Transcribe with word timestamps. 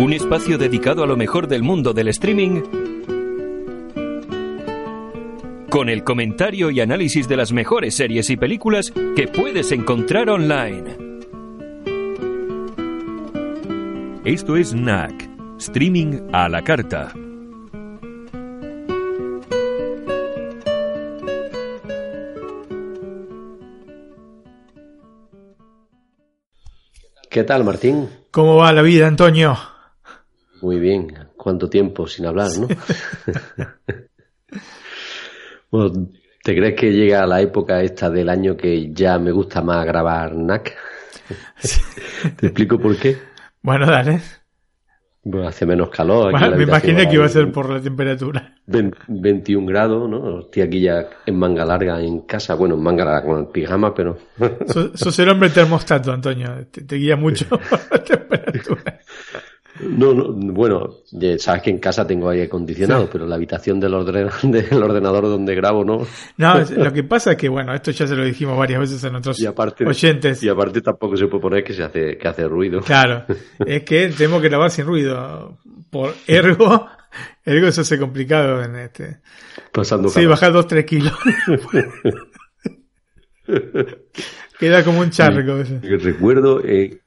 Un 0.00 0.14
espacio 0.14 0.56
dedicado 0.56 1.04
a 1.04 1.06
lo 1.06 1.14
mejor 1.14 1.46
del 1.46 1.62
mundo 1.62 1.92
del 1.92 2.08
streaming 2.08 2.62
con 5.68 5.90
el 5.90 6.04
comentario 6.04 6.70
y 6.70 6.80
análisis 6.80 7.28
de 7.28 7.36
las 7.36 7.52
mejores 7.52 7.96
series 7.96 8.30
y 8.30 8.38
películas 8.38 8.94
que 9.14 9.28
puedes 9.28 9.72
encontrar 9.72 10.30
online. 10.30 10.96
Esto 14.24 14.56
es 14.56 14.72
NAC, 14.72 15.28
streaming 15.58 16.30
a 16.32 16.48
la 16.48 16.62
carta. 16.62 17.12
¿Qué 27.28 27.44
tal, 27.44 27.64
Martín? 27.64 28.08
¿Cómo 28.30 28.56
va 28.56 28.72
la 28.72 28.80
vida, 28.80 29.06
Antonio? 29.06 29.58
¿Cuánto 31.42 31.70
tiempo 31.70 32.06
sin 32.06 32.26
hablar, 32.26 32.50
no? 32.58 32.68
bueno, 35.70 36.08
¿te 36.42 36.54
crees 36.54 36.78
que 36.78 36.92
llega 36.92 37.26
la 37.26 37.40
época 37.40 37.80
esta 37.80 38.10
del 38.10 38.28
año 38.28 38.58
que 38.58 38.92
ya 38.92 39.18
me 39.18 39.32
gusta 39.32 39.62
más 39.62 39.86
grabar 39.86 40.36
NAC? 40.36 40.76
¿Te 42.36 42.48
explico 42.48 42.78
por 42.78 42.94
qué? 42.98 43.16
Bueno, 43.62 43.86
dale. 43.86 44.20
Bueno, 45.22 45.48
hace 45.48 45.64
menos 45.64 45.90
calor. 45.90 46.30
Bueno, 46.30 46.56
me 46.56 46.64
imaginé 46.64 47.08
que 47.08 47.14
iba 47.14 47.26
a 47.26 47.28
ser 47.28 47.52
por 47.52 47.70
la 47.70 47.80
temperatura. 47.80 48.54
21 48.66 49.66
grados, 49.66 50.08
¿no? 50.08 50.40
Estoy 50.40 50.62
aquí 50.62 50.80
ya 50.80 51.08
en 51.26 51.38
manga 51.38 51.64
larga 51.64 52.00
en 52.00 52.22
casa. 52.22 52.54
Bueno, 52.54 52.74
en 52.74 52.82
manga 52.82 53.04
larga 53.04 53.26
con 53.26 53.40
el 53.40 53.46
pijama, 53.46 53.94
pero... 53.94 54.16
Sos, 54.94 55.18
el 55.18 55.28
hombre 55.28 55.50
termostato, 55.50 56.12
Antonio. 56.12 56.66
Te, 56.70 56.96
guía 56.96 57.16
mucho 57.16 57.46
la 57.90 58.02
temperatura. 58.02 59.00
No, 59.82 60.12
no, 60.12 60.32
bueno, 60.52 60.96
sabes 61.38 61.62
que 61.62 61.70
en 61.70 61.78
casa 61.78 62.06
tengo 62.06 62.28
aire 62.28 62.44
acondicionado, 62.44 63.08
pero 63.10 63.26
la 63.26 63.36
habitación 63.36 63.80
del, 63.80 63.92
del, 64.42 64.82
ordenador 64.82 65.24
donde 65.24 65.54
grabo 65.54 65.84
no. 65.84 66.06
No, 66.36 66.60
lo 66.76 66.92
que 66.92 67.02
pasa 67.04 67.32
es 67.32 67.36
que, 67.36 67.48
bueno, 67.48 67.74
esto 67.74 67.90
ya 67.90 68.06
se 68.06 68.14
lo 68.14 68.24
dijimos 68.24 68.58
varias 68.58 68.80
veces 68.80 69.02
a 69.04 69.10
nuestros 69.10 69.38
oyentes. 69.86 70.42
Y 70.42 70.48
aparte 70.48 70.80
tampoco 70.80 71.16
se 71.16 71.26
puede 71.26 71.42
poner 71.42 71.64
que 71.64 71.72
se 71.72 71.82
hace, 71.82 72.16
que 72.18 72.28
hace 72.28 72.46
ruido. 72.46 72.80
Claro, 72.80 73.24
es 73.66 73.82
que 73.84 74.08
tengo 74.08 74.40
que 74.40 74.48
grabar 74.48 74.70
sin 74.70 74.86
ruido. 74.86 75.58
Por 75.90 76.14
ergo, 76.26 76.86
ergo 77.44 77.66
eso 77.66 77.80
hace 77.80 77.98
complicado 77.98 78.62
en 78.62 78.76
este. 78.76 79.18
Pasando 79.72 80.08
Sí, 80.08 80.26
bajar 80.26 80.52
dos, 80.52 80.66
tres 80.66 80.84
kilos. 80.84 81.12
Queda 84.58 84.84
como 84.84 85.00
un 85.00 85.10
charco. 85.10 85.62
Recuerdo, 85.82 86.62
eh, 86.64 87.00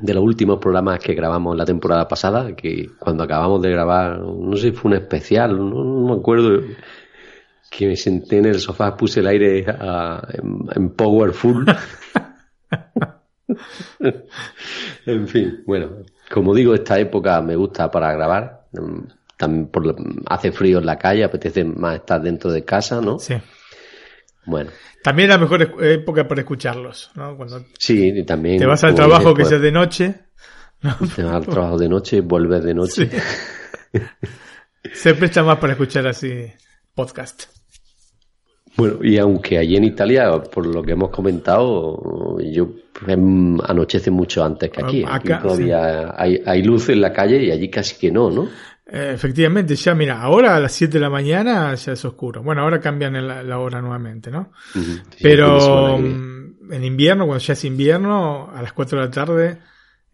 de 0.00 0.14
los 0.14 0.22
últimos 0.22 0.58
programas 0.58 0.98
que 0.98 1.14
grabamos 1.14 1.56
la 1.56 1.64
temporada 1.64 2.06
pasada, 2.06 2.54
que 2.54 2.90
cuando 2.98 3.24
acabamos 3.24 3.62
de 3.62 3.70
grabar, 3.70 4.18
no 4.20 4.56
sé 4.56 4.70
si 4.70 4.72
fue 4.72 4.90
un 4.90 4.96
especial, 4.98 5.56
no, 5.56 6.06
me 6.06 6.20
acuerdo, 6.20 6.60
que 7.70 7.86
me 7.86 7.96
senté 7.96 8.38
en 8.38 8.46
el 8.46 8.60
sofá, 8.60 8.96
puse 8.96 9.20
el 9.20 9.26
aire 9.26 9.64
en, 10.74 10.90
powerful. 10.90 11.66
en 15.06 15.28
fin, 15.28 15.62
bueno, 15.66 15.90
como 16.32 16.54
digo, 16.54 16.74
esta 16.74 16.98
época 16.98 17.40
me 17.40 17.56
gusta 17.56 17.90
para 17.90 18.12
grabar. 18.12 18.66
También 19.36 19.68
por, 19.68 19.96
hace 20.26 20.52
frío 20.52 20.78
en 20.78 20.86
la 20.86 20.98
calle, 20.98 21.24
apetece 21.24 21.64
más 21.64 21.96
estar 21.96 22.20
dentro 22.20 22.50
de 22.50 22.64
casa, 22.64 23.00
¿no? 23.00 23.18
Sí. 23.18 23.34
Bueno. 24.48 24.70
También 25.02 25.28
la 25.28 25.36
mejor 25.36 25.74
época 25.84 26.26
para 26.26 26.40
escucharlos, 26.40 27.10
¿no? 27.14 27.36
Cuando 27.36 27.66
sí, 27.78 28.24
también. 28.24 28.58
Te 28.58 28.64
vas 28.64 28.82
al 28.82 28.94
trabajo 28.94 29.34
que 29.34 29.44
sea 29.44 29.58
de 29.58 29.70
noche. 29.70 30.14
Te 31.16 31.22
vas 31.22 31.34
al 31.34 31.46
trabajo 31.46 31.76
de 31.76 31.88
noche, 31.88 32.20
vuelves 32.22 32.64
de 32.64 32.74
noche. 32.74 33.10
Se 34.92 35.14
presta 35.14 35.42
más 35.42 35.58
para 35.58 35.74
escuchar 35.74 36.06
así 36.06 36.46
podcast. 36.94 37.44
Bueno, 38.76 39.00
y 39.02 39.18
aunque 39.18 39.58
allí 39.58 39.76
en 39.76 39.84
Italia, 39.84 40.40
por 40.40 40.64
lo 40.64 40.82
que 40.82 40.92
hemos 40.92 41.10
comentado, 41.10 42.38
yo 42.40 42.70
em, 43.06 43.60
anochece 43.60 44.10
mucho 44.10 44.42
antes 44.42 44.70
que 44.70 44.82
aquí. 44.82 45.04
aquí 45.06 45.28
todavía 45.42 46.14
hay, 46.16 46.40
hay 46.46 46.62
luz 46.62 46.88
en 46.88 47.00
la 47.00 47.12
calle 47.12 47.42
y 47.42 47.50
allí 47.50 47.68
casi 47.68 47.98
que 47.98 48.10
no, 48.10 48.30
¿no? 48.30 48.48
Eh, 48.90 49.12
efectivamente, 49.14 49.76
ya 49.76 49.94
mira, 49.94 50.22
ahora 50.22 50.56
a 50.56 50.60
las 50.60 50.72
7 50.72 50.94
de 50.94 51.00
la 51.00 51.10
mañana 51.10 51.74
ya 51.74 51.92
es 51.92 52.04
oscuro. 52.04 52.42
Bueno, 52.42 52.62
ahora 52.62 52.80
cambian 52.80 53.26
la, 53.26 53.58
hora 53.58 53.82
nuevamente, 53.82 54.30
¿no? 54.30 54.52
Pero 55.20 55.98
mm, 55.98 56.72
en 56.72 56.84
invierno, 56.84 57.26
cuando 57.26 57.44
ya 57.44 57.52
es 57.52 57.64
invierno, 57.64 58.50
a 58.54 58.62
las 58.62 58.72
4 58.72 58.98
de 58.98 59.04
la 59.04 59.10
tarde 59.10 59.58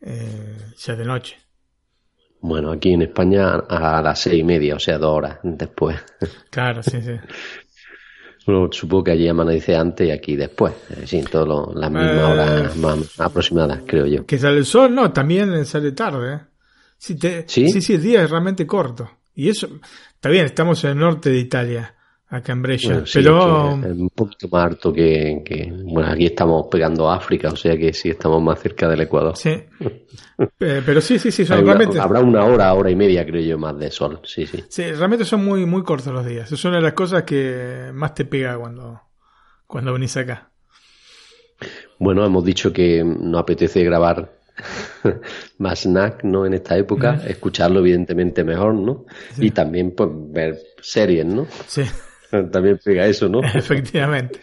eh, 0.00 0.56
ya 0.76 0.92
es 0.92 0.98
de 0.98 1.04
noche. 1.04 1.36
Bueno, 2.40 2.72
aquí 2.72 2.92
en 2.92 3.02
España 3.02 3.54
a 3.54 4.02
las 4.02 4.20
seis 4.20 4.40
y 4.40 4.44
media, 4.44 4.74
o 4.74 4.78
sea, 4.78 4.98
dos 4.98 5.16
horas 5.16 5.38
después. 5.42 5.96
Claro, 6.50 6.82
sí, 6.82 7.00
sí. 7.00 7.12
Bueno, 8.46 8.68
supongo 8.70 9.04
que 9.04 9.12
allí 9.12 9.26
amanece 9.26 9.74
antes 9.74 10.06
y 10.06 10.10
aquí 10.10 10.36
después. 10.36 10.74
Eh, 10.90 11.06
sí, 11.06 11.22
todas 11.22 11.74
las 11.74 11.90
mismas 11.90 12.30
horas 12.30 12.76
más 12.76 13.20
aproximadas, 13.20 13.80
creo 13.86 14.04
yo. 14.04 14.26
Que 14.26 14.36
sale 14.36 14.58
el 14.58 14.66
sol, 14.66 14.94
no, 14.94 15.10
también 15.12 15.64
sale 15.64 15.92
tarde. 15.92 16.34
¿eh? 16.34 16.40
Sí, 17.04 17.68
¿Sí? 17.68 17.82
sí, 17.82 17.94
el 17.94 18.02
día 18.02 18.22
es 18.22 18.30
realmente 18.30 18.66
corto. 18.66 19.10
Y 19.34 19.50
eso, 19.50 19.68
está 20.14 20.30
bien, 20.30 20.46
estamos 20.46 20.82
en 20.84 20.92
el 20.92 20.98
norte 21.00 21.28
de 21.28 21.36
Italia, 21.38 21.94
acá 22.28 22.52
en 22.52 22.62
Brescia, 22.62 23.04
pero... 23.12 23.72
Es 23.72 23.98
un 23.98 24.08
poquito 24.08 24.48
más 24.48 24.64
alto 24.64 24.90
que, 24.90 25.70
Bueno, 25.84 26.10
aquí 26.10 26.24
estamos 26.24 26.66
pegando 26.70 27.10
a 27.10 27.16
África, 27.16 27.50
o 27.50 27.56
sea 27.56 27.76
que 27.76 27.92
sí 27.92 28.08
estamos 28.08 28.42
más 28.42 28.58
cerca 28.58 28.88
del 28.88 29.02
Ecuador. 29.02 29.36
Sí. 29.36 29.54
pero 30.58 31.02
sí, 31.02 31.18
sí, 31.18 31.30
sí, 31.30 31.44
son 31.44 31.62
realmente... 31.62 32.00
Habrá 32.00 32.20
una 32.20 32.42
hora, 32.46 32.72
hora 32.72 32.90
y 32.90 32.96
media, 32.96 33.26
creo 33.26 33.42
yo, 33.42 33.58
más 33.58 33.78
de 33.78 33.90
sol, 33.90 34.20
sí, 34.24 34.46
sí. 34.46 34.64
Sí, 34.66 34.90
realmente 34.92 35.26
son 35.26 35.44
muy, 35.44 35.66
muy 35.66 35.82
cortos 35.82 36.10
los 36.10 36.24
días. 36.24 36.50
Es 36.50 36.64
una 36.64 36.76
de 36.76 36.82
las 36.84 36.94
cosas 36.94 37.24
que 37.24 37.90
más 37.92 38.14
te 38.14 38.24
pega 38.24 38.56
cuando, 38.56 39.02
cuando 39.66 39.92
venís 39.92 40.16
acá. 40.16 40.48
Bueno, 41.98 42.24
hemos 42.24 42.46
dicho 42.46 42.72
que 42.72 43.04
no 43.04 43.38
apetece 43.38 43.84
grabar 43.84 44.33
más 45.58 45.80
snack, 45.82 46.24
¿no? 46.24 46.46
En 46.46 46.54
esta 46.54 46.76
época, 46.76 47.20
escucharlo 47.26 47.80
evidentemente 47.80 48.44
mejor, 48.44 48.74
¿no? 48.74 49.06
Y 49.38 49.50
también 49.50 49.92
pues 49.92 50.10
ver 50.12 50.58
series, 50.80 51.26
¿no? 51.26 51.46
Sí. 51.66 51.82
también 52.50 52.78
pega 52.82 53.06
eso, 53.06 53.28
¿no? 53.28 53.40
Efectivamente. 53.54 54.40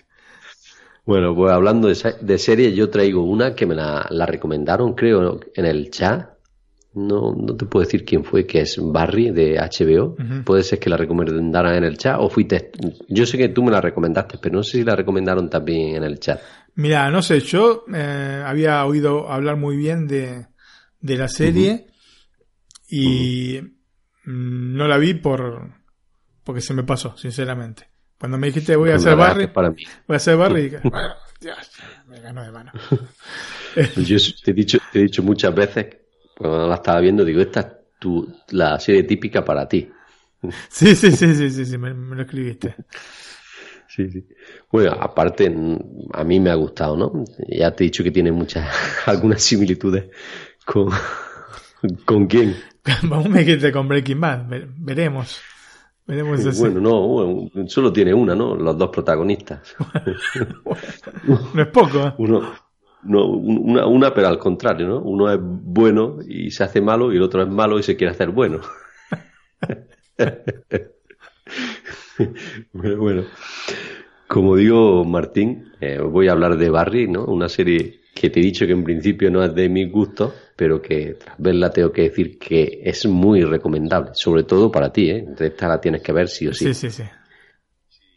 Bueno, 1.06 1.36
pues 1.36 1.52
hablando 1.52 1.88
de, 1.88 2.16
de 2.22 2.38
series, 2.38 2.76
yo 2.76 2.90
traigo 2.90 3.24
una 3.24 3.56
que 3.56 3.66
me 3.66 3.76
la, 3.76 4.08
recomendaron, 4.26 4.94
creo, 4.94 5.40
en 5.56 5.66
el 5.66 5.90
chat. 5.90 6.30
No, 6.94 7.34
no 7.34 7.56
te 7.56 7.66
puedo 7.66 7.86
decir 7.86 8.04
quién 8.04 8.26
fue, 8.26 8.46
que 8.46 8.62
es 8.62 8.78
Barry 8.78 9.32
de 9.32 9.58
HBO. 9.58 10.16
Puede 10.44 10.62
ser 10.62 10.78
que 10.78 10.90
la 10.90 10.98
recomendaran 10.98 11.76
en 11.76 11.86
el 11.86 11.98
chat 11.98 12.18
o 12.20 12.30
fuiste. 12.30 12.72
Yo 13.08 13.26
sé 13.26 13.38
que 13.38 13.50
tú 13.50 13.64
me 13.64 13.72
la 13.72 13.80
recomendaste, 13.80 14.38
pero 14.42 14.58
no 14.58 14.64
sé 14.64 14.80
si 14.80 14.84
la 14.84 14.96
recomendaron 14.96 15.50
también 15.50 15.96
en 15.96 16.04
el 16.04 16.20
chat. 16.20 16.40
Mira, 16.76 17.10
no 17.12 17.22
sé, 17.22 17.40
yo 17.42 17.86
eh, 17.94 18.44
había 18.46 18.86
oído 18.86 19.32
hablar 19.32 19.58
muy 19.58 19.76
bien 19.76 20.08
de, 20.08 20.48
de 21.00 21.18
la 21.18 21.28
serie 21.28 21.88
y 22.90 23.60
mm, 24.26 24.76
no 24.76 24.88
la 24.88 24.98
vi 24.98 25.14
por 25.16 25.82
porque 26.44 26.62
se 26.62 26.74
me 26.74 26.84
pasó, 26.84 27.16
sinceramente. 27.18 27.88
Cuando 28.18 28.38
me 28.38 28.48
dijiste 28.48 28.76
voy 28.76 28.92
a 28.92 28.96
hacer 28.96 29.16
Barry, 29.16 29.48
voy 29.48 30.14
a 30.14 30.16
hacer 30.16 30.38
Barry, 30.38 30.66
y 30.84 30.90
bueno, 30.90 31.14
me 32.08 32.20
ganó 32.20 32.44
de 32.44 32.52
mano. 32.52 32.72
yo 33.96 34.18
te 34.44 34.52
he 34.52 34.54
dicho, 34.54 34.78
te 34.92 35.00
he 35.00 35.04
dicho 35.04 35.24
muchas 35.24 35.54
veces 35.54 35.88
cuando 36.38 36.68
la 36.68 36.76
estaba 36.76 37.00
viendo, 37.00 37.26
digo 37.26 37.42
esta 37.42 37.60
es 37.62 37.68
tu, 38.00 38.32
la 38.50 38.80
serie 38.80 39.04
típica 39.04 39.44
para 39.44 39.68
ti. 39.68 39.90
Sí, 40.70 40.96
sí, 40.96 41.12
sí, 41.12 41.36
sí, 41.36 41.52
sí, 41.52 41.66
sí 41.66 41.78
me 41.78 41.94
lo 41.94 42.24
escribiste. 42.24 42.74
Sí, 43.94 44.10
sí. 44.10 44.26
Bueno, 44.72 44.94
aparte, 44.98 45.54
a 46.14 46.24
mí 46.24 46.40
me 46.40 46.50
ha 46.50 46.56
gustado, 46.56 46.96
¿no? 46.96 47.26
Ya 47.50 47.72
te 47.72 47.84
he 47.84 47.88
dicho 47.88 48.06
que 48.06 48.12
tiene 48.12 48.32
muchas, 48.32 48.66
algunas 49.06 49.42
similitudes 49.44 50.06
con, 50.66 50.90
¿con 52.06 52.28
quién? 52.28 52.56
Vamos 53.04 53.30
me 53.30 53.40
dijiste 53.40 53.72
con 53.72 53.90
Breaking 53.90 54.22
Bad, 54.22 54.46
veremos. 54.78 55.42
Veremos 56.08 56.60
Bueno, 56.60 56.80
no, 56.80 57.68
solo 57.68 57.92
tiene 57.92 58.14
una, 58.14 58.34
¿no? 58.34 58.56
Los 58.56 58.78
dos 58.78 58.90
protagonistas. 58.90 59.76
no 61.54 61.62
es 61.62 61.68
poco, 61.68 62.08
¿eh? 62.08 62.14
Uno, 62.18 62.54
no, 63.04 63.26
una, 63.28 63.86
una, 63.88 64.14
pero 64.14 64.30
al 64.30 64.40
contrario, 64.40 64.88
¿no? 64.88 65.00
Uno 65.02 65.30
es 65.32 65.40
bueno 65.42 66.20
y 66.26 66.50
se 66.50 66.64
hace 66.64 66.80
malo 66.82 67.12
y 67.12 67.18
el 67.18 67.24
otro 67.24 67.44
es 67.44 67.50
malo 67.50 67.78
y 67.78 67.84
se 67.84 67.98
quiere 67.98 68.12
hacer 68.12 68.30
bueno. 68.30 68.62
bueno, 72.74 72.98
bueno, 72.98 73.24
como 74.28 74.56
digo, 74.56 75.04
Martín, 75.04 75.74
eh, 75.82 76.00
voy 76.00 76.28
a 76.28 76.32
hablar 76.32 76.58
de 76.58 76.70
Barry, 76.70 77.08
¿no? 77.08 77.26
Una 77.26 77.50
serie 77.50 78.02
que 78.14 78.30
te 78.30 78.40
he 78.40 78.44
dicho 78.44 78.66
que 78.66 78.74
en 78.74 78.84
principio 78.84 79.30
no 79.32 79.44
es 79.44 79.54
de 79.54 79.68
mi 79.68 79.90
gusto, 79.90 80.34
pero 80.56 80.82
que 80.82 81.16
tras 81.16 81.36
verla 81.38 81.70
tengo 81.72 81.92
que 81.92 82.04
decir 82.04 82.38
que 82.38 82.82
es 82.84 83.06
muy 83.06 83.44
recomendable, 83.44 84.12
sobre 84.14 84.44
todo 84.44 84.72
para 84.72 84.92
ti, 84.92 85.10
¿eh? 85.10 85.26
Esta 85.40 85.68
la 85.68 85.82
tienes 85.82 86.02
que 86.02 86.12
ver 86.12 86.28
sí 86.28 86.48
o 86.48 86.54
sí. 86.54 86.74
Sí, 86.74 86.74
sí, 86.74 86.92
sí. 86.92 87.04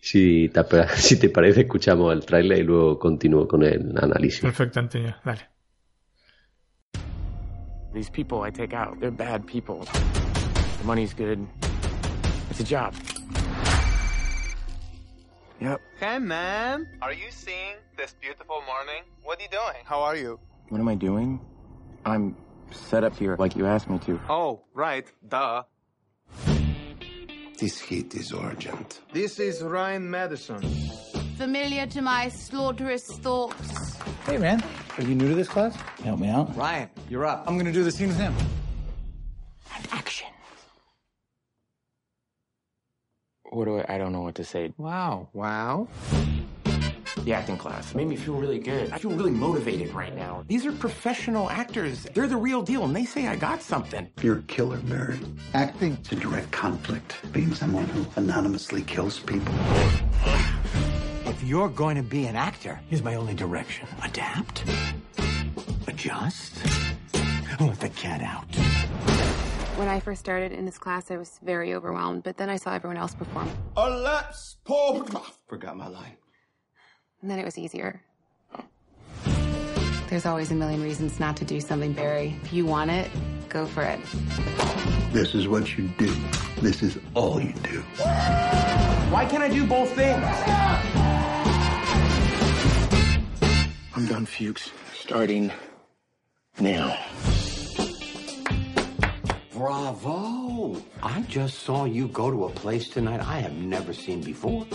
Si 0.01 0.51
te, 0.51 0.63
si 0.97 1.19
te 1.19 1.31
parece, 1.31 1.63
escuchamos 1.63 2.13
el 2.13 2.25
tráiler 2.27 2.59
y 2.59 2.63
luego 2.63 2.99
continúo 2.99 3.49
con 3.49 3.63
el 3.63 3.97
análisis. 3.97 4.41
Perfecto, 4.41 4.81
Antonio. 4.81 5.15
Dale. 5.25 5.49
These 7.95 8.11
people 8.11 8.43
I 8.47 8.51
take 8.51 8.75
out, 8.75 9.01
they're 9.01 9.11
bad 9.11 9.47
people. 9.47 9.87
The 10.79 10.85
money's 10.85 11.15
good. 11.15 11.39
It's 12.51 12.61
a 12.61 12.65
job. 12.65 12.93
Yep. 15.61 15.81
Hey, 16.01 16.19
man. 16.19 16.89
Are 17.01 17.13
you 17.13 17.31
seeing 17.31 17.77
this 17.97 18.15
beautiful 18.21 18.63
morning? 18.67 19.03
What 19.23 19.39
are 19.39 19.43
you 19.43 19.49
doing? 19.49 19.83
How 19.85 20.01
are 20.03 20.17
you? 20.17 20.39
What 20.69 20.81
am 20.81 20.89
I 20.89 20.95
doing? 20.95 21.41
I'm 22.05 22.37
set 22.71 23.05
up 23.05 23.17
here 23.17 23.37
like 23.39 23.57
you 23.57 23.67
asked 23.67 23.89
me 23.89 23.99
to. 24.01 24.21
Oh, 24.29 24.61
right. 24.75 25.11
Duh. 25.29 25.63
This 27.59 27.81
heat 27.81 28.15
is 28.15 28.33
urgent. 28.33 29.01
This 29.13 29.39
is 29.39 29.63
Ryan 29.63 30.11
Madison. 30.11 30.61
Familiar 31.37 31.87
to 31.87 32.03
my 32.03 32.29
slaughterous 32.29 33.07
thoughts. 33.19 33.97
Hey, 34.27 34.39
man. 34.39 34.63
Are 34.99 35.03
you 35.05 35.15
new 35.15 35.29
to 35.29 35.35
this 35.35 35.49
class? 35.49 35.77
Help 36.03 36.21
me 36.21 36.29
out. 36.29 36.55
Ryan, 36.57 36.91
you're 37.09 37.27
up. 37.27 37.45
I'm 37.47 37.57
gonna 37.57 37.73
do 37.73 37.85
the 37.85 37.93
scene 37.93 38.09
with 38.09 38.19
him. 38.19 38.35
What 43.55 43.67
do 43.67 43.79
I? 43.79 43.95
I 43.95 43.99
don't 43.99 44.13
know 44.13 44.23
what 44.23 44.35
to 44.37 44.45
say. 44.45 44.73
Wow. 44.79 45.29
Wow. 45.33 45.87
The 47.25 47.33
acting 47.33 47.57
class 47.57 47.95
made 47.95 48.09
me 48.09 48.17
feel 48.17 48.35
really 48.35 48.59
good. 48.59 48.91
I 48.91 48.99
feel 48.99 49.13
really 49.13 49.31
motivated 49.31 49.95
right 49.95 50.15
now. 50.15 50.45
These 50.49 50.67
are 50.67 50.73
professional 50.73 51.49
actors. 51.49 52.03
They're 52.13 52.27
the 52.27 52.37
real 52.37 52.63
deal, 52.63 52.85
and 52.85 52.95
they 52.95 53.05
say 53.05 53.29
I 53.29 53.37
got 53.37 53.63
something. 53.63 54.09
You're 54.21 54.39
a 54.39 54.43
killer, 54.43 54.79
Barry. 54.79 55.21
Acting. 55.55 55.97
It's 56.01 56.13
a 56.13 56.17
direct 56.17 56.51
conflict. 56.51 57.15
Being 57.33 57.55
someone 57.55 57.85
who 57.87 58.05
anonymously 58.17 58.83
kills 58.83 59.21
people. 59.21 59.55
If 61.25 61.43
you're 61.45 61.69
going 61.69 61.97
to 61.97 62.03
be 62.03 62.27
an 62.27 62.35
actor, 62.37 62.81
here's 62.89 63.05
my 63.05 63.15
only 63.15 63.35
direction. 63.35 63.87
Adapt. 64.03 64.65
Adjust. 65.87 66.57
Let 67.61 67.79
the 67.79 67.89
cat 67.91 68.21
out. 68.21 68.45
When 69.77 69.89
I 69.89 69.99
first 69.99 70.21
started 70.21 70.53
in 70.53 70.65
this 70.65 70.79
class, 70.79 71.11
I 71.11 71.17
was 71.17 71.41
very 71.43 71.75
overwhelmed, 71.75 72.23
but 72.23 72.37
then 72.37 72.49
I 72.49 72.57
saw 72.57 72.75
everyone 72.75 72.97
else 72.97 73.13
perform. 73.15 73.51
Let's 73.77 74.57
pull. 74.65 75.05
Oh, 75.15 75.27
forgot 75.49 75.77
my 75.77 75.89
line. 75.89 76.17
And 77.21 77.31
then 77.31 77.41
it 77.41 77.45
was 77.45 77.59
easier. 77.59 78.01
There's 80.09 80.27
always 80.27 80.53
a 80.53 80.55
million 80.55 80.81
reasons 80.81 81.19
not 81.19 81.37
to 81.39 81.45
do 81.45 81.61
something, 81.61 81.93
Barry. 81.93 82.39
If 82.45 82.53
you 82.53 82.65
want 82.67 82.93
it, 82.93 83.11
go 83.49 83.67
for 83.67 83.83
it. 83.83 83.99
This 85.13 85.35
is 85.35 85.49
what 85.49 85.77
you 85.77 85.89
do. 85.99 86.15
This 86.61 86.83
is 86.83 86.99
all 87.15 87.41
you 87.41 87.53
do. 87.65 87.81
Why 89.11 89.27
can't 89.29 89.43
I 89.43 89.49
do 89.49 89.67
both 89.67 89.91
things? 89.93 90.25
I'm 93.97 94.07
done, 94.07 94.27
Fuchs. 94.27 94.71
Starting 94.95 95.51
now. 96.61 96.97
Bravo! 99.65 100.77
I 101.03 101.23
just 101.23 101.61
saw 101.61 101.87
you 101.87 102.09
go 102.09 102.31
to 102.31 102.45
a 102.45 102.51
place 102.51 102.91
tonight 102.91 103.21
I 103.21 103.41
have 103.41 103.55
never 103.55 103.95
seen 103.95 104.21
before. 104.21 104.67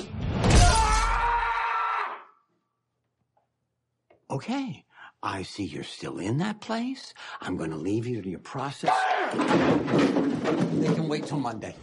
Okay, 4.31 4.83
I 5.21 5.43
see 5.43 5.65
you're 5.65 5.83
still 5.83 6.17
in 6.17 6.39
that 6.39 6.59
place. 6.59 7.13
I'm 7.39 7.55
going 7.55 7.69
to 7.69 7.77
leave 7.77 8.07
you 8.07 8.23
to 8.23 8.27
your 8.27 8.39
process. 8.39 8.97
They 9.31 10.91
can 10.95 11.07
wait 11.07 11.27
till 11.27 11.39
Monday. 11.39 11.75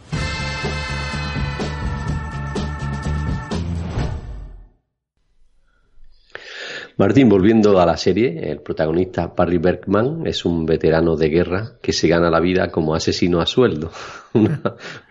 Martín, 6.97 7.29
volviendo 7.29 7.79
a 7.79 7.85
la 7.85 7.95
serie, 7.95 8.51
el 8.51 8.61
protagonista 8.61 9.27
Barry 9.27 9.59
Bergman 9.59 10.25
es 10.25 10.45
un 10.45 10.65
veterano 10.65 11.15
de 11.15 11.29
guerra 11.29 11.73
que 11.81 11.93
se 11.93 12.07
gana 12.07 12.31
la 12.31 12.39
vida 12.39 12.71
como 12.71 12.95
asesino 12.95 13.39
a 13.39 13.45
sueldo. 13.45 13.91
Una, 14.33 14.59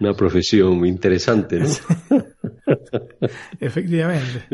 una 0.01 0.13
profesión 0.15 0.79
muy 0.79 0.89
interesante, 0.89 1.61
¿no? 1.61 1.67
Efectivamente. 3.61 4.49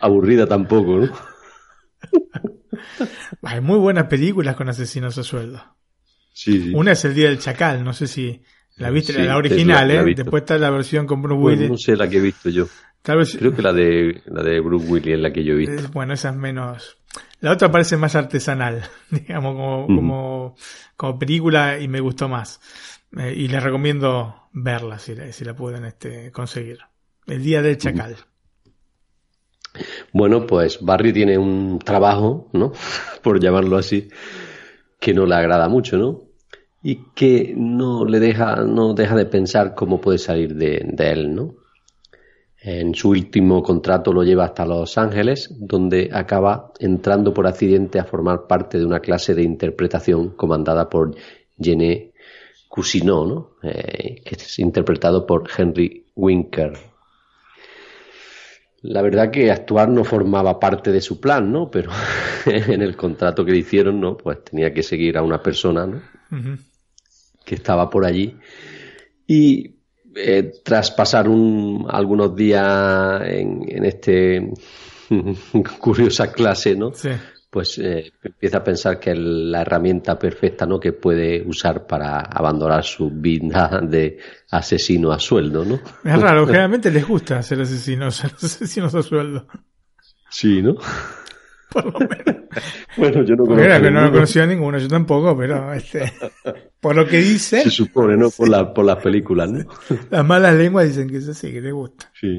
Aburrida 0.00 0.46
tampoco, 0.46 0.98
¿no? 0.98 1.12
Hay 3.42 3.60
muy 3.60 3.78
buenas 3.78 4.06
películas 4.08 4.56
con 4.56 4.68
asesinos 4.68 5.16
a 5.18 5.22
sueldo. 5.22 5.62
Sí, 6.32 6.60
sí. 6.62 6.72
Una 6.74 6.92
es 6.92 7.04
El 7.04 7.14
Día 7.14 7.28
del 7.28 7.38
Chacal, 7.38 7.84
no 7.84 7.92
sé 7.92 8.06
si 8.06 8.42
la 8.76 8.90
viste, 8.90 9.12
Sí, 9.12 9.22
la 9.22 9.36
original, 9.36 9.88
la- 9.88 9.94
la 10.02 10.08
he 10.08 10.12
¿eh? 10.12 10.14
Después 10.16 10.42
está 10.42 10.58
la 10.58 10.70
versión 10.70 11.06
con 11.06 11.22
Bruce 11.22 11.40
Bueno, 11.40 11.56
Willis. 11.58 11.70
no 11.70 11.78
sé 11.78 11.96
la 11.96 12.08
que 12.08 12.18
he 12.18 12.20
visto 12.20 12.50
yo. 12.50 12.66
Tal 13.04 13.18
vez, 13.18 13.36
Creo 13.36 13.54
que 13.54 13.60
la 13.60 13.74
de 13.74 14.22
la 14.24 14.42
de 14.42 14.60
Bruce 14.60 14.90
Willis 14.90 15.12
es 15.12 15.20
la 15.20 15.30
que 15.30 15.44
yo 15.44 15.52
he 15.52 15.56
visto. 15.56 15.74
eh, 15.74 15.88
bueno, 15.92 16.14
esa 16.14 16.30
es 16.30 16.36
menos... 16.36 16.96
La 17.40 17.52
otra 17.52 17.70
parece 17.70 17.98
más 17.98 18.14
artesanal, 18.14 18.82
digamos, 19.10 19.54
como, 19.54 19.86
como, 19.86 20.56
como 20.96 21.18
película 21.18 21.78
y 21.78 21.86
me 21.86 22.00
gustó 22.00 22.30
más. 22.30 22.62
Eh, 23.18 23.34
y 23.36 23.48
les 23.48 23.62
recomiendo 23.62 24.48
verla 24.54 24.98
si 24.98 25.14
la, 25.14 25.30
si 25.32 25.44
la 25.44 25.54
pueden 25.54 25.84
este, 25.84 26.32
conseguir. 26.32 26.78
El 27.26 27.42
Día 27.42 27.60
del 27.60 27.76
Chacal. 27.76 28.16
Bueno, 30.14 30.46
pues 30.46 30.80
Barry 30.80 31.12
tiene 31.12 31.36
un 31.36 31.80
trabajo, 31.80 32.48
¿no? 32.54 32.72
Por 33.22 33.38
llamarlo 33.38 33.76
así, 33.76 34.08
que 34.98 35.12
no 35.12 35.26
le 35.26 35.34
agrada 35.34 35.68
mucho, 35.68 35.98
¿no? 35.98 36.22
Y 36.82 37.12
que 37.14 37.52
no 37.54 38.06
le 38.06 38.18
deja, 38.18 38.64
no 38.64 38.94
deja 38.94 39.14
de 39.14 39.26
pensar 39.26 39.74
cómo 39.74 40.00
puede 40.00 40.16
salir 40.16 40.54
de, 40.54 40.80
de 40.90 41.12
él, 41.12 41.34
¿no? 41.34 41.63
En 42.66 42.94
su 42.94 43.10
último 43.10 43.62
contrato 43.62 44.10
lo 44.10 44.22
lleva 44.22 44.46
hasta 44.46 44.64
Los 44.64 44.96
Ángeles, 44.96 45.54
donde 45.54 46.08
acaba 46.10 46.72
entrando 46.78 47.34
por 47.34 47.46
accidente 47.46 47.98
a 47.98 48.06
formar 48.06 48.46
parte 48.46 48.78
de 48.78 48.86
una 48.86 49.00
clase 49.00 49.34
de 49.34 49.42
interpretación 49.42 50.30
comandada 50.30 50.88
por 50.88 51.14
Jenny 51.60 52.12
Cousineau, 52.66 53.26
¿no? 53.26 53.50
Eh, 53.62 54.22
que 54.24 54.36
es 54.36 54.58
interpretado 54.58 55.26
por 55.26 55.44
Henry 55.54 56.06
Winker. 56.16 56.72
La 58.80 59.02
verdad 59.02 59.30
que 59.30 59.50
actuar 59.50 59.90
no 59.90 60.02
formaba 60.02 60.58
parte 60.58 60.90
de 60.90 61.02
su 61.02 61.20
plan, 61.20 61.52
¿no? 61.52 61.70
Pero 61.70 61.90
en 62.46 62.80
el 62.80 62.96
contrato 62.96 63.44
que 63.44 63.52
le 63.52 63.58
hicieron, 63.58 64.00
¿no? 64.00 64.16
Pues 64.16 64.42
tenía 64.42 64.72
que 64.72 64.82
seguir 64.82 65.18
a 65.18 65.22
una 65.22 65.42
persona, 65.42 65.86
¿no? 65.86 66.00
Que 67.44 67.56
estaba 67.56 67.90
por 67.90 68.06
allí. 68.06 68.38
Y 69.26 69.73
eh, 70.16 70.52
tras 70.62 70.90
pasar 70.90 71.28
un, 71.28 71.86
algunos 71.88 72.34
días 72.34 73.22
en, 73.24 73.64
en 73.68 73.84
este 73.84 74.52
curiosa 75.78 76.32
clase, 76.32 76.76
¿no? 76.76 76.92
Sí. 76.92 77.10
Pues 77.50 77.78
eh, 77.78 78.12
empieza 78.22 78.58
a 78.58 78.64
pensar 78.64 78.98
que 78.98 79.12
es 79.12 79.18
la 79.18 79.60
herramienta 79.60 80.18
perfecta, 80.18 80.66
¿no? 80.66 80.80
Que 80.80 80.92
puede 80.92 81.40
usar 81.46 81.86
para 81.86 82.18
abandonar 82.20 82.82
su 82.82 83.10
vida 83.10 83.80
de 83.82 84.18
asesino 84.50 85.12
a 85.12 85.20
sueldo, 85.20 85.64
¿no? 85.64 85.74
Es 86.04 86.20
raro, 86.20 86.46
generalmente 86.46 86.90
les 86.90 87.06
gusta 87.06 87.42
ser 87.42 87.60
asesinos, 87.60 88.24
asesinos 88.42 88.94
a 88.94 89.02
sueldo. 89.02 89.46
Sí, 90.30 90.62
¿no? 90.62 90.74
Por 91.74 91.84
lo 91.92 91.98
menos. 91.98 92.44
Bueno, 92.96 93.24
yo 93.24 93.34
no 93.34 93.58
era 93.58 93.78
que 93.80 93.90
no 93.90 93.90
lo 93.90 94.00
ninguno. 94.02 94.12
conocía 94.12 94.46
ninguno, 94.46 94.78
yo 94.78 94.86
tampoco, 94.88 95.36
pero 95.36 95.72
este, 95.74 96.12
por 96.80 96.94
lo 96.94 97.04
que 97.04 97.18
dice, 97.18 97.62
Se 97.62 97.70
supone, 97.70 98.16
¿no? 98.16 98.30
Por, 98.30 98.48
la, 98.48 98.72
por 98.72 98.84
las 98.84 98.98
películas, 99.02 99.50
¿no? 99.50 99.64
las 100.10 100.24
malas 100.24 100.54
lenguas 100.54 100.86
dicen 100.86 101.08
que 101.10 101.16
es 101.16 101.28
así, 101.28 101.52
que 101.52 101.60
le 101.60 101.72
gusta. 101.72 102.08
Sí. 102.20 102.38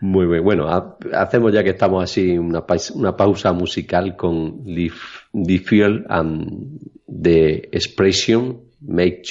Muy 0.00 0.26
bien. 0.26 0.44
Bueno, 0.44 0.68
ha- 0.68 0.98
hacemos 1.14 1.50
ya 1.54 1.64
que 1.64 1.70
estamos 1.70 2.04
así 2.04 2.36
una, 2.36 2.66
pais- 2.66 2.90
una 2.94 3.16
pausa 3.16 3.52
musical 3.54 4.14
con 4.16 4.62
The, 4.64 4.86
F- 4.86 5.20
The 5.32 5.58
Feel 5.60 6.04
and 6.10 6.78
The 7.06 7.70
Expression 7.72 8.60
Make 8.82 9.22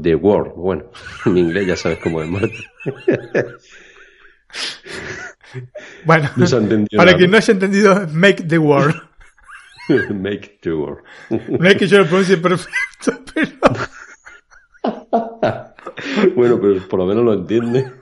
the 0.00 0.14
World. 0.14 0.52
Bueno, 0.56 0.90
en 1.24 1.38
inglés 1.38 1.66
ya 1.68 1.76
sabes 1.76 1.98
cómo 2.02 2.20
es, 2.22 2.28
Marta. 2.28 2.48
Bueno, 6.04 6.30
para 6.96 7.14
quien 7.16 7.30
no 7.30 7.36
haya 7.36 7.52
entendido, 7.52 8.08
make 8.12 8.42
the 8.44 8.58
world. 8.58 8.94
Make 10.10 10.58
the 10.62 10.72
World. 10.72 11.02
No 11.48 11.68
es 11.68 11.76
que 11.76 11.86
yo 11.86 11.98
lo 11.98 12.06
pronuncie 12.06 12.36
perfecto, 12.36 13.20
pero 13.34 13.50
bueno, 16.34 16.60
pero 16.60 16.88
por 16.88 17.00
lo 17.00 17.06
menos 17.06 17.24
lo 17.24 17.34
entiende. 17.34 17.92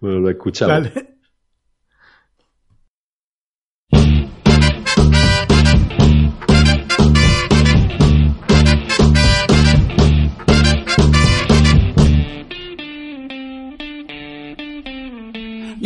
Bueno, 0.00 0.20
lo 0.20 0.30
escuchamos. 0.30 0.84
dale. 0.84 1.13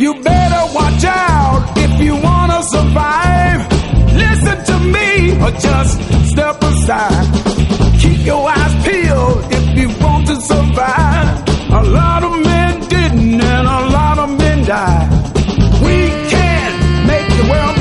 You 0.09 0.15
better 0.23 0.73
watch 0.73 1.03
out 1.05 1.71
if 1.77 2.01
you 2.01 2.15
wanna 2.15 2.63
survive. 2.63 3.59
Listen 4.15 4.57
to 4.69 4.79
me 4.95 5.37
or 5.43 5.51
just 5.51 6.01
step 6.31 6.57
aside. 6.63 7.27
Keep 8.01 8.25
your 8.25 8.49
eyes 8.49 8.73
peeled 8.83 9.37
if 9.51 9.65
you 9.77 9.89
want 10.03 10.25
to 10.25 10.35
survive. 10.41 11.29
A 11.81 11.83
lot 11.83 12.23
of 12.23 12.43
men 12.43 12.79
didn't 12.89 13.39
and 13.39 13.67
a 13.67 13.81
lot 13.97 14.17
of 14.17 14.29
men 14.35 14.65
died. 14.65 15.09
We 15.85 15.97
can 16.33 16.71
make 17.05 17.29
the 17.37 17.45
world 17.51 17.78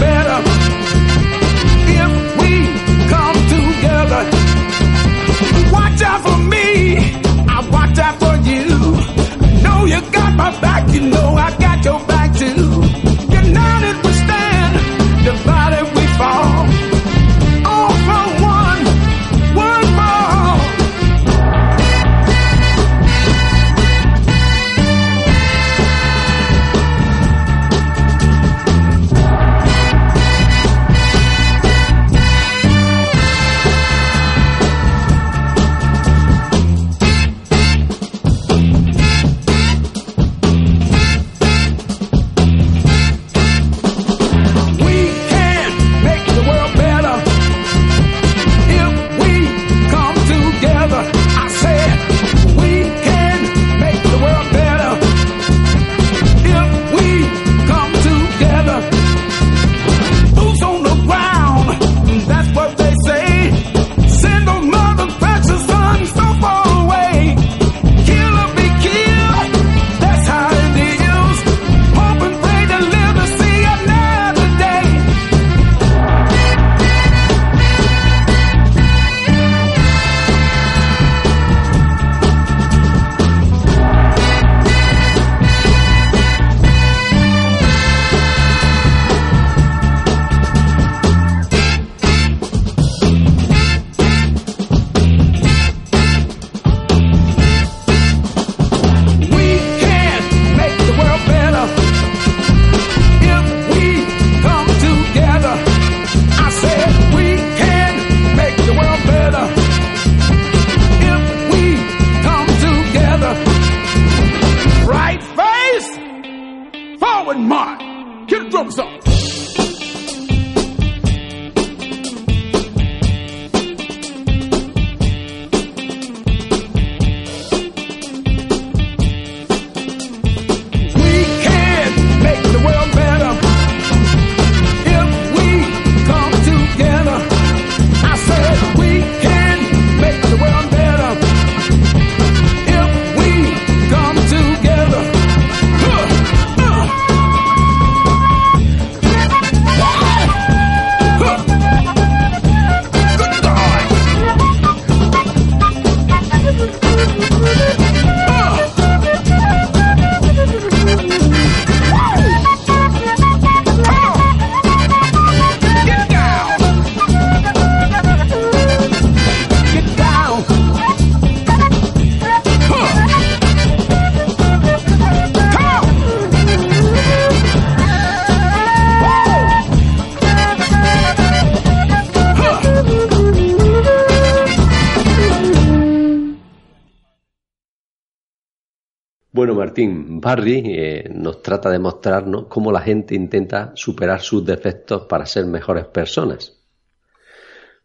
Barry 189.86 190.62
eh, 190.66 191.10
nos 191.14 191.42
trata 191.42 191.70
de 191.70 191.78
mostrarnos 191.78 192.46
cómo 192.48 192.72
la 192.72 192.80
gente 192.80 193.14
intenta 193.14 193.72
superar 193.74 194.20
sus 194.20 194.44
defectos 194.44 195.06
para 195.08 195.26
ser 195.26 195.46
mejores 195.46 195.86
personas. 195.86 196.58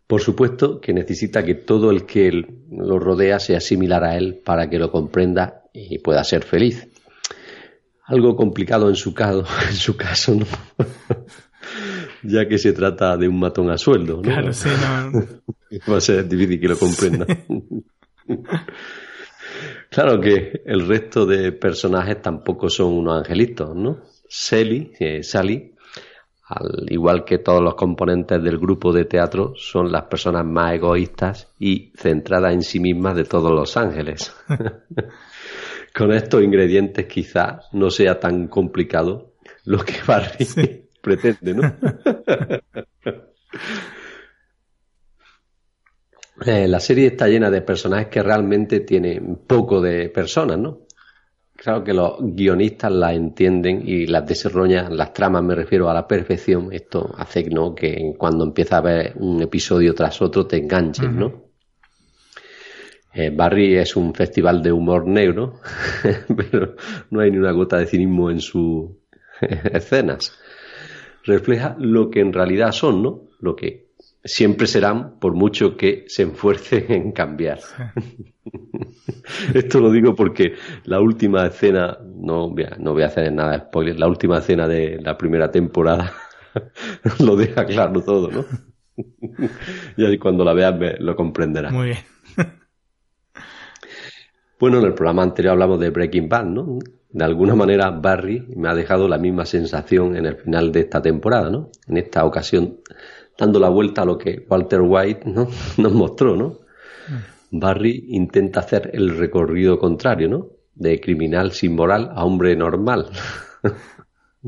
Por 0.08 0.22
supuesto 0.22 0.80
que 0.80 0.94
necesita 0.94 1.44
que 1.44 1.56
todo 1.56 1.92
el 1.92 2.06
que 2.06 2.32
lo 2.70 3.00
rodea 3.00 3.40
sea 3.40 3.60
similar 3.60 4.04
a 4.04 4.18
él 4.18 4.42
para 4.44 4.70
que 4.70 4.80
lo 4.80 4.92
comprenda 4.92 5.64
y 5.74 6.00
pueda 6.00 6.24
ser 6.24 6.44
feliz. 6.44 6.88
Algo 8.06 8.36
complicado 8.36 8.90
en 8.90 8.96
su 8.96 9.14
caso, 9.14 9.46
en 9.70 9.76
su 9.76 9.96
caso, 9.96 10.36
¿no? 10.36 10.46
ya 12.24 12.48
que 12.48 12.58
se 12.58 12.74
trata 12.74 13.18
de 13.18 13.28
un 13.28 13.40
matón 13.40 13.70
a 13.70 13.78
sueldo, 13.78 14.18
¿no? 14.18 14.22
Claro, 14.22 14.54
sí, 14.54 14.70
no. 14.70 15.24
Va 15.92 15.98
a 15.98 16.02
ser 16.02 16.28
difícil 16.28 16.60
que 16.60 16.68
lo 16.68 16.78
comprenda. 16.78 17.26
Claro 19.94 20.20
que 20.20 20.64
el 20.66 20.88
resto 20.88 21.28
de 21.28 21.52
personajes 21.52 22.20
tampoco 22.20 22.68
son 22.68 22.94
unos 22.94 23.20
angelitos, 23.20 23.76
¿no? 23.76 24.02
Sally, 24.28 24.92
eh, 25.00 25.22
Sally, 25.22 25.76
al 26.46 26.88
igual 26.90 27.24
que 27.24 27.38
todos 27.38 27.62
los 27.62 27.76
componentes 27.76 28.42
del 28.42 28.58
grupo 28.58 28.92
de 28.92 29.06
teatro, 29.06 29.54
son 29.56 29.92
las 29.92 30.06
personas 30.06 30.46
más 30.46 30.74
egoístas 30.74 31.54
y 31.60 31.94
centradas 31.96 32.54
en 32.54 32.64
sí 32.64 32.80
mismas 32.80 33.16
de 33.16 33.26
todos 33.26 33.52
los 33.52 33.78
ángeles. 33.78 34.36
Con 35.94 36.12
estos 36.12 36.42
ingredientes 36.42 37.06
quizás 37.06 37.68
no 37.72 37.92
sea 37.92 38.20
tan 38.20 38.48
complicado 38.48 39.34
lo 39.66 39.86
que 39.86 39.98
Barry 40.08 40.88
pretende, 41.02 41.54
¿no? 41.54 41.72
Eh, 46.46 46.68
la 46.68 46.80
serie 46.80 47.08
está 47.08 47.28
llena 47.28 47.50
de 47.50 47.62
personajes 47.62 48.08
que 48.08 48.22
realmente 48.22 48.82
tienen 48.82 49.40
poco 49.48 49.82
de 49.82 50.10
personas, 50.10 50.58
¿no? 50.58 50.80
Claro 51.56 51.84
que 51.84 51.94
los 51.94 52.18
guionistas 52.20 52.92
las 52.92 53.14
entienden 53.14 53.84
y 53.86 54.08
las 54.08 54.26
desarrollan, 54.28 54.98
las 54.98 55.14
tramas 55.14 55.44
me 55.44 55.56
refiero 55.56 55.90
a 55.90 55.94
la 55.94 56.06
perfección. 56.06 56.74
Esto 56.74 57.14
hace 57.18 57.44
¿no? 57.50 57.74
que 57.74 58.16
cuando 58.18 58.44
empieza 58.44 58.78
a 58.78 58.82
ver 58.82 59.14
un 59.16 59.42
episodio 59.42 59.94
tras 59.94 60.22
otro 60.22 60.46
te 60.46 60.58
enganches, 60.58 61.10
¿no? 61.10 61.44
Eh, 63.14 63.30
Barry 63.30 63.78
es 63.78 63.96
un 63.96 64.14
festival 64.14 64.62
de 64.62 64.72
humor 64.72 65.08
negro, 65.08 65.62
pero 66.36 66.76
no 67.12 67.22
hay 67.22 67.32
ni 67.32 67.38
una 67.38 67.52
gota 67.52 67.78
de 67.78 67.86
cinismo 67.86 68.32
en 68.32 68.42
sus 68.42 68.90
escenas. 69.42 70.38
Refleja 71.24 71.78
lo 71.80 72.10
que 72.10 72.20
en 72.20 72.34
realidad 72.34 72.72
son, 72.72 73.04
¿no? 73.04 73.30
Lo 73.40 73.56
que 73.56 73.83
siempre 74.24 74.68
serán 74.68 75.20
por 75.20 75.34
mucho 75.34 75.76
que 75.78 76.06
se 76.08 76.24
esfuercen 76.24 76.86
en 76.92 77.12
cambiar. 77.12 77.60
Esto 79.54 79.80
lo 79.80 79.92
digo 79.92 80.16
porque 80.16 80.54
la 80.86 81.00
última 81.00 81.46
escena, 81.46 81.98
no 82.16 82.50
voy 82.50 82.64
a, 82.64 82.76
no 82.78 82.94
voy 82.94 83.04
a 83.04 83.08
hacer 83.08 83.32
nada 83.32 83.52
de 83.54 83.60
spoiler, 83.60 84.00
la 84.00 84.08
última 84.08 84.40
escena 84.40 84.68
de 84.68 85.00
la 85.02 85.18
primera 85.18 85.50
temporada 85.52 86.14
lo 87.20 87.36
deja 87.36 87.66
claro 87.66 88.02
todo, 88.02 88.30
¿no? 88.32 88.46
y 89.98 90.06
ahí 90.06 90.18
cuando 90.20 90.46
la 90.46 90.54
veas 90.54 90.78
me- 90.78 90.98
lo 91.00 91.16
comprenderás. 91.16 91.72
Muy 91.74 91.88
bien. 91.88 91.98
Bueno, 94.60 94.80
en 94.80 94.86
el 94.86 94.94
programa 94.94 95.24
anterior 95.24 95.54
hablamos 95.54 95.80
de 95.80 95.90
Breaking 95.90 96.30
Bad, 96.30 96.46
¿no? 96.46 96.80
De 97.10 97.26
alguna 97.26 97.54
manera 97.56 97.90
Barry 97.92 98.48
me 98.56 98.70
ha 98.70 98.76
dejado 98.76 99.08
la 99.08 99.18
misma 99.18 99.46
sensación 99.46 100.16
en 100.16 100.26
el 100.26 100.36
final 100.38 100.72
de 100.72 100.82
esta 100.82 101.02
temporada, 101.02 101.50
¿no? 101.50 101.70
En 101.88 101.98
esta 101.98 102.24
ocasión 102.26 102.80
dando 103.44 103.60
la 103.60 103.70
vuelta 103.70 104.04
a 104.04 104.06
lo 104.06 104.18
que 104.18 104.46
Walter 104.50 104.82
White 104.82 105.30
¿no? 105.30 105.50
nos 105.78 105.94
mostró, 105.94 106.36
¿no? 106.36 106.60
Barry 107.52 108.06
intenta 108.10 108.62
hacer 108.62 108.90
el 108.94 109.18
recorrido 109.18 109.78
contrario, 109.78 110.30
¿no? 110.30 110.48
De 110.74 111.00
criminal 111.00 111.52
sin 111.52 111.76
moral 111.76 112.10
a 112.16 112.24
hombre 112.26 112.56
normal. 112.56 113.10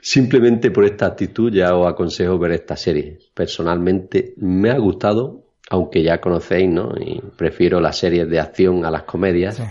Simplemente 0.00 0.70
por 0.70 0.84
esta 0.84 1.06
actitud 1.06 1.52
ya 1.52 1.76
os 1.76 1.86
aconsejo 1.86 2.38
ver 2.38 2.52
esta 2.52 2.76
serie. 2.76 3.18
Personalmente 3.34 4.34
me 4.38 4.70
ha 4.70 4.78
gustado, 4.78 5.44
aunque 5.70 6.02
ya 6.02 6.20
conocéis, 6.20 6.70
¿no? 6.70 6.92
Y 6.98 7.20
prefiero 7.36 7.80
las 7.80 7.98
series 7.98 8.28
de 8.28 8.40
acción 8.40 8.84
a 8.84 8.90
las 8.90 9.02
comedias. 9.02 9.62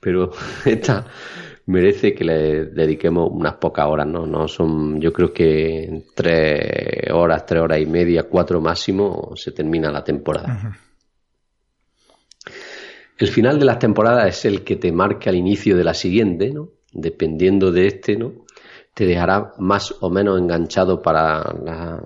Pero 0.00 0.32
esta 0.66 1.06
merece 1.70 2.14
que 2.14 2.24
le 2.24 2.64
dediquemos 2.66 3.30
unas 3.30 3.54
pocas 3.54 3.86
horas, 3.86 4.06
¿no? 4.06 4.26
No 4.26 4.48
son, 4.48 5.00
yo 5.00 5.12
creo 5.12 5.32
que 5.32 6.02
tres 6.14 7.10
horas, 7.12 7.46
tres 7.46 7.62
horas 7.62 7.80
y 7.80 7.86
media, 7.86 8.24
cuatro 8.24 8.60
máximo, 8.60 9.32
se 9.36 9.52
termina 9.52 9.90
la 9.90 10.02
temporada. 10.02 10.76
El 13.16 13.28
final 13.28 13.58
de 13.58 13.66
las 13.66 13.78
temporadas 13.78 14.28
es 14.28 14.44
el 14.46 14.64
que 14.64 14.76
te 14.76 14.92
marca 14.92 15.30
el 15.30 15.36
inicio 15.36 15.76
de 15.76 15.84
la 15.84 15.94
siguiente, 15.94 16.50
¿no? 16.50 16.70
Dependiendo 16.92 17.70
de 17.70 17.86
este, 17.86 18.16
¿no? 18.16 18.32
Te 18.94 19.06
dejará 19.06 19.52
más 19.58 19.94
o 20.00 20.10
menos 20.10 20.40
enganchado 20.40 21.00
para 21.00 21.54
la 21.64 22.02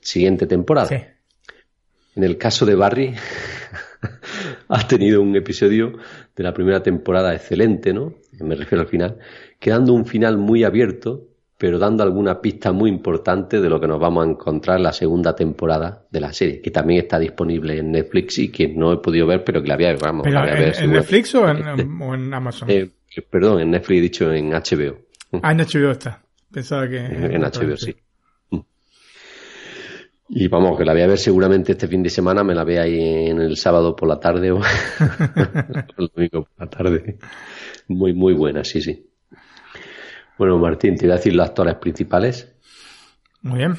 siguiente 0.00 0.46
temporada. 0.46 0.88
En 2.16 2.24
el 2.24 2.38
caso 2.38 2.64
de 2.64 2.74
Barry, 2.74 3.14
has 4.68 4.88
tenido 4.88 5.20
un 5.20 5.36
episodio 5.36 5.98
de 6.34 6.42
la 6.42 6.54
primera 6.54 6.82
temporada 6.82 7.34
excelente, 7.34 7.92
¿no? 7.92 8.14
Me 8.44 8.54
refiero 8.54 8.82
al 8.82 8.88
final, 8.88 9.18
quedando 9.58 9.92
un 9.92 10.06
final 10.06 10.38
muy 10.38 10.64
abierto, 10.64 11.24
pero 11.56 11.78
dando 11.78 12.04
alguna 12.04 12.40
pista 12.40 12.70
muy 12.72 12.88
importante 12.88 13.60
de 13.60 13.68
lo 13.68 13.80
que 13.80 13.88
nos 13.88 13.98
vamos 13.98 14.24
a 14.26 14.30
encontrar 14.30 14.76
en 14.76 14.84
la 14.84 14.92
segunda 14.92 15.34
temporada 15.34 16.04
de 16.10 16.20
la 16.20 16.32
serie, 16.32 16.60
que 16.60 16.70
también 16.70 17.00
está 17.00 17.18
disponible 17.18 17.78
en 17.78 17.90
Netflix 17.90 18.38
y 18.38 18.48
que 18.50 18.68
no 18.68 18.92
he 18.92 18.98
podido 18.98 19.26
ver, 19.26 19.42
pero 19.42 19.60
que 19.60 19.68
la 19.68 19.74
voy 19.76 19.84
a 19.86 19.88
ver, 19.88 19.98
vamos, 20.00 20.22
Pero, 20.24 20.34
la 20.34 20.40
voy 20.42 20.50
a 20.50 20.52
¿en, 20.52 20.58
ver 20.60 20.68
en 20.68 20.74
seguro. 20.74 20.98
Netflix 20.98 21.34
o 21.34 21.48
en, 21.48 22.02
o 22.02 22.14
en 22.14 22.34
Amazon? 22.34 22.70
Eh, 22.70 22.90
perdón, 23.28 23.60
en 23.60 23.70
Netflix 23.72 23.98
he 23.98 24.02
dicho 24.02 24.32
en 24.32 24.50
HBO. 24.50 24.98
ah, 25.42 25.50
en 25.52 25.58
HBO 25.58 25.90
está. 25.90 26.22
Pensaba 26.52 26.88
que... 26.88 26.98
En 26.98 27.42
HBO, 27.42 27.76
sí. 27.76 27.94
Y 30.30 30.46
vamos, 30.48 30.76
que 30.78 30.84
la 30.84 30.92
voy 30.92 31.02
a 31.02 31.06
ver 31.06 31.18
seguramente 31.18 31.72
este 31.72 31.88
fin 31.88 32.02
de 32.02 32.10
semana, 32.10 32.44
me 32.44 32.54
la 32.54 32.62
vea 32.62 32.82
ahí 32.82 33.28
en 33.28 33.40
el 33.40 33.56
sábado 33.56 33.96
por 33.96 34.08
la 34.08 34.20
tarde 34.20 34.50
o 34.50 34.60
el 35.96 36.10
domingo 36.14 36.44
por 36.44 36.50
la 36.58 36.66
tarde. 36.68 37.16
Muy, 37.88 38.12
muy 38.12 38.34
buena, 38.34 38.64
sí, 38.64 38.80
sí. 38.80 39.06
Bueno, 40.36 40.58
Martín, 40.58 40.96
te 40.96 41.06
voy 41.06 41.12
a 41.12 41.16
decir 41.16 41.34
los 41.34 41.48
actores 41.48 41.74
principales. 41.76 42.52
Muy 43.42 43.58
bien. 43.58 43.74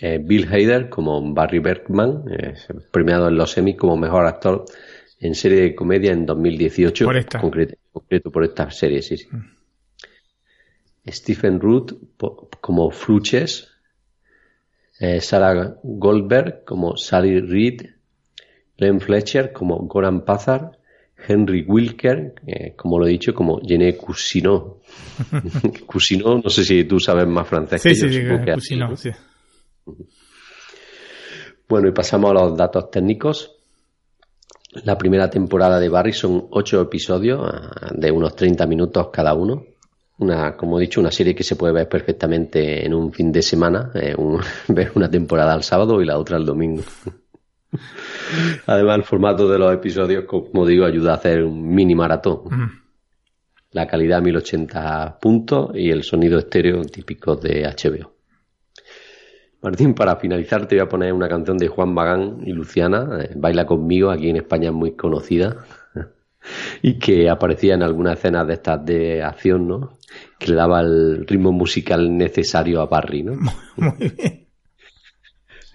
Eh, 0.00 0.20
Bill 0.22 0.46
Hader 0.46 0.88
como 0.90 1.32
Barry 1.32 1.58
Bergman, 1.58 2.24
eh, 2.30 2.54
premiado 2.92 3.28
en 3.28 3.36
los 3.36 3.56
Emmy 3.56 3.74
como 3.74 3.96
mejor 3.96 4.26
actor 4.26 4.64
en 5.18 5.34
serie 5.34 5.62
de 5.62 5.74
comedia 5.74 6.12
en 6.12 6.26
2018. 6.26 7.06
Por 7.06 7.16
esta. 7.16 7.40
Concreto, 7.40 7.76
concreto 7.92 8.30
por 8.30 8.44
esta 8.44 8.70
serie, 8.70 9.00
sí, 9.02 9.16
sí. 9.16 9.28
Stephen 11.08 11.60
Root 11.60 11.92
po- 12.16 12.48
como 12.60 12.90
Fluches, 12.90 13.68
eh, 15.00 15.20
Sarah 15.20 15.76
Goldberg 15.82 16.64
como 16.64 16.96
Sally 16.96 17.40
Reed, 17.40 17.82
Len 18.76 19.00
Fletcher 19.00 19.52
como 19.52 19.76
Goran 19.86 20.24
Pazar 20.24 20.78
Henry 21.28 21.64
Wilker, 21.66 22.34
eh, 22.46 22.74
como 22.76 22.98
lo 22.98 23.06
he 23.06 23.10
dicho, 23.10 23.34
como 23.34 23.60
Gené 23.60 23.96
Cousineau. 23.96 24.80
Cousineau, 25.86 26.40
no 26.42 26.50
sé 26.50 26.64
si 26.64 26.84
tú 26.84 27.00
sabes 27.00 27.26
más 27.26 27.46
francés 27.48 27.82
Sí, 27.82 27.88
que 27.90 27.94
sí, 27.94 28.02
yo, 28.06 28.08
sí, 28.12 28.20
supongo 28.22 28.44
que 28.44 28.52
Cousineau, 28.52 28.92
así, 28.92 29.10
sí. 29.10 29.16
Bueno, 31.68 31.88
y 31.88 31.92
pasamos 31.92 32.30
a 32.30 32.34
los 32.34 32.56
datos 32.56 32.90
técnicos. 32.90 33.52
La 34.84 34.96
primera 34.98 35.28
temporada 35.30 35.80
de 35.80 35.88
Barry 35.88 36.12
son 36.12 36.46
ocho 36.50 36.80
episodios 36.80 37.40
ah, 37.42 37.90
de 37.94 38.10
unos 38.10 38.36
30 38.36 38.66
minutos 38.66 39.08
cada 39.12 39.34
uno. 39.34 39.64
Una, 40.18 40.56
como 40.56 40.78
he 40.78 40.82
dicho, 40.82 41.00
una 41.00 41.10
serie 41.10 41.34
que 41.34 41.42
se 41.44 41.56
puede 41.56 41.72
ver 41.74 41.88
perfectamente 41.88 42.84
en 42.86 42.94
un 42.94 43.12
fin 43.12 43.32
de 43.32 43.42
semana. 43.42 43.90
eh, 43.94 44.14
un- 44.16 44.40
ver 44.68 44.92
una 44.94 45.10
temporada 45.10 45.54
el 45.54 45.62
sábado 45.62 46.00
y 46.00 46.06
la 46.06 46.18
otra 46.18 46.36
el 46.36 46.44
domingo. 46.46 46.82
Además, 48.66 48.96
el 48.96 49.04
formato 49.04 49.48
de 49.48 49.58
los 49.58 49.72
episodios, 49.72 50.24
como 50.24 50.66
digo, 50.66 50.84
ayuda 50.84 51.12
a 51.12 51.16
hacer 51.16 51.44
un 51.44 51.74
mini 51.74 51.94
maratón. 51.94 52.42
La 53.72 53.86
calidad 53.86 54.22
1080 54.22 55.18
puntos 55.20 55.70
y 55.74 55.90
el 55.90 56.02
sonido 56.02 56.38
estéreo 56.38 56.82
típico 56.84 57.36
de 57.36 57.64
HBO. 57.64 58.16
Martín, 59.62 59.94
para 59.94 60.16
finalizar 60.16 60.66
te 60.66 60.76
voy 60.76 60.84
a 60.84 60.88
poner 60.88 61.12
una 61.12 61.28
canción 61.28 61.58
de 61.58 61.68
Juan 61.68 61.92
Magán 61.92 62.38
y 62.44 62.52
Luciana, 62.52 63.18
eh, 63.20 63.32
Baila 63.34 63.66
conmigo, 63.66 64.10
aquí 64.10 64.28
en 64.28 64.36
España 64.36 64.68
es 64.68 64.74
muy 64.74 64.92
conocida 64.92 65.64
y 66.82 66.98
que 66.98 67.28
aparecía 67.28 67.74
en 67.74 67.82
algunas 67.82 68.18
escenas 68.18 68.46
de 68.46 68.54
estas 68.54 68.84
de 68.84 69.22
acción, 69.24 69.66
¿no? 69.66 69.98
Que 70.38 70.50
le 70.50 70.56
daba 70.56 70.80
el 70.82 71.26
ritmo 71.26 71.50
musical 71.52 72.16
necesario 72.16 72.80
a 72.80 72.86
Barry, 72.86 73.24
¿no? 73.24 73.32
Muy 73.76 74.12
bien. 74.16 74.45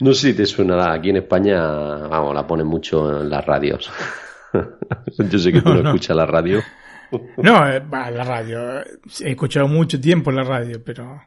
No 0.01 0.13
sé 0.13 0.29
si 0.31 0.33
te 0.35 0.45
suena, 0.45 0.91
aquí 0.93 1.09
en 1.11 1.17
España, 1.17 1.61
vamos, 2.07 2.33
la 2.35 2.45
ponen 2.47 2.67
mucho 2.67 3.21
en 3.21 3.29
las 3.29 3.45
radios. 3.45 3.91
Yo 5.29 5.39
sé 5.39 5.51
que 5.51 5.61
tú 5.61 5.69
No, 5.69 5.75
no, 5.75 5.83
no. 5.83 5.89
escuchas 5.89 6.15
la 6.17 6.25
radio. 6.25 6.61
No, 7.37 7.67
eh, 7.69 7.83
la 7.91 8.23
radio. 8.23 8.79
eh, 8.79 8.85
He 9.19 9.31
escuchado 9.31 9.67
mucho 9.67 9.99
tiempo 9.99 10.31
la 10.31 10.43
radio, 10.43 10.81
pero 10.81 11.21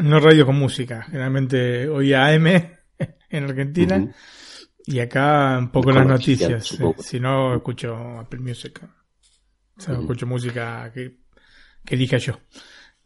no 0.00 0.18
radio 0.18 0.44
con 0.44 0.56
música. 0.58 1.02
Generalmente 1.04 1.88
oía 1.88 2.26
AM 2.26 2.46
en 3.30 3.44
Argentina 3.44 4.12
y 4.84 4.98
acá 4.98 5.56
un 5.56 5.70
poco 5.70 5.84
Con 5.90 5.94
las 5.94 6.06
noticias, 6.08 6.64
supongo. 6.66 7.00
Si 7.00 7.20
no, 7.20 7.54
escucho 7.54 7.94
Apple 8.18 8.40
Music. 8.40 8.80
O 9.78 9.80
sea, 9.80 9.94
Ujú. 9.94 10.02
escucho 10.02 10.26
música 10.26 10.90
que, 10.92 11.16
que 11.84 11.94
elija 11.94 12.16
yo. 12.16 12.40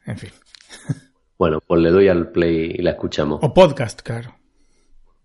En 0.06 0.16
fin. 0.16 0.30
Bueno, 1.38 1.60
pues 1.60 1.82
le 1.82 1.90
doy 1.90 2.08
al 2.08 2.30
play 2.30 2.72
y 2.78 2.80
la 2.82 2.92
escuchamos. 2.92 3.40
O 3.42 3.52
podcast, 3.52 4.00
claro. 4.00 4.34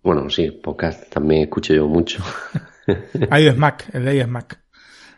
Bueno, 0.03 0.29
sí, 0.29 0.49
podcast 0.51 1.09
también 1.09 1.43
escucho 1.43 1.73
yo 1.73 1.87
mucho. 1.87 2.23
iOS 3.37 3.57
Mac, 3.57 3.89
el 3.93 4.05
de 4.05 4.17
iOS 4.17 4.29
Mac. 4.29 4.59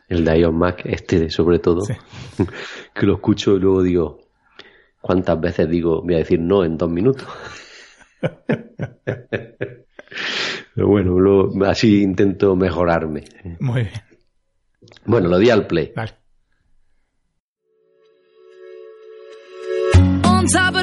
El 0.10 0.26
de 0.26 0.38
iOS 0.39 0.54
Mac, 0.54 0.82
este 0.86 1.30
sobre 1.30 1.60
todo, 1.60 1.82
que 2.93 3.06
lo 3.06 3.15
escucho 3.15 3.56
y 3.56 3.60
luego 3.60 3.82
digo, 3.82 4.19
¿cuántas 5.02 5.39
veces 5.39 5.69
digo, 5.69 6.02
voy 6.02 6.15
a 6.15 6.19
decir 6.19 6.39
no 6.39 6.63
en 6.65 6.78
dos 6.78 6.89
minutos? 6.89 7.28
Pero 10.76 10.88
bueno, 10.88 11.19
luego- 11.19 11.65
así 11.65 12.02
intento 12.02 12.56
mejorarme. 12.56 13.24
Muy 13.60 13.84
bien. 13.84 13.93
Bueno, 15.06 15.30
lo 15.30 15.38
di 15.38 15.50
al 15.50 15.67
play. 15.67 15.93
on 20.43 20.83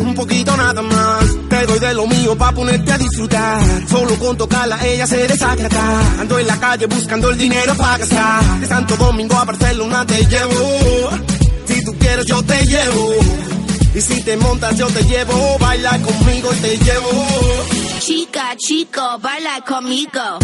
un 0.00 0.14
poquito 0.14 0.56
nada 0.56 0.80
más. 0.80 1.24
Te 1.48 1.66
doy 1.66 1.78
de 1.80 1.94
lo 1.94 2.06
mío 2.06 2.36
pa' 2.36 2.52
ponerte 2.52 2.92
a 2.92 2.98
disfrutar. 2.98 3.88
Solo 3.88 4.14
con 4.18 4.36
tocarla 4.36 4.78
ella 4.86 5.06
se 5.06 5.26
desagrada. 5.26 6.20
Ando 6.20 6.38
en 6.38 6.46
la 6.46 6.56
calle 6.58 6.86
buscando 6.86 7.30
el 7.30 7.38
dinero 7.38 7.74
para 7.74 7.98
gastar. 7.98 8.60
De 8.60 8.66
Santo 8.66 8.96
Domingo 8.96 9.36
a 9.36 9.44
Barcelona 9.44 10.06
te 10.06 10.24
llevo. 10.26 11.10
Si 11.66 11.84
tú 11.84 11.92
quieres 11.98 12.26
yo 12.26 12.42
te 12.42 12.64
llevo. 12.64 13.14
Y 13.94 14.00
si 14.00 14.20
te 14.22 14.36
montas 14.36 14.76
yo 14.76 14.86
te 14.86 15.02
llevo. 15.02 15.58
Baila 15.58 15.98
conmigo 15.98 16.50
y 16.52 16.56
te 16.56 16.76
llevo. 16.78 17.10
Chica, 17.98 18.54
chico, 18.56 19.18
baila 19.20 19.64
conmigo. 19.66 20.38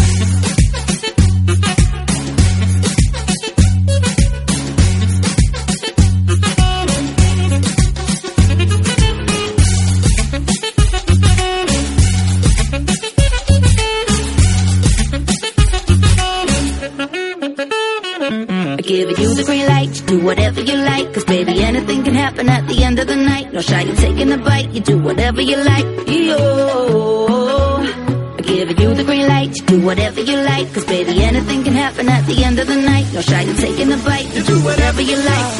Give 18.87 19.19
you 19.19 19.33
the 19.33 19.43
green 19.43 19.67
light, 19.67 19.99
you 19.99 20.05
do 20.07 20.19
whatever 20.21 20.61
you 20.61 20.77
like. 20.77 21.13
Cause 21.13 21.25
baby, 21.25 21.61
anything 21.61 22.05
can 22.05 22.15
happen 22.15 22.47
at 22.47 22.65
the 22.69 22.85
end 22.85 22.97
of 22.99 23.07
the 23.07 23.17
night. 23.17 23.51
No 23.51 23.59
shy, 23.59 23.81
you 23.81 23.93
taking 23.93 24.31
a 24.31 24.37
bite, 24.37 24.69
you 24.69 24.79
do 24.79 24.97
whatever 24.97 25.41
you 25.41 25.57
like. 25.57 25.83
Yo, 26.07 27.83
I 27.83 28.41
give 28.43 28.79
you 28.79 28.93
the 28.93 29.03
green 29.03 29.27
light, 29.27 29.53
you 29.57 29.65
do 29.65 29.81
whatever 29.85 30.21
you 30.21 30.37
like. 30.37 30.73
Cause 30.73 30.85
baby, 30.85 31.21
anything 31.21 31.65
can 31.65 31.73
happen 31.73 32.07
at 32.07 32.25
the 32.27 32.41
end 32.45 32.59
of 32.59 32.67
the 32.67 32.77
night. 32.77 33.11
No 33.13 33.19
shy, 33.19 33.41
you 33.41 33.53
taking 33.55 33.91
a 33.91 33.97
bite, 33.97 34.33
you 34.33 34.43
do 34.43 34.63
whatever 34.63 35.01
you 35.01 35.17
like. 35.17 35.53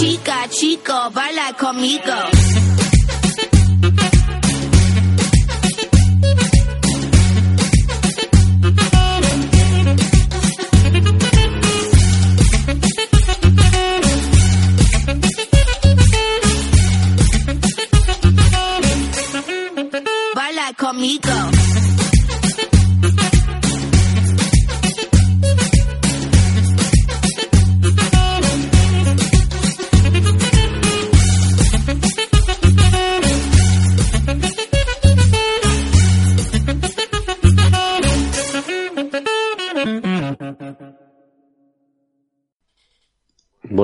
Chica, 0.00 0.48
chico, 0.50 1.10
baila 1.10 1.52
conmigo. 1.54 2.81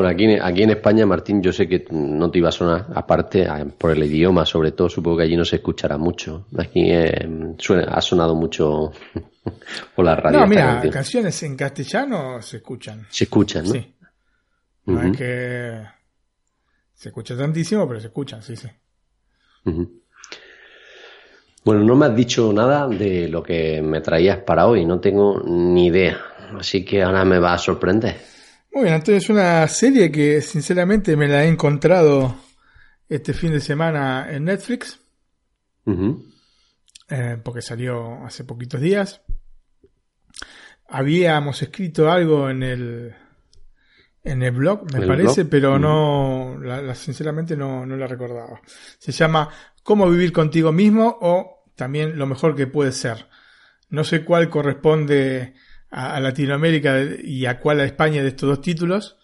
Bueno, 0.09 0.37
aquí, 0.39 0.39
aquí 0.41 0.63
en 0.63 0.71
España, 0.71 1.05
Martín, 1.07 1.43
yo 1.43 1.53
sé 1.53 1.69
que 1.69 1.85
no 1.91 2.31
te 2.31 2.39
iba 2.39 2.49
a 2.49 2.53
sonar, 2.53 2.87
aparte, 2.95 3.47
por 3.77 3.91
el 3.91 4.03
idioma, 4.05 4.47
sobre 4.47 4.73
todo, 4.73 4.89
supongo 4.89 5.19
que 5.19 5.25
allí 5.25 5.37
no 5.37 5.45
se 5.45 5.57
escuchará 5.57 5.99
mucho. 5.99 6.47
Aquí 6.57 6.91
eh, 6.91 7.55
suena, 7.59 7.85
ha 7.93 8.01
sonado 8.01 8.35
mucho 8.35 8.93
por 9.95 10.05
la 10.05 10.17
radio. 10.17 10.41
No, 10.41 10.47
mira, 10.47 10.81
canciones 10.91 11.43
en 11.43 11.57
castellano 11.57 12.41
se 12.41 12.59
escuchan. 12.59 13.07
Se 13.11 13.25
escuchan, 13.25 13.65
¿no? 13.65 13.73
Sí. 13.73 13.95
No 14.87 15.03
es 15.03 15.17
que 15.17 15.83
se 16.95 17.09
escucha 17.09 17.37
tantísimo, 17.37 17.87
pero 17.87 18.01
se 18.01 18.07
escuchan, 18.07 18.43
sí, 18.43 18.57
sí. 18.57 18.69
Bueno, 21.65 21.85
no 21.85 21.97
me 21.97 22.07
has 22.07 22.17
dicho 22.17 22.51
nada 22.53 22.89
de 22.89 23.29
lo 23.29 23.43
que 23.43 23.83
me 23.83 24.01
traías 24.01 24.39
para 24.39 24.67
hoy, 24.67 24.87
no 24.87 25.01
tengo 25.01 25.43
ni 25.45 25.89
idea. 25.89 26.19
Así 26.59 26.83
que 26.83 27.03
ahora 27.03 27.27
me 27.27 27.39
va 27.39 27.53
a 27.53 27.59
sorprender. 27.59 28.38
Muy 28.73 28.85
bien, 28.85 28.95
entonces 28.95 29.25
es 29.25 29.31
una 29.31 29.67
serie 29.69 30.11
que 30.13 30.41
sinceramente 30.41 31.17
me 31.17 31.29
la 31.29 31.45
he 31.45 31.49
encontrado 31.49 32.37
este 33.09 33.33
fin 33.33 33.53
de 33.53 33.61
semana 33.61 34.29
en 34.31 34.45
Netflix. 34.45 35.01
Eh, 37.11 37.39
porque 37.43 37.63
salió 37.63 38.25
hace 38.25 38.45
poquitos 38.45 38.81
días. 38.81 39.23
Habíamos 40.89 41.63
escrito 41.63 42.11
algo 42.11 42.51
en 42.51 42.63
el 42.63 43.15
en 44.25 44.43
el 44.43 44.51
blog, 44.51 44.93
me 44.93 45.07
parece, 45.07 45.47
pero 45.47 45.79
no, 45.79 46.59
sinceramente 46.95 47.57
no, 47.57 47.87
no 47.87 47.97
la 47.97 48.07
recordaba. 48.07 48.61
Se 48.99 49.13
llama 49.13 49.49
Cómo 49.83 50.11
vivir 50.11 50.33
contigo 50.33 50.71
mismo 50.71 51.17
o 51.23 51.65
también 51.75 52.19
lo 52.19 52.27
mejor 52.27 52.55
que 52.55 52.67
puede 52.67 52.93
ser. 52.93 53.27
No 53.89 54.05
sé 54.05 54.25
cuál 54.25 54.51
corresponde 54.51 55.55
a, 55.91 56.21
Latinoamérica 56.21 57.01
y 57.23 57.47
a 57.47 57.59
cuál 57.59 57.81
a 57.81 57.85
España 57.85 58.23
de 58.23 58.29
estos 58.29 58.49
dos 58.49 58.61
títulos. 58.61 59.19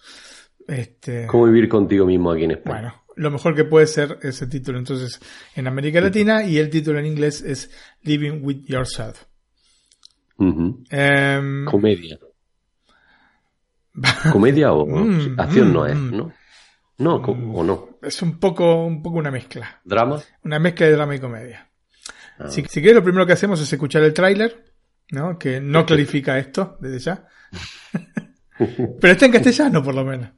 Este, 0.66 1.26
¿Cómo 1.26 1.46
vivir 1.46 1.68
contigo 1.68 2.06
mismo 2.06 2.30
aquí 2.30 2.44
en 2.44 2.52
España? 2.52 2.80
Bueno, 2.80 3.04
lo 3.16 3.30
mejor 3.30 3.54
que 3.54 3.64
puede 3.64 3.86
ser 3.86 4.18
ese 4.22 4.46
título 4.46 4.78
entonces 4.78 5.20
en 5.54 5.66
América 5.66 6.00
Latina 6.00 6.44
y 6.44 6.58
el 6.58 6.70
título 6.70 6.98
en 6.98 7.06
inglés 7.06 7.42
es 7.42 7.70
Living 8.02 8.40
with 8.42 8.64
Yourself. 8.64 9.24
Em, 10.38 11.64
Comedia. 11.66 12.18
Comedia 14.32 14.72
o 14.72 14.86
mm, 14.86 15.38
acción 15.38 15.72
no 15.72 15.86
es, 15.86 15.96
mm. 15.96 16.16
¿no? 16.16 16.32
No, 16.96 17.16
o 17.16 17.64
no. 17.64 17.98
Es 18.02 18.22
un 18.22 18.38
poco, 18.38 18.84
un 18.84 19.02
poco 19.02 19.18
una 19.18 19.30
mezcla. 19.30 19.80
¿Drama? 19.84 20.20
Una 20.44 20.58
mezcla 20.58 20.86
de 20.86 20.92
drama 20.92 21.16
y 21.16 21.18
comedia. 21.18 21.68
Ah. 22.38 22.48
Si, 22.48 22.62
si 22.62 22.80
quieres, 22.80 22.94
lo 22.94 23.02
primero 23.02 23.26
que 23.26 23.32
hacemos 23.32 23.60
es 23.60 23.72
escuchar 23.72 24.02
el 24.02 24.14
tráiler, 24.14 24.73
¿no? 25.10 25.38
Que 25.38 25.60
no 25.60 25.84
clarifica 25.84 26.38
esto 26.38 26.76
desde 26.80 26.98
ya. 26.98 27.28
Pero 29.00 29.12
está 29.12 29.26
en 29.26 29.32
castellano, 29.32 29.82
por 29.82 29.94
lo 29.94 30.04
menos. 30.04 30.30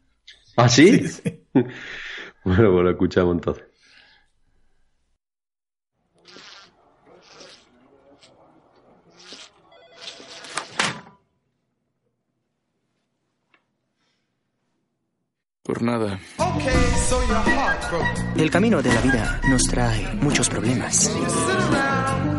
¿Ah, 0.56 0.68
sí? 0.68 0.90
bueno, 1.52 1.72
pues 2.44 2.56
lo 2.84 2.90
escuchamos 2.90 3.34
entonces. 3.34 3.64
Por 15.62 15.82
nada. 15.82 16.20
El 18.36 18.50
camino 18.52 18.80
de 18.80 18.94
la 18.94 19.00
vida 19.00 19.40
nos 19.50 19.64
trae 19.64 20.14
muchos 20.14 20.48
problemas. 20.48 21.10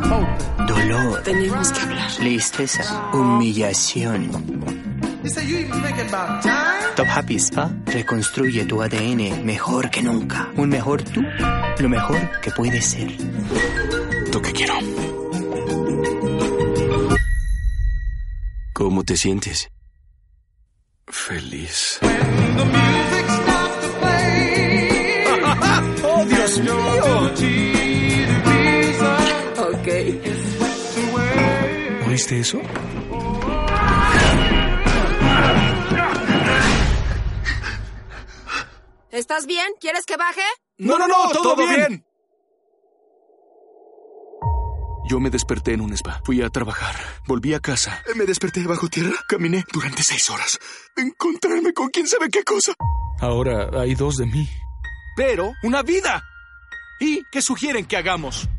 Dolor. 0.08 1.22
Tenemos 1.24 1.72
que 1.72 1.82
hablar. 1.82 2.12
Tristeza. 2.15 3.10
Humillación. 3.13 4.32
Top 6.96 7.08
Happy 7.10 7.36
Spa 7.36 7.70
reconstruye 7.86 8.65
tu 8.65 8.82
ADN 8.82 9.46
mejor 9.46 9.89
que 9.89 10.02
nunca. 10.02 10.50
Un 10.56 10.70
mejor 10.70 11.04
tú, 11.04 11.22
lo 11.80 11.89
mejor 11.89 12.39
que 12.41 12.52
puede 12.52 12.82
ser. 12.82 13.15
Lo 14.34 14.41
que 14.41 14.52
quiero. 14.54 14.74
¿Cómo 18.74 19.04
te 19.04 19.17
sientes? 19.17 19.70
Feliz. 21.08 22.00
¡Oh, 26.04 26.26
Dios 26.26 26.60
mío! 26.60 27.76
¿Oíste 32.17 32.39
eso? 32.39 32.60
¿Estás 39.12 39.45
bien? 39.45 39.67
¿Quieres 39.80 40.03
que 40.08 40.17
baje? 40.17 40.41
No, 40.80 40.97
no, 40.97 41.08
no, 41.08 41.30
todo, 41.32 41.56
bien. 41.56 42.03
Yo 45.08 45.19
me 45.19 45.30
desperté 45.30 45.73
en 45.73 45.82
un 45.82 45.93
spa. 45.93 46.19
Fui 46.25 46.41
a 46.41 46.49
trabajar. 46.49 46.95
Volví 47.27 47.53
a 47.53 47.60
casa. 47.60 48.01
Me 48.15 48.25
desperté 48.25 48.63
bajo 48.63 48.88
tierra. 48.88 49.13
Caminé 49.30 49.63
durante 49.71 50.01
seis 50.01 50.27
horas. 50.32 50.58
Encontrarme 50.95 51.71
con 51.71 51.89
quién 51.89 52.08
sabe 52.08 52.30
qué 52.32 52.43
cosa. 52.43 52.73
Ahora 53.19 53.69
hay 53.80 53.93
dos 53.93 54.17
de 54.17 54.25
mí. 54.25 54.49
Pero 55.15 55.53
una 55.62 55.84
vida. 55.84 56.23
¿Y 56.99 57.21
qué 57.32 57.43
sugieren 57.43 57.86
que 57.86 57.95
hagamos? 57.95 58.49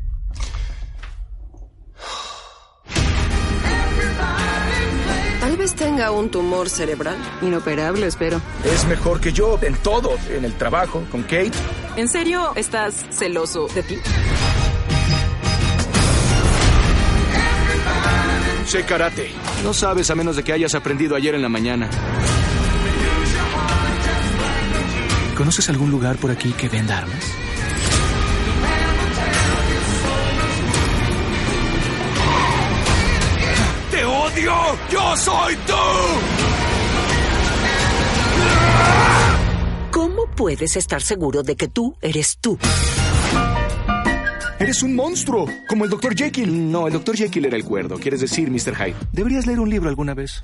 Vez 5.59 5.75
tenga 5.75 6.11
un 6.11 6.29
tumor 6.29 6.69
cerebral. 6.69 7.17
Inoperable, 7.41 8.07
espero. 8.07 8.41
Es 8.63 8.85
mejor 8.87 9.19
que 9.19 9.31
yo 9.31 9.59
en 9.61 9.75
todo. 9.75 10.17
En 10.29 10.45
el 10.45 10.53
trabajo, 10.53 11.03
con 11.11 11.21
Kate. 11.23 11.51
¿En 11.97 12.07
serio 12.07 12.53
estás 12.55 13.05
celoso 13.11 13.67
de 13.67 13.83
ti? 13.83 13.97
Sé 18.65 18.83
karate. 18.83 19.31
No 19.63 19.73
sabes 19.73 20.09
a 20.09 20.15
menos 20.15 20.35
de 20.35 20.43
que 20.43 20.53
hayas 20.53 20.75
aprendido 20.75 21.15
ayer 21.15 21.35
en 21.35 21.41
la 21.41 21.49
mañana. 21.49 21.89
¿Conoces 25.35 25.69
algún 25.69 25.89
lugar 25.89 26.17
por 26.17 26.31
aquí 26.31 26.51
que 26.51 26.69
venda 26.69 26.99
armas? 26.99 27.48
¡Yo 34.41 35.17
soy 35.17 35.55
tú! 35.67 35.73
¿Cómo 39.91 40.25
puedes 40.35 40.77
estar 40.77 41.01
seguro 41.01 41.43
de 41.43 41.55
que 41.55 41.67
tú 41.67 41.95
eres 42.01 42.37
tú? 42.39 42.57
Eres 44.59 44.83
un 44.83 44.95
monstruo, 44.95 45.47
como 45.67 45.83
el 45.85 45.89
Dr. 45.89 46.15
Jekyll. 46.15 46.71
No, 46.71 46.87
el 46.87 46.93
Dr. 46.93 47.15
Jekyll 47.15 47.45
era 47.45 47.57
el 47.57 47.65
cuerdo, 47.65 47.97
quieres 47.97 48.21
decir, 48.21 48.49
Mr. 48.49 48.75
Hyde. 48.75 48.95
Deberías 49.11 49.45
leer 49.45 49.59
un 49.59 49.69
libro 49.69 49.89
alguna 49.89 50.13
vez. 50.13 50.43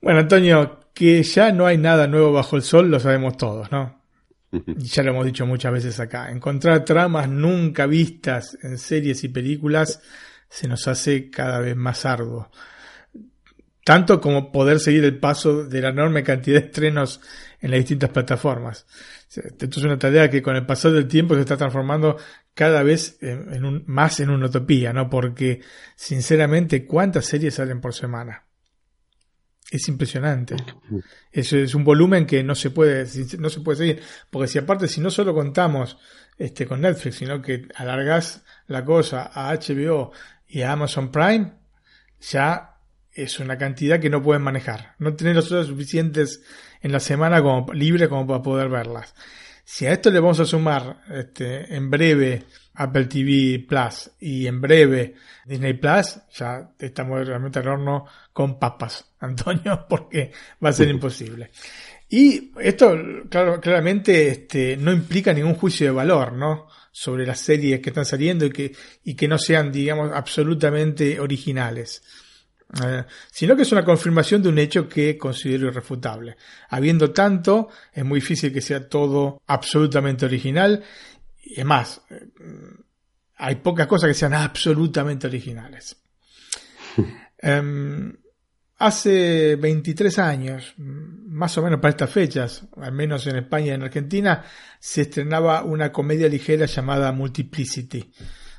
Bueno, 0.00 0.20
Antonio, 0.20 0.80
que 0.94 1.22
ya 1.22 1.52
no 1.52 1.66
hay 1.66 1.78
nada 1.78 2.06
nuevo 2.06 2.32
bajo 2.32 2.56
el 2.56 2.62
sol, 2.62 2.90
lo 2.90 2.98
sabemos 3.00 3.36
todos, 3.36 3.70
¿no? 3.70 4.01
Ya 4.76 5.02
lo 5.02 5.10
hemos 5.10 5.24
dicho 5.24 5.46
muchas 5.46 5.72
veces 5.72 5.98
acá. 5.98 6.30
Encontrar 6.30 6.84
tramas 6.84 7.28
nunca 7.28 7.86
vistas 7.86 8.58
en 8.62 8.78
series 8.78 9.24
y 9.24 9.28
películas 9.28 10.02
se 10.48 10.68
nos 10.68 10.86
hace 10.86 11.30
cada 11.30 11.58
vez 11.60 11.74
más 11.74 12.04
arduo 12.04 12.50
tanto 13.84 14.20
como 14.20 14.52
poder 14.52 14.78
seguir 14.78 15.04
el 15.04 15.18
paso 15.18 15.64
de 15.64 15.80
la 15.80 15.88
enorme 15.88 16.22
cantidad 16.22 16.60
de 16.60 16.66
estrenos 16.66 17.20
en 17.60 17.70
las 17.70 17.80
distintas 17.80 18.10
plataformas. 18.10 18.86
Esto 19.28 19.66
es 19.66 19.84
una 19.84 19.98
tarea 19.98 20.30
que 20.30 20.42
con 20.42 20.56
el 20.56 20.66
paso 20.66 20.92
del 20.92 21.08
tiempo 21.08 21.34
se 21.34 21.40
está 21.40 21.56
transformando 21.56 22.16
cada 22.54 22.82
vez 22.82 23.18
en 23.20 23.64
un, 23.64 23.82
más 23.86 24.20
en 24.20 24.30
una 24.30 24.46
utopía, 24.46 24.92
¿no? 24.92 25.08
Porque, 25.08 25.60
sinceramente, 25.96 26.86
¿cuántas 26.86 27.24
series 27.24 27.54
salen 27.54 27.80
por 27.80 27.94
semana? 27.94 28.44
Es 29.72 29.88
impresionante. 29.88 30.54
Eso 31.32 31.56
es 31.56 31.74
un 31.74 31.82
volumen 31.82 32.26
que 32.26 32.42
no 32.44 32.54
se 32.54 32.68
puede, 32.68 33.06
no 33.38 33.48
se 33.48 33.60
puede 33.60 33.78
seguir. 33.78 34.02
Porque 34.28 34.46
si 34.46 34.58
aparte, 34.58 34.86
si 34.86 35.00
no 35.00 35.10
solo 35.10 35.32
contamos 35.32 35.96
este, 36.36 36.66
con 36.66 36.82
Netflix, 36.82 37.16
sino 37.16 37.40
que 37.40 37.66
alargas 37.76 38.44
la 38.66 38.84
cosa 38.84 39.30
a 39.32 39.50
HBO 39.54 40.12
y 40.46 40.60
a 40.60 40.72
Amazon 40.72 41.10
Prime, 41.10 41.54
ya 42.20 42.74
es 43.12 43.40
una 43.40 43.56
cantidad 43.56 43.98
que 43.98 44.10
no 44.10 44.22
pueden 44.22 44.42
manejar. 44.42 44.94
No 44.98 45.16
tener 45.16 45.34
los 45.34 45.50
horas 45.50 45.68
suficientes 45.68 46.42
en 46.82 46.92
la 46.92 47.00
semana 47.00 47.40
como, 47.40 47.72
libre 47.72 48.10
como 48.10 48.26
para 48.26 48.42
poder 48.42 48.68
verlas. 48.68 49.14
Si 49.64 49.86
a 49.86 49.92
esto 49.92 50.10
le 50.10 50.20
vamos 50.20 50.38
a 50.40 50.44
sumar 50.44 51.02
este, 51.10 51.74
en 51.74 51.88
breve 51.88 52.44
Apple 52.74 53.06
TV 53.06 53.64
Plus 53.66 54.10
y 54.20 54.46
en 54.46 54.60
breve 54.60 55.14
Disney 55.46 55.72
Plus, 55.72 56.18
ya 56.30 56.72
estamos 56.78 57.26
realmente 57.26 57.60
al 57.60 57.68
horno 57.68 58.06
con 58.32 58.58
papas, 58.58 59.12
Antonio, 59.20 59.86
porque 59.88 60.32
va 60.62 60.70
a 60.70 60.72
ser 60.72 60.88
imposible. 60.88 61.50
Y 62.08 62.52
esto, 62.60 62.94
claro, 63.30 63.58
claramente, 63.58 64.28
este, 64.28 64.76
no 64.76 64.92
implica 64.92 65.32
ningún 65.32 65.54
juicio 65.54 65.86
de 65.86 65.92
valor, 65.92 66.34
¿no? 66.34 66.68
Sobre 66.90 67.26
las 67.26 67.40
series 67.40 67.80
que 67.80 67.88
están 67.88 68.04
saliendo 68.04 68.44
y 68.44 68.50
que, 68.50 68.76
y 69.04 69.14
que 69.14 69.26
no 69.26 69.38
sean, 69.38 69.72
digamos, 69.72 70.12
absolutamente 70.12 71.18
originales. 71.18 72.02
eh, 72.84 73.04
sino 73.30 73.56
que 73.56 73.62
es 73.62 73.72
una 73.72 73.84
confirmación 73.84 74.42
de 74.42 74.50
un 74.50 74.58
hecho 74.58 74.86
que 74.88 75.16
considero 75.16 75.68
irrefutable. 75.68 76.36
Habiendo 76.68 77.12
tanto, 77.12 77.70
es 77.92 78.04
muy 78.04 78.20
difícil 78.20 78.52
que 78.52 78.60
sea 78.60 78.86
todo 78.86 79.40
absolutamente 79.46 80.26
original. 80.26 80.84
Y 81.42 81.60
es 81.60 81.64
más, 81.64 82.02
eh, 82.10 82.28
hay 83.36 83.54
pocas 83.56 83.86
cosas 83.86 84.08
que 84.08 84.14
sean 84.14 84.34
absolutamente 84.34 85.26
originales. 85.26 85.96
Em, 87.42 88.16
hace 88.78 89.56
23 89.56 90.18
años, 90.20 90.74
más 90.76 91.58
o 91.58 91.62
menos 91.62 91.80
para 91.80 91.90
estas 91.90 92.10
fechas, 92.10 92.68
al 92.76 92.92
menos 92.92 93.26
en 93.26 93.36
España 93.36 93.66
y 93.66 93.70
en 93.70 93.82
Argentina, 93.82 94.44
se 94.78 95.02
estrenaba 95.02 95.64
una 95.64 95.90
comedia 95.90 96.28
ligera 96.28 96.66
llamada 96.66 97.10
Multiplicity. 97.10 98.12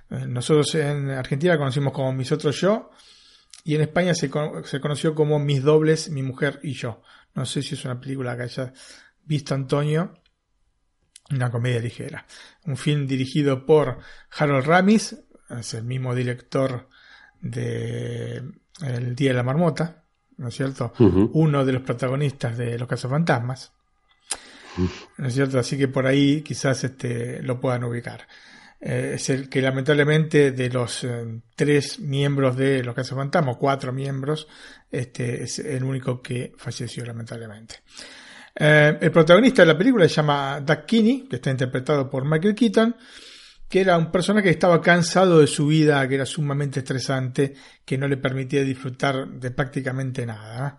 Eh, 0.09 0.25
nosotros 0.27 0.75
en 0.75 1.11
Argentina 1.11 1.57
conocimos 1.57 1.93
como 1.93 2.11
Mis 2.11 2.31
Otros 2.33 2.59
Yo 2.59 2.91
y 3.63 3.75
en 3.75 3.81
España 3.81 4.13
se, 4.13 4.29
se, 4.65 4.81
conoció 4.81 5.15
como 5.15 5.39
Mis 5.39 5.63
Dobles, 5.63 6.09
Mi 6.09 6.21
Mujer 6.21 6.59
y 6.61 6.73
Yo. 6.73 7.01
No 7.35 7.45
sé 7.45 7.61
si 7.61 7.75
es 7.75 7.85
una 7.85 7.99
película 7.99 8.35
que 8.35 8.43
haya 8.43 8.73
visto 9.23 9.55
Antonio. 9.55 10.13
Una 11.31 11.49
comedia 11.49 11.79
ligera. 11.79 12.25
Un 12.65 12.75
film 12.75 13.07
dirigido 13.07 13.65
por 13.65 13.99
Harold 14.37 14.65
Ramis, 14.65 15.15
es 15.49 15.73
el 15.73 15.85
mismo 15.85 16.13
director 16.13 16.89
de 17.41 18.43
El 18.81 19.15
Día 19.15 19.29
de 19.29 19.35
la 19.35 19.43
Marmota, 19.43 20.03
¿no 20.37 20.47
es 20.47 20.55
cierto? 20.55 20.93
Uno 20.99 21.65
de 21.65 21.73
los 21.73 21.83
protagonistas 21.83 22.57
de 22.57 22.77
Los 22.77 22.87
Cazafantasmas. 22.87 23.71
¿No 25.17 25.27
es 25.27 25.33
cierto? 25.33 25.59
Así 25.59 25.77
que 25.77 25.87
por 25.87 26.07
ahí 26.07 26.41
quizás 26.41 26.83
este, 26.83 27.41
lo 27.43 27.59
puedan 27.59 27.83
ubicar. 27.83 28.27
Eh, 28.85 29.13
es 29.15 29.29
el 29.29 29.47
que 29.47 29.61
lamentablemente 29.61 30.51
de 30.51 30.69
los 30.69 31.03
eh, 31.05 31.41
tres 31.55 31.99
miembros 31.99 32.57
de 32.57 32.83
los 32.83 32.93
Cazafantasmas, 32.93 33.55
cuatro 33.57 33.93
miembros, 33.93 34.47
este 34.91 35.43
es 35.43 35.59
el 35.59 35.83
único 35.83 36.21
que 36.21 36.53
falleció 36.57 37.05
lamentablemente. 37.05 37.75
Eh, 38.55 38.97
el 38.99 39.11
protagonista 39.11 39.61
de 39.61 39.67
la 39.67 39.77
película 39.77 40.07
se 40.07 40.15
llama 40.15 40.59
Doug 40.59 40.85
Kinney, 40.85 41.27
que 41.29 41.37
está 41.37 41.49
interpretado 41.49 42.09
por 42.09 42.25
Michael 42.25 42.55
Keaton, 42.55 42.95
que 43.73 43.81
era 43.81 43.97
un 43.97 44.11
personaje 44.11 44.43
que 44.43 44.51
estaba 44.51 44.79
cansado 44.79 45.39
de 45.39 45.47
su 45.47 45.65
vida, 45.65 46.07
que 46.07 46.13
era 46.13 46.27
sumamente 46.27 46.81
estresante, 46.81 47.55
que 47.83 47.97
no 47.97 48.07
le 48.07 48.17
permitía 48.17 48.61
disfrutar 48.61 49.27
de 49.27 49.49
prácticamente 49.49 50.27
nada. 50.27 50.77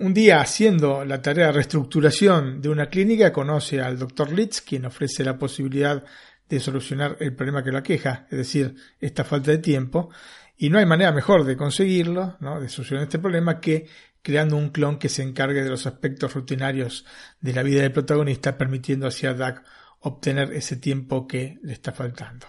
Un 0.00 0.12
día, 0.12 0.40
haciendo 0.40 1.04
la 1.04 1.22
tarea 1.22 1.46
de 1.46 1.52
reestructuración 1.52 2.60
de 2.60 2.70
una 2.70 2.86
clínica, 2.86 3.32
conoce 3.32 3.80
al 3.80 4.00
Dr. 4.00 4.32
Litz, 4.32 4.62
quien 4.62 4.84
ofrece 4.84 5.22
la 5.22 5.38
posibilidad 5.38 6.02
de 6.48 6.58
solucionar 6.58 7.18
el 7.20 7.36
problema 7.36 7.62
que 7.62 7.70
lo 7.70 7.78
aqueja, 7.78 8.26
es 8.32 8.36
decir, 8.36 8.74
esta 8.98 9.22
falta 9.22 9.52
de 9.52 9.58
tiempo, 9.58 10.10
y 10.56 10.70
no 10.70 10.80
hay 10.80 10.86
manera 10.86 11.12
mejor 11.12 11.44
de 11.44 11.56
conseguirlo, 11.56 12.36
¿no? 12.40 12.60
de 12.60 12.68
solucionar 12.68 13.04
este 13.04 13.20
problema, 13.20 13.60
que 13.60 13.86
creando 14.22 14.56
un 14.56 14.70
clon 14.70 14.98
que 14.98 15.08
se 15.08 15.22
encargue 15.22 15.62
de 15.62 15.70
los 15.70 15.86
aspectos 15.86 16.34
rutinarios 16.34 17.04
de 17.40 17.52
la 17.52 17.62
vida 17.62 17.82
del 17.82 17.92
protagonista, 17.92 18.58
permitiendo 18.58 19.06
así 19.06 19.24
a 19.24 19.34
Doug 19.34 19.62
obtener 20.02 20.52
ese 20.52 20.76
tiempo 20.76 21.26
que 21.26 21.58
le 21.62 21.72
está 21.72 21.92
faltando. 21.92 22.46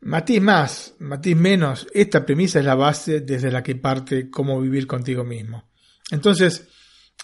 Matiz 0.00 0.40
más, 0.40 0.94
matiz 1.00 1.36
menos, 1.36 1.86
esta 1.92 2.24
premisa 2.24 2.58
es 2.58 2.64
la 2.64 2.74
base 2.74 3.20
desde 3.20 3.50
la 3.50 3.62
que 3.62 3.74
parte 3.74 4.30
cómo 4.30 4.60
vivir 4.60 4.86
contigo 4.86 5.24
mismo. 5.24 5.70
Entonces, 6.10 6.68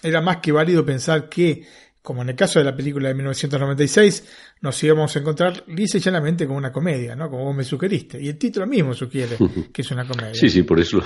era 0.02 0.20
más 0.20 0.38
que 0.38 0.52
válido 0.52 0.84
pensar 0.84 1.28
que, 1.28 1.64
como 2.00 2.22
en 2.22 2.30
el 2.30 2.34
caso 2.34 2.58
de 2.58 2.64
la 2.64 2.74
película 2.74 3.08
de 3.08 3.14
1996, 3.14 4.24
nos 4.62 4.82
íbamos 4.82 5.14
a 5.14 5.18
encontrar 5.20 5.64
lisa 5.68 5.98
y 5.98 6.00
llanamente 6.00 6.46
con 6.46 6.56
una 6.56 6.72
comedia, 6.72 7.14
¿no? 7.14 7.30
Como 7.30 7.44
vos 7.44 7.54
me 7.54 7.62
sugeriste. 7.62 8.20
Y 8.20 8.28
el 8.28 8.38
título 8.38 8.66
mismo 8.66 8.94
sugiere 8.94 9.36
que 9.72 9.82
es 9.82 9.90
una 9.90 10.06
comedia. 10.06 10.34
Sí, 10.34 10.50
sí, 10.50 10.62
por 10.64 10.80
eso 10.80 11.00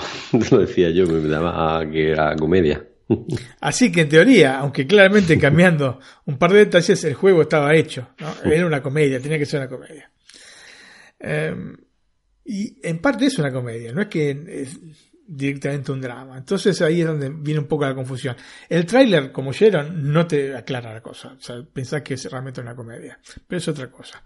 lo, 0.51 0.57
decía 0.59 0.89
yo, 0.89 1.05
me 1.05 1.27
daba 1.27 1.87
que 1.89 2.11
era 2.11 2.35
comedia. 2.35 2.83
Así 3.61 3.91
que 3.91 4.01
en 4.01 4.09
teoría, 4.09 4.59
aunque 4.59 4.85
claramente 4.85 5.37
cambiando 5.39 5.99
un 6.25 6.37
par 6.37 6.51
de 6.51 6.59
detalles, 6.59 7.03
el 7.03 7.13
juego 7.13 7.43
estaba 7.43 7.73
hecho. 7.75 8.09
Era 8.43 8.65
una 8.65 8.81
comedia, 8.81 9.21
tenía 9.21 9.37
que 9.37 9.45
ser 9.45 9.61
una 9.61 9.69
comedia. 9.69 10.11
Em, 11.19 11.77
y 12.45 12.79
en 12.83 12.99
parte 12.99 13.25
es 13.25 13.37
una 13.39 13.51
comedia, 13.51 13.91
no 13.91 14.01
es 14.01 14.07
que 14.07 14.31
es 14.47 14.79
directamente 15.27 15.91
un 15.91 16.01
drama. 16.01 16.37
Entonces 16.37 16.81
ahí 16.81 17.01
es 17.01 17.07
donde 17.07 17.29
viene 17.29 17.59
un 17.59 17.67
poco 17.67 17.85
la 17.85 17.95
confusión. 17.95 18.35
El 18.69 18.85
tráiler, 18.85 19.31
como 19.31 19.49
oyeron, 19.49 20.11
no 20.11 20.25
te 20.25 20.55
aclara 20.55 20.93
la 20.93 21.01
cosa. 21.01 21.33
O 21.37 21.41
sea, 21.41 21.61
pensás 21.71 22.01
que 22.01 22.13
es 22.13 22.31
realmente 22.31 22.61
una 22.61 22.75
comedia. 22.75 23.19
Pero 23.47 23.57
es 23.57 23.67
otra 23.67 23.91
cosa. 23.91 24.23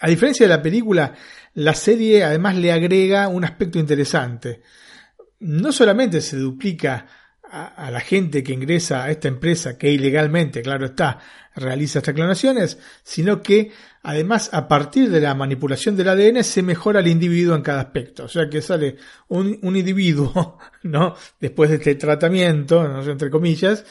A 0.00 0.08
diferencia 0.08 0.46
de 0.46 0.54
la 0.54 0.62
película, 0.62 1.14
la 1.54 1.74
serie 1.74 2.24
además 2.24 2.56
le 2.56 2.72
agrega 2.72 3.28
un 3.28 3.44
aspecto 3.44 3.78
interesante. 3.78 4.62
No 5.40 5.72
solamente 5.72 6.20
se 6.20 6.36
duplica 6.36 7.06
a, 7.54 7.90
la 7.90 8.00
gente 8.00 8.42
que 8.42 8.52
ingresa 8.52 9.04
a 9.04 9.10
esta 9.10 9.28
empresa, 9.28 9.78
que 9.78 9.90
ilegalmente, 9.90 10.60
claro 10.60 10.86
está, 10.86 11.20
realiza 11.54 12.00
estas 12.00 12.14
clonaciones, 12.14 12.78
sino 13.04 13.42
que 13.42 13.70
además 14.02 14.50
a 14.52 14.66
partir 14.66 15.08
de 15.08 15.20
la 15.20 15.34
manipulación 15.34 15.96
del 15.96 16.08
ADN 16.08 16.42
se 16.42 16.62
mejora 16.62 16.98
el 16.98 17.06
individuo 17.06 17.54
en 17.54 17.62
cada 17.62 17.80
aspecto. 17.80 18.24
O 18.24 18.28
sea 18.28 18.48
que 18.48 18.60
sale 18.60 18.96
un, 19.28 19.58
individuo, 19.62 20.58
¿no? 20.82 21.14
Después 21.40 21.70
de 21.70 21.76
este 21.76 21.94
tratamiento, 21.94 22.84
entre 23.08 23.30
comillas, 23.30 23.84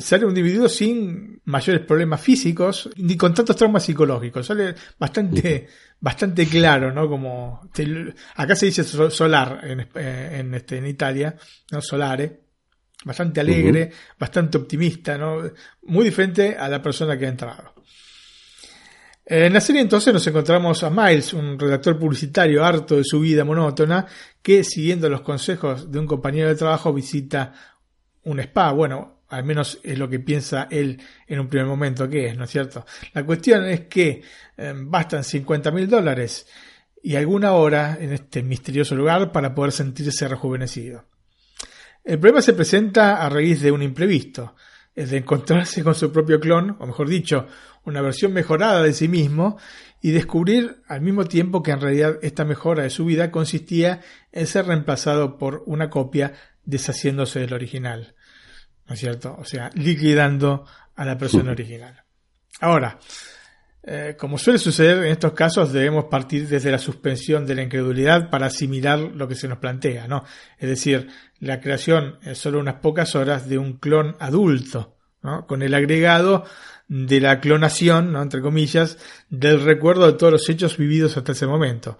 sale 0.00 0.26
un 0.26 0.36
individuo 0.36 0.68
sin 0.68 1.40
mayores 1.46 1.86
problemas 1.86 2.20
físicos 2.20 2.90
ni 2.96 3.16
con 3.16 3.32
tantos 3.32 3.56
traumas 3.56 3.84
psicológicos. 3.84 4.46
Sale 4.46 4.74
bastante, 4.98 5.66
bastante 5.98 6.46
claro, 6.46 6.92
¿no? 6.92 7.08
Como 7.08 7.70
acá 8.36 8.54
se 8.54 8.66
dice 8.66 8.84
solar 8.84 9.60
en, 9.62 9.88
en, 9.94 10.54
este, 10.54 10.76
en 10.76 10.86
Italia, 10.86 11.34
¿no? 11.70 11.80
Solare 11.80 12.47
bastante 13.04 13.40
alegre, 13.40 13.90
bastante 14.18 14.58
optimista, 14.58 15.16
¿no? 15.16 15.42
Muy 15.82 16.04
diferente 16.04 16.56
a 16.56 16.68
la 16.68 16.82
persona 16.82 17.16
que 17.18 17.26
ha 17.26 17.30
entrado. 17.30 17.74
En 19.30 19.52
la 19.52 19.60
serie 19.60 19.82
entonces 19.82 20.12
nos 20.12 20.26
encontramos 20.26 20.82
a 20.82 20.88
Miles, 20.88 21.34
un 21.34 21.58
redactor 21.58 21.98
publicitario 21.98 22.64
harto 22.64 22.96
de 22.96 23.04
su 23.04 23.20
vida 23.20 23.44
monótona, 23.44 24.06
que 24.40 24.64
siguiendo 24.64 25.08
los 25.10 25.20
consejos 25.20 25.92
de 25.92 25.98
un 25.98 26.06
compañero 26.06 26.48
de 26.48 26.54
trabajo 26.54 26.94
visita 26.94 27.52
un 28.24 28.40
spa. 28.40 28.72
Bueno, 28.72 29.24
al 29.28 29.44
menos 29.44 29.80
es 29.82 29.98
lo 29.98 30.08
que 30.08 30.18
piensa 30.18 30.66
él 30.70 30.98
en 31.26 31.40
un 31.40 31.48
primer 31.48 31.66
momento 31.66 32.08
que 32.08 32.28
es, 32.28 32.38
¿no 32.38 32.44
es 32.44 32.50
cierto? 32.50 32.86
La 33.12 33.26
cuestión 33.26 33.66
es 33.66 33.82
que 33.82 34.22
eh, 34.56 34.74
bastan 34.74 35.22
50 35.22 35.70
mil 35.72 35.88
dólares 35.88 36.46
y 37.02 37.14
alguna 37.16 37.52
hora 37.52 37.98
en 38.00 38.14
este 38.14 38.42
misterioso 38.42 38.94
lugar 38.94 39.30
para 39.30 39.54
poder 39.54 39.72
sentirse 39.72 40.26
rejuvenecido. 40.26 41.04
El 42.08 42.18
problema 42.18 42.40
se 42.40 42.54
presenta 42.54 43.22
a 43.22 43.28
raíz 43.28 43.60
de 43.60 43.70
un 43.70 43.82
imprevisto, 43.82 44.54
es 44.94 45.10
de 45.10 45.18
encontrarse 45.18 45.84
con 45.84 45.94
su 45.94 46.10
propio 46.10 46.40
clon, 46.40 46.74
o 46.80 46.86
mejor 46.86 47.06
dicho, 47.06 47.46
una 47.84 48.00
versión 48.00 48.32
mejorada 48.32 48.82
de 48.82 48.94
sí 48.94 49.08
mismo, 49.08 49.58
y 50.00 50.12
descubrir 50.12 50.80
al 50.88 51.02
mismo 51.02 51.26
tiempo 51.26 51.62
que 51.62 51.72
en 51.72 51.82
realidad 51.82 52.18
esta 52.22 52.46
mejora 52.46 52.84
de 52.84 52.88
su 52.88 53.04
vida 53.04 53.30
consistía 53.30 54.00
en 54.32 54.46
ser 54.46 54.64
reemplazado 54.64 55.36
por 55.36 55.62
una 55.66 55.90
copia 55.90 56.32
deshaciéndose 56.64 57.40
del 57.40 57.52
original. 57.52 58.14
¿No 58.86 58.94
es 58.94 59.00
cierto? 59.00 59.36
O 59.38 59.44
sea, 59.44 59.70
liquidando 59.74 60.64
a 60.96 61.04
la 61.04 61.18
persona 61.18 61.50
original. 61.50 62.04
Ahora, 62.62 62.98
eh, 63.90 64.16
como 64.18 64.36
suele 64.36 64.58
suceder 64.58 64.98
en 64.98 65.12
estos 65.12 65.32
casos, 65.32 65.72
debemos 65.72 66.04
partir 66.10 66.46
desde 66.46 66.70
la 66.70 66.76
suspensión 66.76 67.46
de 67.46 67.54
la 67.54 67.62
incredulidad 67.62 68.28
para 68.28 68.48
asimilar 68.48 68.98
lo 68.98 69.26
que 69.26 69.34
se 69.34 69.48
nos 69.48 69.56
plantea, 69.56 70.06
¿no? 70.06 70.24
Es 70.58 70.68
decir, 70.68 71.08
la 71.40 71.62
creación 71.62 72.18
en 72.22 72.36
solo 72.36 72.60
unas 72.60 72.80
pocas 72.80 73.14
horas 73.14 73.48
de 73.48 73.56
un 73.56 73.78
clon 73.78 74.14
adulto, 74.20 74.98
¿no? 75.22 75.46
Con 75.46 75.62
el 75.62 75.72
agregado 75.72 76.44
de 76.86 77.18
la 77.18 77.40
clonación, 77.40 78.12
¿no? 78.12 78.20
Entre 78.20 78.42
comillas, 78.42 78.98
del 79.30 79.62
recuerdo 79.62 80.04
de 80.04 80.18
todos 80.18 80.34
los 80.34 80.48
hechos 80.50 80.76
vividos 80.76 81.16
hasta 81.16 81.32
ese 81.32 81.46
momento. 81.46 81.96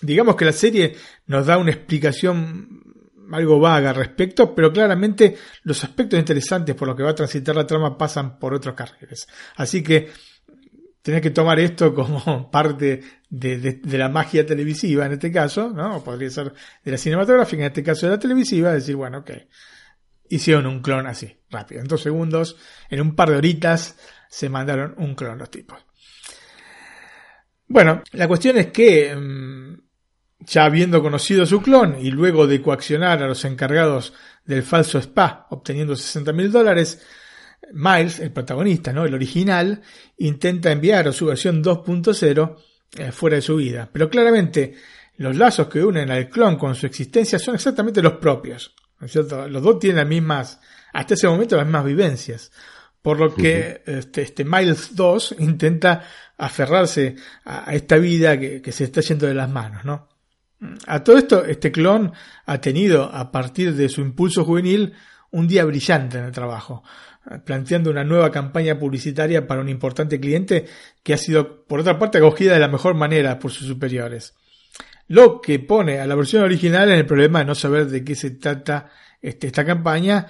Digamos 0.00 0.34
que 0.34 0.44
la 0.44 0.52
serie 0.52 0.96
nos 1.26 1.46
da 1.46 1.56
una 1.56 1.70
explicación 1.70 2.82
algo 3.30 3.60
vaga 3.60 3.90
al 3.90 3.96
respecto, 3.96 4.56
pero 4.56 4.72
claramente 4.72 5.36
los 5.62 5.84
aspectos 5.84 6.18
interesantes 6.18 6.74
por 6.74 6.88
los 6.88 6.96
que 6.96 7.04
va 7.04 7.10
a 7.10 7.14
transitar 7.14 7.54
la 7.54 7.64
trama 7.64 7.96
pasan 7.96 8.40
por 8.40 8.54
otros 8.54 8.74
carriles. 8.74 9.28
Así 9.54 9.84
que 9.84 10.10
tenés 11.02 11.20
que 11.20 11.30
tomar 11.30 11.58
esto 11.58 11.94
como 11.94 12.50
parte 12.50 13.02
de, 13.28 13.80
la 13.84 14.08
magia 14.08 14.46
televisiva 14.46 15.06
en 15.06 15.12
este 15.12 15.30
caso, 15.30 15.70
¿no? 15.70 16.02
Podría 16.02 16.30
ser 16.30 16.52
de 16.84 16.90
la 16.90 16.98
cinematográfica, 16.98 17.62
en 17.62 17.68
este 17.68 17.82
caso 17.82 18.06
de 18.06 18.12
la 18.12 18.18
televisiva, 18.18 18.72
decir, 18.72 18.96
bueno, 18.96 19.18
ok, 19.18 19.30
hicieron 20.28 20.66
un 20.66 20.80
clon 20.80 21.06
así, 21.06 21.36
rápido. 21.50 21.82
En 21.82 21.88
dos 21.88 22.02
segundos, 22.02 22.56
en 22.88 23.00
un 23.00 23.14
par 23.14 23.30
de 23.30 23.36
horitas, 23.36 23.98
se 24.28 24.48
mandaron 24.48 24.94
un 24.96 25.14
clon 25.14 25.38
los 25.38 25.50
tipos. 25.50 25.78
Bueno, 27.66 28.02
la 28.12 28.28
cuestión 28.28 28.56
es 28.58 28.68
que, 28.68 29.14
mm, 29.14 29.80
ya 30.40 30.64
habiendo 30.64 31.02
conocido 31.02 31.46
su 31.46 31.62
clon 31.62 31.96
y 32.00 32.10
luego 32.10 32.46
de 32.46 32.60
coaccionar 32.60 33.22
a 33.22 33.28
los 33.28 33.44
encargados 33.44 34.12
del 34.44 34.62
falso 34.62 34.98
spa, 34.98 35.46
obteniendo 35.50 35.96
60 35.96 36.32
mil 36.32 36.50
dólares, 36.50 37.00
Miles, 37.72 38.20
el 38.20 38.32
protagonista, 38.32 38.92
¿no? 38.92 39.04
el 39.04 39.14
original, 39.14 39.82
intenta 40.18 40.70
enviar 40.70 41.12
su 41.12 41.26
versión 41.26 41.62
2.0 41.62 42.56
eh, 42.98 43.12
fuera 43.12 43.36
de 43.36 43.42
su 43.42 43.56
vida. 43.56 43.88
Pero 43.92 44.10
claramente 44.10 44.74
los 45.16 45.36
lazos 45.36 45.68
que 45.68 45.82
unen 45.82 46.10
al 46.10 46.28
clon 46.28 46.56
con 46.56 46.74
su 46.74 46.86
existencia 46.86 47.38
son 47.38 47.54
exactamente 47.54 48.02
los 48.02 48.14
propios. 48.14 48.74
¿no 48.98 49.06
es 49.06 49.12
cierto? 49.12 49.48
Los 49.48 49.62
dos 49.62 49.78
tienen 49.78 49.98
las 49.98 50.06
mismas, 50.06 50.60
hasta 50.92 51.14
ese 51.14 51.28
momento 51.28 51.56
las 51.56 51.66
mismas 51.66 51.84
vivencias. 51.84 52.52
Por 53.00 53.18
lo 53.18 53.34
que 53.34 53.82
este, 53.84 54.22
este, 54.22 54.44
Miles 54.44 54.94
2 54.94 55.36
intenta 55.40 56.04
aferrarse 56.38 57.16
a, 57.44 57.74
esta 57.74 57.96
vida 57.96 58.38
que, 58.38 58.62
que, 58.62 58.70
se 58.70 58.84
está 58.84 59.00
yendo 59.00 59.26
de 59.26 59.34
las 59.34 59.50
manos, 59.50 59.84
¿no? 59.84 60.08
A 60.86 61.02
todo 61.02 61.18
esto, 61.18 61.44
este 61.44 61.72
clon 61.72 62.12
ha 62.46 62.60
tenido, 62.60 63.04
a 63.12 63.32
partir 63.32 63.74
de 63.74 63.88
su 63.88 64.00
impulso 64.00 64.44
juvenil, 64.44 64.92
un 65.32 65.48
día 65.48 65.64
brillante 65.64 66.18
en 66.18 66.24
el 66.24 66.32
trabajo, 66.32 66.84
planteando 67.44 67.90
una 67.90 68.04
nueva 68.04 68.30
campaña 68.30 68.78
publicitaria 68.78 69.46
para 69.46 69.60
un 69.60 69.68
importante 69.68 70.20
cliente 70.20 70.66
que 71.02 71.14
ha 71.14 71.18
sido, 71.18 71.64
por 71.64 71.80
otra 71.80 71.98
parte, 71.98 72.18
acogida 72.18 72.54
de 72.54 72.60
la 72.60 72.68
mejor 72.68 72.94
manera 72.94 73.38
por 73.38 73.50
sus 73.50 73.66
superiores. 73.66 74.34
Lo 75.08 75.40
que 75.40 75.58
pone 75.58 76.00
a 76.00 76.06
la 76.06 76.14
versión 76.14 76.42
original 76.42 76.90
en 76.90 76.98
el 76.98 77.06
problema 77.06 77.40
de 77.40 77.44
no 77.44 77.54
saber 77.54 77.86
de 77.86 78.04
qué 78.04 78.14
se 78.14 78.30
trata 78.30 78.90
este, 79.20 79.48
esta 79.48 79.64
campaña 79.64 80.26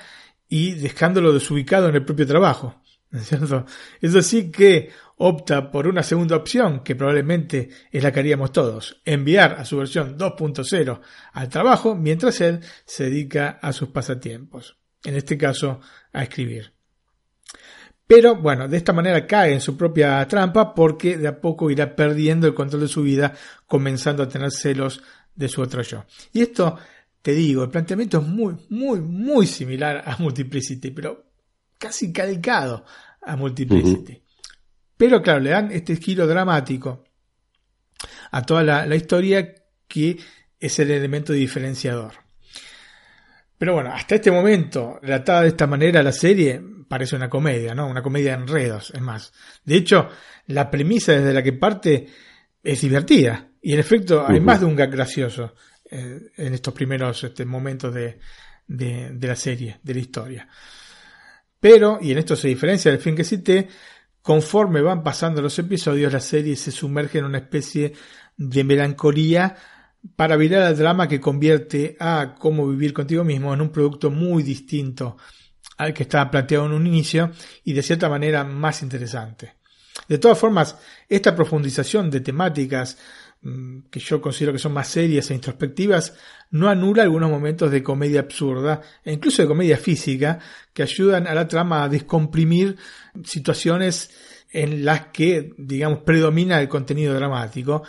y 0.49 0.73
dejándolo 0.73 1.33
desubicado 1.33 1.89
en 1.89 1.95
el 1.95 2.05
propio 2.05 2.27
trabajo. 2.27 2.83
¿Es 3.13 3.29
cierto? 3.29 3.67
Es 4.01 4.15
así 4.15 4.51
que 4.51 4.91
opta 5.19 5.71
por 5.71 5.87
una 5.87 6.03
segunda 6.03 6.37
opción, 6.37 6.83
que 6.83 6.97
probablemente 6.97 7.69
es 7.91 8.03
la 8.03 8.11
que 8.11 8.21
haríamos 8.21 8.53
todos, 8.53 9.01
enviar 9.05 9.53
a 9.53 9.65
su 9.65 9.77
versión 9.77 10.19
2.0 10.19 11.01
al 11.33 11.49
trabajo 11.49 11.95
mientras 11.95 12.41
él 12.41 12.61
se 12.85 13.05
dedica 13.05 13.59
a 13.63 13.73
sus 13.73 13.91
pasatiempos, 13.91 14.79
en 15.05 15.17
este 15.17 15.37
caso 15.39 15.81
a 16.13 16.23
escribir. 16.23 16.73
Pero 18.15 18.37
bueno, 18.37 18.69
de 18.69 18.77
esta 18.77 18.93
manera 18.93 19.27
cae 19.27 19.55
en 19.55 19.61
su 19.63 19.75
propia 19.75 20.29
trampa 20.29 20.75
porque 20.75 21.17
de 21.17 21.29
a 21.29 21.41
poco 21.41 21.71
irá 21.71 21.97
perdiendo 21.97 22.47
el 22.47 22.53
control 22.53 22.83
de 22.83 22.89
su 22.89 23.01
vida, 23.01 23.33
comenzando 23.67 24.23
a 24.23 24.29
tener 24.29 24.51
celos 24.51 25.03
de 25.35 25.49
su 25.49 25.63
otro 25.63 25.81
yo. 25.81 26.05
Y 26.31 26.43
esto, 26.43 26.77
te 27.23 27.33
digo, 27.33 27.65
el 27.65 27.71
planteamiento 27.71 28.19
es 28.19 28.27
muy, 28.27 28.55
muy, 28.69 29.01
muy 29.01 29.47
similar 29.47 30.03
a 30.05 30.19
Multiplicity, 30.19 30.91
pero 30.91 31.25
casi 31.79 32.13
calcado 32.13 32.85
a 33.23 33.35
Multiplicity. 33.35 34.23
Pero 34.95 35.23
claro, 35.23 35.41
le 35.41 35.49
dan 35.49 35.73
este 35.73 35.97
giro 35.97 36.27
dramático 36.27 37.05
a 38.31 38.43
toda 38.43 38.63
la, 38.63 38.85
la 38.85 38.95
historia 38.95 39.55
que 39.89 40.19
es 40.61 40.79
el 40.79 40.91
elemento 40.91 41.33
diferenciador. 41.33 42.13
Pero 43.57 43.73
bueno, 43.73 43.91
hasta 43.95 44.17
este 44.17 44.31
momento, 44.31 44.99
relatada 45.01 45.43
de 45.43 45.49
esta 45.49 45.67
manera 45.67 46.03
la 46.03 46.13
serie, 46.13 46.61
parece 46.93 47.17
una 47.17 47.31
comedia, 47.31 47.75
¿no? 47.75 47.87
Una 47.87 48.03
comedia 48.03 48.37
de 48.37 48.43
enredos, 48.43 48.93
es 48.95 49.01
más. 49.01 49.33
De 49.65 49.77
hecho, 49.77 50.11
la 50.49 50.71
premisa 50.71 51.13
desde 51.13 51.33
la 51.33 51.43
que 51.43 51.55
parte 51.55 52.07
es 52.63 52.83
divertida. 52.83 53.49
Y 53.63 53.73
en 53.73 53.81
efecto, 53.81 54.27
hay 54.29 54.41
más 54.41 54.61
de 54.61 54.67
un 54.67 54.77
gag 54.77 54.91
gracioso 54.91 55.55
eh, 55.91 56.21
en 56.37 56.53
estos 56.53 56.75
primeros 56.75 57.25
este, 57.25 57.47
momentos 57.47 57.95
de, 57.95 58.19
de, 58.67 59.09
de, 59.11 59.27
la 59.27 59.37
serie, 59.37 59.81
de 59.83 59.95
la 59.95 60.01
historia. 60.01 60.49
Pero, 61.59 61.99
y 61.99 62.13
en 62.13 62.19
esto 62.19 62.37
se 62.37 62.49
diferencia 62.49 62.91
del 62.91 63.01
fin 63.01 63.17
que 63.17 63.25
cité, 63.25 63.69
conforme 64.21 64.83
van 64.83 65.03
pasando 65.03 65.41
los 65.41 65.59
episodios, 65.59 66.13
la 66.13 66.21
serie 66.21 66.57
se 66.57 66.71
sumerge 66.71 67.21
en 67.21 67.25
una 67.25 67.39
especie 67.39 67.95
de 68.37 68.65
melancolía 68.65 69.57
para 70.15 70.37
virar 70.37 70.61
al 70.61 70.77
drama 70.77 71.09
que 71.09 71.21
convierte 71.21 71.97
a 71.99 72.35
cómo 72.39 72.69
vivir 72.69 72.93
contigo 72.93 73.25
mismo 73.25 73.55
en 73.55 73.63
un 73.63 73.71
producto 73.71 74.11
muy 74.11 74.43
distinto 74.43 75.17
que 75.93 76.05
estaba 76.05 76.31
planteado 76.31 76.67
en 76.67 76.73
un 76.73 76.87
inicio 76.87 77.33
y 77.65 77.73
de 77.73 77.83
cierta 77.83 78.09
manera 78.09 78.45
más 78.45 78.83
interesante. 78.83 79.55
De 80.09 80.19
todas 80.19 80.39
formas, 80.39 80.77
esta 81.09 81.35
profundización 81.35 82.11
de 82.11 82.21
temáticas 82.21 82.99
mm, 83.43 83.81
que 83.91 84.01
yo 84.01 84.21
considero 84.21 84.53
que 84.53 84.59
son 84.59 84.73
más 84.73 84.89
serias 84.89 85.31
e 85.31 85.35
introspectivas, 85.35 86.15
no 86.51 86.69
anula 86.69 87.03
algunos 87.03 87.31
momentos 87.31 87.71
de 87.71 87.83
comedia 87.83 88.21
absurda 88.21 88.81
e 89.05 89.13
incluso 89.13 89.43
de 89.43 89.49
comedia 89.49 89.77
física 89.77 90.39
que 90.73 90.83
ayudan 90.83 91.27
a 91.27 91.35
la 91.35 91.49
trama 91.49 91.83
a 91.83 91.89
descomprimir 91.89 92.77
situaciones 93.25 94.11
en 94.51 94.85
las 94.85 95.07
que, 95.07 95.55
digamos, 95.57 96.01
predomina 96.01 96.61
el 96.61 96.69
contenido 96.69 97.15
dramático 97.15 97.83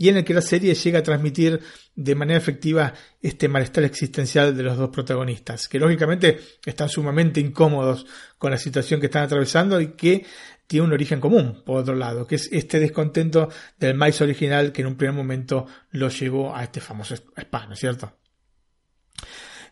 y 0.00 0.08
en 0.08 0.16
el 0.16 0.24
que 0.24 0.32
la 0.32 0.40
serie 0.40 0.74
llega 0.74 1.00
a 1.00 1.02
transmitir 1.02 1.60
de 1.94 2.14
manera 2.14 2.38
efectiva 2.38 2.94
este 3.20 3.48
malestar 3.48 3.84
existencial 3.84 4.56
de 4.56 4.62
los 4.62 4.78
dos 4.78 4.88
protagonistas, 4.88 5.68
que 5.68 5.78
lógicamente 5.78 6.40
están 6.64 6.88
sumamente 6.88 7.38
incómodos 7.38 8.06
con 8.38 8.50
la 8.50 8.56
situación 8.56 8.98
que 8.98 9.06
están 9.06 9.24
atravesando 9.24 9.78
y 9.78 9.88
que 9.88 10.24
tiene 10.66 10.86
un 10.86 10.94
origen 10.94 11.20
común, 11.20 11.62
por 11.66 11.76
otro 11.76 11.94
lado, 11.94 12.26
que 12.26 12.36
es 12.36 12.48
este 12.50 12.80
descontento 12.80 13.50
del 13.78 13.94
maíz 13.94 14.18
original 14.22 14.72
que 14.72 14.80
en 14.80 14.88
un 14.88 14.96
primer 14.96 15.14
momento 15.14 15.66
lo 15.90 16.08
llevó 16.08 16.56
a 16.56 16.64
este 16.64 16.80
famoso 16.80 17.14
spa, 17.14 17.66
¿no 17.66 17.74
es 17.74 17.78
cierto? 17.78 18.16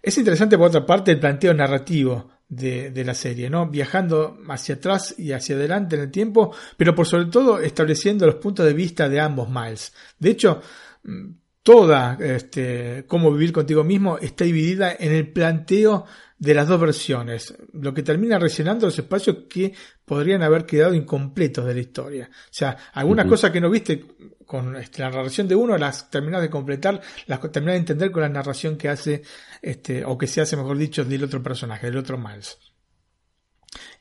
Es 0.02 0.18
interesante, 0.18 0.58
por 0.58 0.66
otra 0.66 0.84
parte, 0.84 1.10
el 1.10 1.20
planteo 1.20 1.54
narrativo 1.54 2.37
de, 2.48 3.04
la 3.04 3.14
serie, 3.14 3.50
¿no? 3.50 3.66
Viajando 3.66 4.38
hacia 4.48 4.76
atrás 4.76 5.14
y 5.18 5.32
hacia 5.32 5.56
adelante 5.56 5.96
en 5.96 6.02
el 6.02 6.10
tiempo, 6.10 6.54
pero 6.76 6.94
por 6.94 7.06
sobre 7.06 7.26
todo 7.26 7.60
estableciendo 7.60 8.26
los 8.26 8.36
puntos 8.36 8.64
de 8.66 8.72
vista 8.72 9.08
de 9.08 9.20
ambos 9.20 9.48
Miles. 9.50 9.92
De 10.18 10.30
hecho, 10.30 10.60
mm, 11.04 11.30
toda 11.62 12.16
este, 12.20 13.04
cómo 13.06 13.30
vivir 13.30 13.52
contigo 13.52 13.84
mismo 13.84 14.18
está 14.18 14.44
dividida 14.44 14.96
en 14.98 15.12
el 15.12 15.30
planteo 15.30 16.06
de 16.38 16.54
las 16.54 16.68
dos 16.68 16.80
versiones, 16.80 17.54
lo 17.72 17.92
que 17.92 18.02
termina 18.02 18.38
rellenando 18.38 18.86
los 18.86 18.98
espacios 18.98 19.38
que 19.48 19.74
podrían 20.04 20.42
haber 20.42 20.66
quedado 20.66 20.94
incompletos 20.94 21.66
de 21.66 21.74
la 21.74 21.80
historia. 21.80 22.30
O 22.32 22.48
sea, 22.50 22.76
algunas 22.92 23.26
cosas 23.26 23.50
que 23.50 23.60
no 23.60 23.68
viste 23.68 24.04
con 24.46 24.76
este, 24.76 25.02
la 25.02 25.10
narración 25.10 25.48
de 25.48 25.56
uno 25.56 25.76
las 25.76 26.10
terminas 26.10 26.40
de 26.40 26.48
completar, 26.48 27.00
las 27.26 27.40
terminas 27.52 27.74
de 27.74 27.80
entender 27.80 28.10
con 28.10 28.22
la 28.22 28.28
narración 28.28 28.76
que 28.76 28.88
hace, 28.88 29.22
este, 29.60 30.04
o 30.04 30.16
que 30.16 30.26
se 30.26 30.40
hace, 30.40 30.56
mejor 30.56 30.78
dicho, 30.78 31.04
del 31.04 31.24
otro 31.24 31.42
personaje, 31.42 31.86
del 31.86 31.98
otro 31.98 32.16
Miles. 32.16 32.58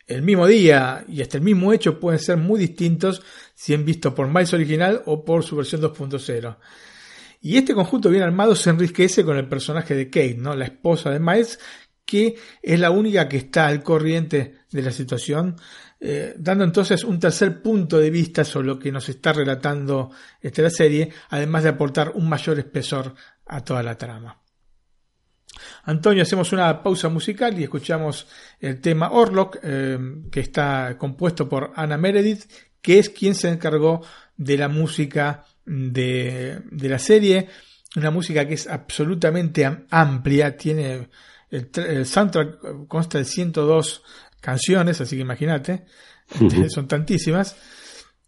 El 0.06 0.22
mismo 0.22 0.48
día 0.48 1.04
y 1.08 1.22
hasta 1.22 1.38
el 1.38 1.44
mismo 1.44 1.74
hecho 1.74 2.00
pueden 2.00 2.20
ser 2.20 2.38
muy 2.38 2.60
distintos 2.60 3.22
si 3.56 3.74
han 3.74 3.84
visto 3.84 4.16
por 4.16 4.28
Miles 4.28 4.54
original 4.54 5.02
o 5.06 5.26
por 5.26 5.44
su 5.44 5.58
versión 5.58 5.82
2.0. 5.82 6.58
Y 7.42 7.58
este 7.58 7.74
conjunto 7.74 8.10
bien 8.10 8.24
armado 8.24 8.56
se 8.56 8.70
enriquece 8.70 9.26
con 9.26 9.38
el 9.38 9.48
personaje 9.48 9.96
de 9.96 10.10
Kate, 10.10 10.38
¿no? 10.38 10.56
la 10.56 10.66
esposa 10.66 11.12
de 11.12 11.20
Miles, 11.20 11.60
que 12.08 12.36
es 12.64 12.80
la 12.80 12.89
única 12.89 13.28
que 13.28 13.38
está 13.38 13.68
al 13.68 13.84
corriente 13.84 14.55
de 14.72 14.82
la 14.82 14.91
situación, 14.91 15.58
eh, 15.99 16.34
dando 16.38 16.64
entonces 16.64 17.03
un 17.03 17.20
tercer 17.20 17.62
punto 17.62 17.99
de 17.99 18.10
vista 18.10 18.45
sobre 18.45 18.68
lo 18.68 18.80
que 18.80 18.91
nos 18.91 19.10
está 19.10 19.34
relatando 19.34 20.10
esta 20.41 20.62
la 20.62 20.70
serie, 20.70 21.12
además 21.30 21.64
de 21.64 21.70
aportar 21.70 22.14
un 22.16 22.30
mayor 22.30 22.58
espesor 22.60 23.14
a 23.45 23.62
toda 23.64 23.84
la 23.84 23.97
trama. 23.97 24.41
Antonio, 25.84 26.24
hacemos 26.24 26.53
una 26.53 26.82
pausa 26.82 27.10
musical 27.10 27.60
y 27.60 27.64
escuchamos 27.64 28.28
el 28.60 28.80
tema 28.80 29.12
Orlok, 29.12 29.58
eh, 29.62 29.99
que 30.32 30.39
está 30.39 30.97
compuesto 30.97 31.49
por 31.49 31.74
Anna 31.76 31.97
Meredith, 31.97 32.49
que 32.82 32.99
es 32.99 33.10
quien 33.10 33.36
se 33.36 33.49
encargó 33.49 34.01
de 34.38 34.58
la 34.58 34.70
música 34.70 35.43
de, 35.66 36.62
de 36.72 36.89
la 36.89 36.99
serie, 36.99 37.49
una 37.97 38.12
música 38.12 38.47
que 38.47 38.53
es 38.53 38.68
absolutamente 38.68 39.68
amplia, 39.89 40.55
tiene 40.55 41.10
el, 41.50 42.06
soundtrack 42.06 42.88
consta 42.88 43.18
de 43.18 43.26
102 43.26 44.04
canciones, 44.41 45.02
así 45.02 45.16
que 45.16 45.22
imagínate, 45.22 45.86
este, 46.39 46.70
son 46.70 46.88
tantísimas. 46.88 47.56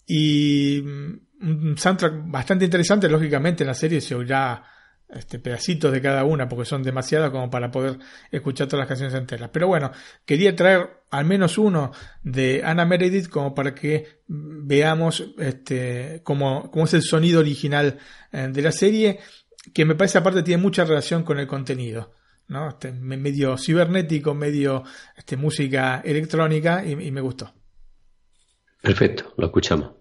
Y 0.05 0.81
mm, 0.83 1.19
un 1.41 1.77
soundtrack 1.77 2.29
bastante 2.29 2.65
interesante, 2.65 3.09
lógicamente 3.09 3.63
en 3.63 3.67
la 3.67 3.73
serie 3.73 4.01
se 4.01 4.15
oirá 4.15 4.63
este, 5.09 5.39
pedacitos 5.39 5.91
de 5.91 6.01
cada 6.01 6.23
una 6.23 6.47
porque 6.47 6.65
son 6.65 6.83
demasiadas 6.83 7.31
como 7.31 7.49
para 7.49 7.71
poder 7.71 7.97
escuchar 8.31 8.67
todas 8.67 8.81
las 8.81 8.87
canciones 8.87 9.15
enteras. 9.15 9.49
Pero 9.51 9.67
bueno, 9.67 9.91
quería 10.25 10.55
traer 10.55 11.01
al 11.09 11.25
menos 11.25 11.57
uno 11.57 11.91
de 12.21 12.61
Anna 12.63 12.85
Meredith 12.85 13.27
como 13.27 13.55
para 13.55 13.73
que 13.73 14.21
veamos 14.27 15.25
este, 15.39 16.21
cómo, 16.23 16.69
cómo 16.69 16.85
es 16.85 16.93
el 16.93 17.01
sonido 17.01 17.39
original 17.39 17.97
eh, 18.31 18.49
de 18.51 18.61
la 18.61 18.71
serie, 18.71 19.19
que 19.73 19.85
me 19.85 19.95
parece 19.95 20.19
aparte 20.19 20.43
tiene 20.43 20.61
mucha 20.61 20.85
relación 20.85 21.23
con 21.23 21.39
el 21.39 21.47
contenido. 21.47 22.13
¿No? 22.49 22.69
Este, 22.69 22.91
medio 22.91 23.57
cibernético, 23.57 24.33
medio 24.33 24.83
este, 25.15 25.37
música 25.37 26.01
electrónica 26.03 26.83
y, 26.85 26.91
y 26.91 27.11
me 27.11 27.21
gustó. 27.21 27.53
Perfecto, 28.81 29.33
lo 29.37 29.47
escuchamos. 29.47 29.98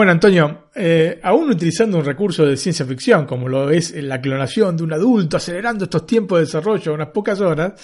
Bueno, 0.00 0.12
Antonio, 0.12 0.70
eh, 0.74 1.20
aún 1.22 1.50
utilizando 1.50 1.98
un 1.98 2.04
recurso 2.06 2.46
de 2.46 2.56
ciencia 2.56 2.86
ficción, 2.86 3.26
como 3.26 3.50
lo 3.50 3.68
es 3.68 3.94
la 4.02 4.18
clonación 4.18 4.74
de 4.74 4.82
un 4.82 4.94
adulto, 4.94 5.36
acelerando 5.36 5.84
estos 5.84 6.06
tiempos 6.06 6.38
de 6.38 6.46
desarrollo 6.46 6.92
a 6.92 6.94
unas 6.94 7.08
pocas 7.08 7.38
horas, 7.42 7.74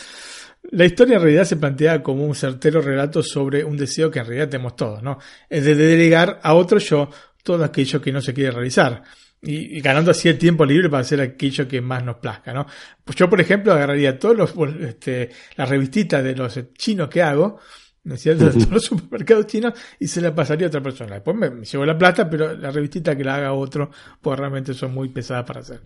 la 0.71 0.87
historia 0.87 1.17
en 1.17 1.23
realidad 1.25 1.45
se 1.45 1.59
plantea 1.59 2.03
como 2.03 2.25
un 2.25 2.35
certero 2.35 2.81
relato 2.81 3.23
sobre 3.23 3.63
un 3.63 3.77
deseo 3.77 4.11
que 4.11 4.21
en 4.21 4.25
realidad 4.25 4.49
tenemos 4.49 4.77
todos, 4.77 5.03
¿no? 5.03 5.19
Es 5.51 5.67
de 5.67 5.75
delegar 5.75 6.41
a 6.43 6.55
otro 6.55 6.79
yo 6.79 7.11
todo 7.43 7.63
aquello 7.63 8.01
que 8.01 8.13
no 8.13 8.23
se 8.23 8.33
quiere 8.33 8.51
realizar. 8.51 9.03
Y, 9.43 9.79
ganando 9.83 10.11
así 10.11 10.31
el 10.31 10.39
tiempo 10.39 10.65
libre 10.65 10.89
para 10.89 11.03
hacer 11.03 11.21
aquello 11.21 11.69
que 11.69 11.83
más 11.83 12.03
nos 12.03 12.17
plazca, 12.17 12.55
¿no? 12.55 12.65
Pues 13.05 13.15
yo, 13.19 13.29
por 13.29 13.43
ejemplo, 13.43 13.75
agarraría 13.75 14.19
todos 14.19 14.35
los, 14.35 14.55
este, 14.81 15.33
las 15.55 15.69
revistitas 15.69 16.25
de 16.25 16.35
los 16.35 16.59
chinos 16.79 17.11
que 17.11 17.21
hago, 17.21 17.61
¿no 18.07 18.15
es 18.15 18.23
cierto? 18.23 18.45
De 18.45 18.53
todos 18.53 18.71
los 18.71 18.85
supermercados 18.85 19.47
chinos 19.47 19.75
y 19.99 20.07
se 20.07 20.21
la 20.21 20.33
pasaría 20.33 20.67
a 20.67 20.69
otra 20.69 20.81
persona. 20.81 21.15
Después 21.15 21.37
me, 21.37 21.65
llevo 21.65 21.85
la 21.85 21.99
plata, 21.99 22.31
pero 22.31 22.57
la 22.57 22.71
revistita 22.71 23.17
que 23.17 23.25
la 23.25 23.35
haga 23.35 23.53
otro, 23.53 23.91
pues 24.21 24.39
realmente 24.39 24.75
son 24.75 24.95
muy 24.95 25.09
pesadas 25.09 25.45
para 25.45 25.61
hacer. 25.61 25.81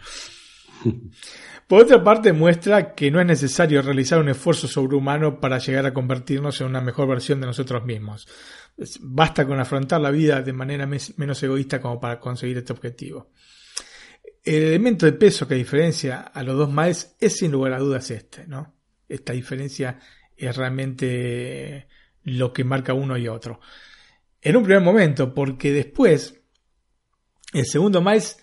Por 1.67 1.83
otra 1.83 2.05
parte, 2.05 2.33
muestra 2.33 2.95
que 2.95 3.11
no 3.11 3.21
es 3.21 3.27
necesario 3.27 3.81
realizar 3.81 4.19
un 4.19 4.29
esfuerzo 4.29 4.69
sobrehumano 4.69 5.41
para 5.41 5.59
llegar 5.59 5.87
a 5.87 5.95
convertirnos 5.95 6.61
en 6.61 6.67
una 6.67 6.83
mejor 6.83 7.09
versión 7.09 7.41
de 7.41 7.47
nosotros 7.47 7.85
mismos. 7.85 8.29
Basta 9.01 9.47
con 9.47 9.59
afrontar 9.59 10.01
la 10.01 10.11
vida 10.11 10.43
de 10.43 10.53
manera 10.53 10.87
menos 10.87 11.43
egoísta 11.43 11.81
como 11.81 11.99
para 11.99 12.19
conseguir 12.19 12.59
este 12.59 12.73
objetivo. 12.73 13.31
El 14.43 14.63
elemento 14.65 15.07
de 15.07 15.13
peso 15.13 15.49
que 15.49 15.55
diferencia 15.55 16.21
a 16.21 16.43
los 16.43 16.59
dos 16.59 16.71
maes 16.71 17.17
es 17.19 17.37
sin 17.39 17.53
lugar 17.53 17.73
a 17.75 17.79
dudas 17.79 18.11
este, 18.11 18.47
¿no? 18.47 18.75
Esta 19.09 19.33
diferencia 19.33 19.99
es 20.37 20.57
realmente 20.57 21.87
lo 22.25 22.53
que 22.53 22.65
marca 22.65 22.95
uno 22.95 23.17
y 23.17 23.29
otro. 23.29 23.61
En 24.43 24.57
un 24.57 24.65
primer 24.65 24.83
momento, 24.83 25.35
porque 25.35 25.73
después, 25.73 26.41
el 27.53 27.67
segundo 27.67 28.01
maíz, 28.01 28.39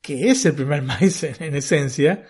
que 0.00 0.30
es 0.30 0.44
el 0.46 0.54
primer 0.54 0.82
maíz 0.82 1.22
en, 1.24 1.54
esencia, 1.54 2.26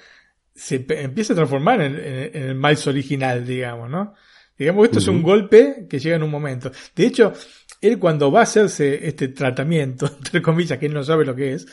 se 0.55 0.85
empieza 0.89 1.33
a 1.33 1.37
transformar 1.37 1.81
en, 1.81 1.95
el 1.97 2.55
maíz 2.55 2.87
original, 2.87 3.47
digamos, 3.47 3.91
¿no? 3.91 4.15
Digamos, 4.59 4.85
esto 4.85 4.99
es 4.99 5.09
un 5.09 5.23
golpe 5.23 5.87
que 5.89 5.99
llega 5.99 6.17
en 6.17 6.23
un 6.23 6.31
momento. 6.31 6.71
De 6.95 7.07
hecho, 7.07 7.33
él 7.81 7.99
cuando 7.99 8.31
va 8.31 8.41
a 8.41 8.45
hacerse 8.45 9.09
este 9.09 9.29
tratamiento, 9.29 10.07
entre 10.19 10.43
comillas, 10.43 10.79
que 10.79 10.87
él 10.87 10.95
no 10.95 11.03
sabe 11.03 11.25
lo 11.25 11.35
que 11.35 11.55
es, 11.55 11.67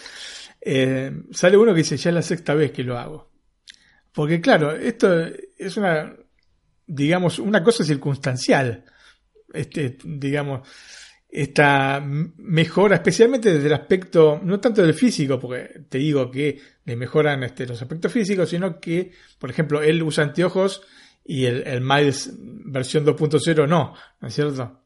eh, 0.61 1.11
sale 1.31 1.57
uno 1.57 1.73
que 1.73 1.79
dice, 1.79 1.97
ya 1.97 2.09
es 2.09 2.15
la 2.15 2.21
sexta 2.21 2.53
vez 2.53 2.71
que 2.71 2.83
lo 2.83 2.97
hago. 2.97 3.31
Porque 4.13 4.41
claro, 4.41 4.75
esto 4.75 5.25
es 5.57 5.77
una, 5.77 6.15
digamos, 6.87 7.39
una 7.39 7.63
cosa 7.63 7.83
circunstancial 7.83 8.85
este, 9.53 9.97
digamos, 10.03 10.67
esta 11.29 12.03
mejora, 12.03 12.95
especialmente 12.95 13.53
desde 13.53 13.67
el 13.67 13.73
aspecto, 13.73 14.41
no 14.43 14.59
tanto 14.59 14.81
del 14.81 14.95
físico, 14.95 15.39
porque 15.39 15.83
te 15.87 15.99
digo 15.99 16.31
que 16.31 16.59
le 16.85 16.95
mejoran 16.95 17.43
este, 17.43 17.67
los 17.67 17.81
aspectos 17.81 18.11
físicos, 18.11 18.49
sino 18.49 18.79
que, 18.79 19.11
por 19.37 19.51
ejemplo, 19.51 19.81
él 19.81 20.01
usa 20.01 20.23
anteojos 20.23 20.81
y 21.23 21.45
el, 21.45 21.67
el 21.67 21.81
Miles 21.81 22.33
versión 22.39 23.05
2.0 23.05 23.67
no, 23.67 23.93
¿no 24.19 24.27
es 24.27 24.33
cierto? 24.33 24.81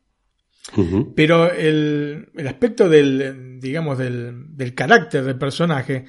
Pero 1.15 1.51
el, 1.51 2.29
el, 2.35 2.47
aspecto 2.47 2.87
del, 2.87 3.59
digamos, 3.59 3.97
del, 3.97 4.55
del 4.55 4.73
carácter 4.73 5.23
del 5.23 5.37
personaje, 5.37 6.05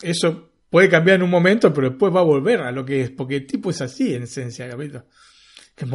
eso 0.00 0.52
puede 0.70 0.88
cambiar 0.88 1.16
en 1.16 1.24
un 1.24 1.30
momento, 1.30 1.72
pero 1.72 1.90
después 1.90 2.14
va 2.14 2.20
a 2.20 2.24
volver 2.24 2.60
a 2.60 2.72
lo 2.72 2.84
que 2.84 3.02
es, 3.02 3.10
porque 3.10 3.36
el 3.36 3.46
tipo 3.46 3.70
es 3.70 3.80
así 3.80 4.14
en 4.14 4.24
esencia, 4.24 4.68
capito 4.68 5.04
que 5.74 5.86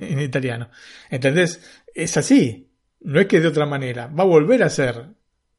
en, 0.00 0.20
italiano. 0.20 0.70
¿Entendés? 1.10 1.60
Es 1.94 2.16
así. 2.16 2.70
No 3.00 3.20
es 3.20 3.26
que 3.26 3.40
de 3.40 3.48
otra 3.48 3.66
manera. 3.66 4.06
Va 4.06 4.24
a 4.24 4.26
volver 4.26 4.62
a 4.62 4.70
ser 4.70 5.06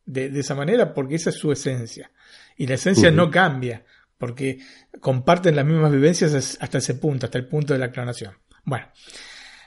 de, 0.05 0.27
esa 0.39 0.55
manera 0.55 0.93
porque 0.93 1.15
esa 1.15 1.29
es 1.29 1.35
su 1.35 1.51
esencia. 1.51 2.11
Y 2.57 2.67
la 2.67 2.75
esencia 2.75 3.11
no 3.11 3.29
cambia 3.29 3.83
porque 4.17 4.59
comparten 4.99 5.55
las 5.55 5.65
mismas 5.65 5.91
vivencias 5.91 6.57
hasta 6.59 6.77
ese 6.77 6.95
punto, 6.95 7.25
hasta 7.25 7.37
el 7.37 7.47
punto 7.47 7.73
de 7.73 7.79
la 7.79 7.91
clonación. 7.91 8.33
Bueno, 8.63 8.87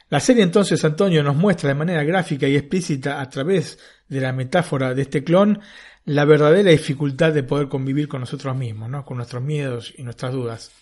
la 0.08 0.20
serie 0.20 0.42
entonces, 0.42 0.82
Antonio, 0.84 1.22
nos 1.22 1.36
muestra 1.36 1.68
de 1.68 1.74
manera 1.74 2.02
gráfica 2.02 2.48
y 2.48 2.56
explícita 2.56 3.20
a 3.20 3.28
través 3.28 3.78
de 4.08 4.20
la 4.20 4.32
metáfora 4.32 4.94
de 4.94 5.02
este 5.02 5.22
clon 5.22 5.60
la 6.06 6.24
verdadera 6.24 6.70
dificultad 6.70 7.34
de 7.34 7.42
poder 7.42 7.68
convivir 7.68 8.08
con 8.08 8.20
nosotros 8.20 8.56
mismos, 8.56 8.88
¿no? 8.88 9.04
con 9.04 9.18
nuestros 9.18 9.42
miedos 9.42 9.92
y 9.98 10.02
nuestras 10.02 10.32
dudas 10.32 10.72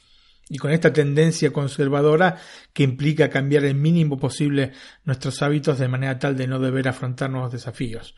y 0.49 0.59
con 0.59 0.71
esta 0.71 0.93
tendencia 0.93 1.53
conservadora 1.53 2.39
que 2.73 2.85
implica 2.85 3.29
cambiar 3.29 3.65
el 3.65 3.75
mínimo 3.75 4.17
posible 4.17 4.73
nuestros 5.05 5.43
hábitos 5.43 5.79
de 5.79 5.89
manera 5.89 6.19
tal 6.19 6.37
de 6.37 6.47
no 6.47 6.61
deber 6.61 6.89
afrontar 6.89 7.31
nuevos 7.31 7.53
desafíos. 7.53 8.15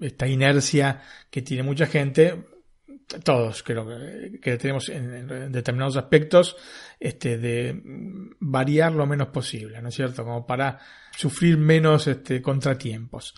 Esta 0.00 0.26
inercia 0.26 1.02
que 1.30 1.42
tiene 1.42 1.62
mucha 1.62 1.86
gente, 1.86 2.46
todos 3.22 3.62
creo 3.62 3.86
que, 4.40 4.56
tenemos 4.56 4.88
en, 4.88 5.52
determinados 5.52 5.96
aspectos, 5.96 6.56
este, 6.98 7.38
de 7.38 7.80
variar 8.40 8.92
lo 8.92 9.06
menos 9.06 9.28
posible, 9.28 9.80
¿no 9.80 9.90
es 9.90 9.94
cierto? 9.94 10.24
Como 10.24 10.44
para 10.44 10.80
sufrir 11.16 11.56
menos 11.56 12.08
este, 12.08 12.42
contratiempos. 12.42 13.34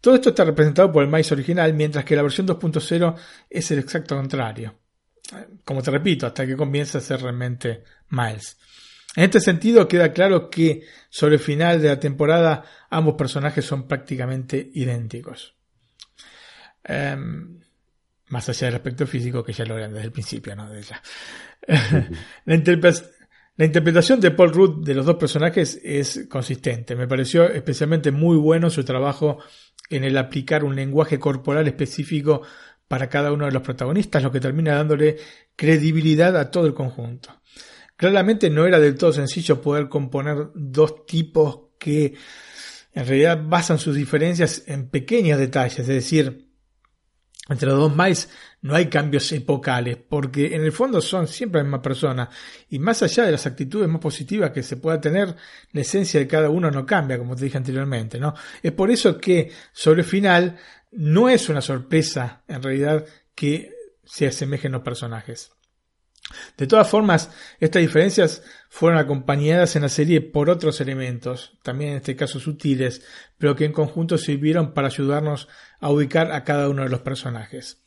Todo 0.00 0.14
esto 0.14 0.28
está 0.28 0.44
representado 0.44 0.92
por 0.92 1.02
el 1.02 1.08
maíz 1.08 1.32
original, 1.32 1.72
mientras 1.74 2.04
que 2.04 2.14
la 2.14 2.22
versión 2.22 2.46
2.0 2.46 3.16
es 3.48 3.70
el 3.70 3.78
exacto 3.78 4.14
contrario 4.14 4.83
como 5.64 5.82
te 5.82 5.90
repito, 5.90 6.26
hasta 6.26 6.46
que 6.46 6.56
comienza 6.56 6.98
a 6.98 7.00
ser 7.00 7.22
realmente 7.22 7.84
Miles. 8.10 8.58
En 9.16 9.24
este 9.24 9.40
sentido, 9.40 9.86
queda 9.86 10.12
claro 10.12 10.50
que 10.50 10.82
sobre 11.08 11.36
el 11.36 11.40
final 11.40 11.80
de 11.80 11.88
la 11.88 12.00
temporada 12.00 12.64
ambos 12.90 13.14
personajes 13.14 13.64
son 13.64 13.86
prácticamente 13.86 14.70
idénticos. 14.74 15.54
Em, 16.82 17.60
más 18.28 18.48
allá 18.48 18.66
del 18.66 18.76
aspecto 18.76 19.06
físico 19.06 19.44
que 19.44 19.52
ya 19.52 19.64
lo 19.64 19.78
eran 19.78 19.92
desde 19.92 20.06
el 20.06 20.12
principio, 20.12 20.56
¿no? 20.56 20.68
De 20.68 20.80
ella. 20.80 21.00
la, 22.44 22.92
la, 23.56 23.64
interpretación 23.64 24.20
de 24.20 24.32
Paul 24.32 24.52
Rudd 24.52 24.84
de 24.84 24.94
los 24.94 25.06
dos 25.06 25.16
personajes 25.16 25.80
es 25.82 26.26
consistente. 26.28 26.96
Me 26.96 27.06
pareció 27.06 27.48
especialmente 27.48 28.10
muy 28.10 28.36
bueno 28.36 28.68
su 28.68 28.84
trabajo 28.84 29.38
en 29.90 30.02
el 30.02 30.16
aplicar 30.16 30.64
un 30.64 30.74
lenguaje 30.74 31.18
corporal 31.20 31.68
específico 31.68 32.42
para 32.88 33.08
cada 33.08 33.32
uno 33.32 33.46
de 33.46 33.52
los 33.52 33.62
protagonistas, 33.62 34.22
lo 34.22 34.32
que 34.32 34.40
termina 34.40 34.74
dándole 34.74 35.16
credibilidad 35.56 36.36
a 36.36 36.50
todo 36.50 36.66
el 36.66 36.74
conjunto. 36.74 37.40
Claramente 37.96 38.50
no 38.50 38.66
era 38.66 38.80
del 38.80 38.96
todo 38.96 39.12
sencillo 39.12 39.60
poder 39.60 39.88
componer 39.88 40.48
dos 40.54 41.06
tipos 41.06 41.60
que 41.78 42.14
en 42.92 43.06
realidad 43.06 43.40
basan 43.44 43.78
sus 43.78 43.94
diferencias 43.94 44.64
en 44.66 44.88
pequeños 44.88 45.38
detalles, 45.38 45.80
es 45.80 45.86
decir, 45.86 46.48
entre 47.48 47.68
los 47.68 47.78
dos 47.78 47.94
más 47.94 48.30
no 48.62 48.74
hay 48.74 48.86
cambios 48.86 49.30
epocales, 49.32 49.98
porque 49.98 50.54
en 50.54 50.62
el 50.62 50.72
fondo 50.72 51.02
son 51.02 51.28
siempre 51.28 51.60
la 51.60 51.64
misma 51.64 51.82
persona, 51.82 52.30
y 52.70 52.78
más 52.78 53.02
allá 53.02 53.24
de 53.24 53.32
las 53.32 53.46
actitudes 53.46 53.88
más 53.88 54.00
positivas 54.00 54.50
que 54.52 54.62
se 54.62 54.78
pueda 54.78 54.98
tener, 55.00 55.36
la 55.72 55.80
esencia 55.82 56.18
de 56.18 56.26
cada 56.26 56.48
uno 56.48 56.70
no 56.70 56.86
cambia, 56.86 57.18
como 57.18 57.36
te 57.36 57.44
dije 57.44 57.58
anteriormente, 57.58 58.18
¿no? 58.18 58.34
Es 58.62 58.72
por 58.72 58.90
eso 58.90 59.18
que 59.18 59.52
sobre 59.72 60.00
el 60.00 60.06
final 60.06 60.56
no 60.96 61.28
es 61.28 61.48
una 61.48 61.60
sorpresa, 61.60 62.44
en 62.48 62.62
realidad, 62.62 63.06
que 63.34 63.72
se 64.04 64.26
asemejen 64.26 64.72
los 64.72 64.82
personajes. 64.82 65.52
De 66.56 66.66
todas 66.66 66.88
formas, 66.88 67.30
estas 67.60 67.82
diferencias 67.82 68.42
fueron 68.70 68.98
acompañadas 68.98 69.76
en 69.76 69.82
la 69.82 69.88
serie 69.88 70.20
por 70.20 70.48
otros 70.48 70.80
elementos, 70.80 71.58
también 71.62 71.90
en 71.90 71.96
este 71.98 72.16
caso 72.16 72.40
sutiles, 72.40 73.02
pero 73.36 73.54
que 73.54 73.66
en 73.66 73.72
conjunto 73.72 74.16
sirvieron 74.16 74.72
para 74.72 74.88
ayudarnos 74.88 75.48
a 75.80 75.90
ubicar 75.90 76.32
a 76.32 76.44
cada 76.44 76.68
uno 76.68 76.82
de 76.82 76.88
los 76.88 77.00
personajes. 77.00 77.82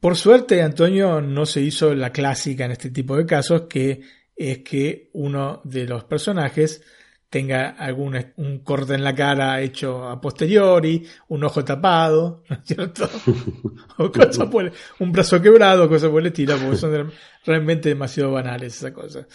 Por 0.00 0.16
suerte, 0.16 0.62
Antonio 0.62 1.20
no 1.20 1.44
se 1.44 1.60
hizo 1.60 1.94
la 1.94 2.12
clásica 2.12 2.64
en 2.64 2.70
este 2.72 2.90
tipo 2.90 3.16
de 3.16 3.26
casos, 3.26 3.62
que 3.68 4.02
es 4.36 4.58
que 4.58 5.10
uno 5.12 5.60
de 5.64 5.86
los 5.86 6.04
personajes 6.04 6.82
tenga 7.30 7.70
algún 7.70 8.16
un 8.36 8.58
corte 8.60 8.94
en 8.94 9.04
la 9.04 9.14
cara 9.14 9.60
hecho 9.60 10.08
a 10.08 10.20
posteriori, 10.20 11.06
un 11.28 11.44
ojo 11.44 11.64
tapado, 11.64 12.44
¿no 12.48 12.56
es 12.56 12.62
cierto? 12.64 13.08
o 13.98 14.10
cosas 14.10 14.48
por, 14.48 14.72
un 14.98 15.12
brazo 15.12 15.40
quebrado, 15.40 15.88
cosas 15.88 16.10
por 16.10 16.20
el 16.20 16.28
estilo, 16.28 16.56
porque 16.56 16.76
son 16.76 17.12
realmente 17.44 17.90
demasiado 17.90 18.32
banales 18.32 18.76
esas 18.76 18.92
cosas. 18.92 19.26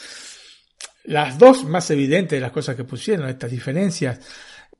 Las 1.05 1.37
dos 1.37 1.65
más 1.65 1.89
evidentes 1.91 2.37
de 2.37 2.41
las 2.41 2.51
cosas 2.51 2.75
que 2.75 2.83
pusieron, 2.83 3.29
estas 3.29 3.51
diferencias, 3.51 4.19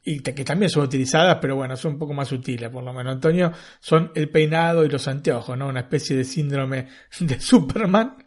y 0.06 0.20
que 0.20 0.44
también 0.44 0.70
son 0.70 0.84
utilizadas, 0.84 1.38
pero 1.40 1.56
bueno, 1.56 1.78
son 1.78 1.94
un 1.94 2.00
poco 2.00 2.14
más 2.14 2.28
sutiles, 2.28 2.70
por 2.70 2.84
lo 2.84 2.94
menos, 2.94 3.14
Antonio, 3.14 3.54
son 3.80 4.12
el 4.16 4.30
peinado 4.30 4.84
y 4.84 4.90
los 4.90 5.08
anteojos, 5.08 5.58
¿no? 5.58 5.68
Una 5.68 5.82
especie 5.82 6.18
de 6.18 6.26
síndrome 6.26 6.88
de 7.20 7.40
Superman, 7.40 8.18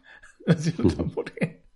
¿no 0.45 0.53
es 0.53 0.63
cierto? 0.63 1.05
Porque 1.15 1.66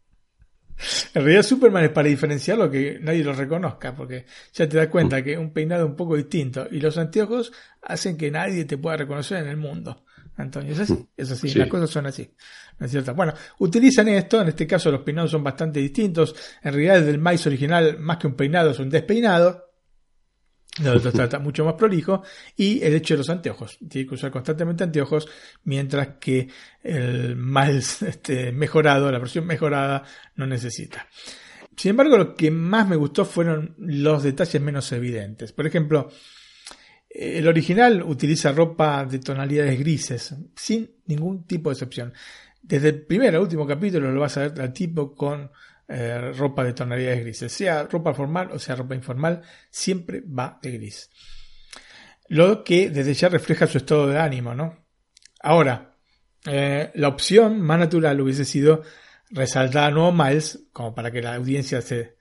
en 1.13 1.23
realidad 1.23 1.43
Superman 1.43 1.85
es 1.85 1.91
para 1.91 2.07
diferenciarlo 2.07 2.69
que 2.69 2.99
nadie 3.01 3.23
lo 3.23 3.33
reconozca, 3.33 3.95
porque 3.95 4.25
ya 4.53 4.67
te 4.67 4.77
das 4.77 4.87
cuenta 4.87 5.23
que 5.23 5.37
un 5.37 5.53
peinado 5.53 5.85
un 5.85 5.95
poco 5.95 6.15
distinto 6.15 6.67
y 6.71 6.79
los 6.79 6.97
anteojos 6.97 7.51
hacen 7.81 8.17
que 8.17 8.31
nadie 8.31 8.65
te 8.65 8.77
pueda 8.77 8.97
reconocer 8.97 9.43
en 9.43 9.49
el 9.49 9.57
mundo. 9.57 10.05
Antonio, 10.37 10.73
es 10.73 10.79
así, 10.79 11.07
es 11.15 11.31
así, 11.31 11.53
las 11.53 11.67
cosas 11.67 11.89
son 11.89 12.05
así. 12.07 12.33
¿No 12.79 12.85
es 12.85 12.91
cierto? 12.91 13.13
Bueno, 13.13 13.33
utilizan 13.59 14.07
esto, 14.07 14.41
en 14.41 14.47
este 14.47 14.65
caso 14.65 14.89
los 14.89 15.01
peinados 15.01 15.31
son 15.31 15.43
bastante 15.43 15.79
distintos. 15.79 16.33
En 16.63 16.73
realidad, 16.73 16.97
el 16.97 17.05
del 17.05 17.19
maíz 17.19 17.45
original, 17.45 17.99
más 17.99 18.17
que 18.17 18.27
un 18.27 18.35
peinado, 18.35 18.71
es 18.71 18.79
un 18.79 18.89
despeinado. 18.89 19.70
El 20.89 20.97
otro 20.97 21.23
está 21.23 21.39
mucho 21.39 21.65
más 21.65 21.75
prolijo. 21.75 22.23
Y 22.55 22.81
el 22.83 22.93
hecho 22.95 23.13
de 23.13 23.19
los 23.19 23.29
anteojos. 23.29 23.77
Tiene 23.89 24.07
que 24.07 24.15
usar 24.15 24.31
constantemente 24.31 24.83
anteojos, 24.83 25.27
mientras 25.63 26.15
que 26.19 26.47
el 26.83 27.35
Miles 27.35 28.01
este, 28.01 28.51
mejorado, 28.51 29.11
la 29.11 29.19
versión 29.19 29.45
mejorada, 29.45 30.03
no 30.35 30.47
necesita. 30.47 31.07
Sin 31.75 31.91
embargo, 31.91 32.17
lo 32.17 32.35
que 32.35 32.51
más 32.51 32.87
me 32.87 32.95
gustó 32.95 33.25
fueron 33.25 33.75
los 33.77 34.23
detalles 34.23 34.61
menos 34.61 34.91
evidentes. 34.91 35.51
Por 35.53 35.65
ejemplo, 35.65 36.11
el 37.09 37.47
original 37.47 38.03
utiliza 38.03 38.51
ropa 38.51 39.05
de 39.05 39.19
tonalidades 39.19 39.79
grises, 39.79 40.35
sin 40.55 40.91
ningún 41.07 41.45
tipo 41.45 41.69
de 41.69 41.73
excepción. 41.73 42.13
Desde 42.61 42.89
el 42.89 43.01
primer 43.01 43.35
al 43.35 43.41
último 43.41 43.65
capítulo 43.65 44.11
lo 44.11 44.21
vas 44.21 44.37
a 44.37 44.41
ver 44.41 44.61
al 44.61 44.73
tipo 44.73 45.15
con 45.15 45.51
eh, 45.91 46.31
ropa 46.31 46.63
de 46.63 46.73
tonalidades 46.73 47.21
grises. 47.21 47.51
Sea 47.51 47.83
ropa 47.83 48.13
formal 48.13 48.51
o 48.51 48.59
sea 48.59 48.75
ropa 48.75 48.95
informal, 48.95 49.41
siempre 49.69 50.21
va 50.21 50.57
de 50.61 50.71
gris. 50.71 51.09
Lo 52.27 52.63
que 52.63 52.89
desde 52.89 53.13
ya 53.13 53.27
refleja 53.29 53.67
su 53.67 53.77
estado 53.77 54.07
de 54.07 54.17
ánimo, 54.17 54.55
¿no? 54.55 54.85
Ahora, 55.41 55.97
eh, 56.45 56.91
la 56.95 57.09
opción 57.09 57.59
más 57.61 57.77
natural 57.77 58.21
hubiese 58.21 58.45
sido 58.45 58.83
resaltar 59.31 59.85
a 59.85 59.91
nuevo 59.91 60.11
Miles, 60.11 60.67
como 60.71 60.95
para 60.95 61.11
que 61.11 61.21
la 61.21 61.35
audiencia 61.35 61.81
se, 61.81 62.15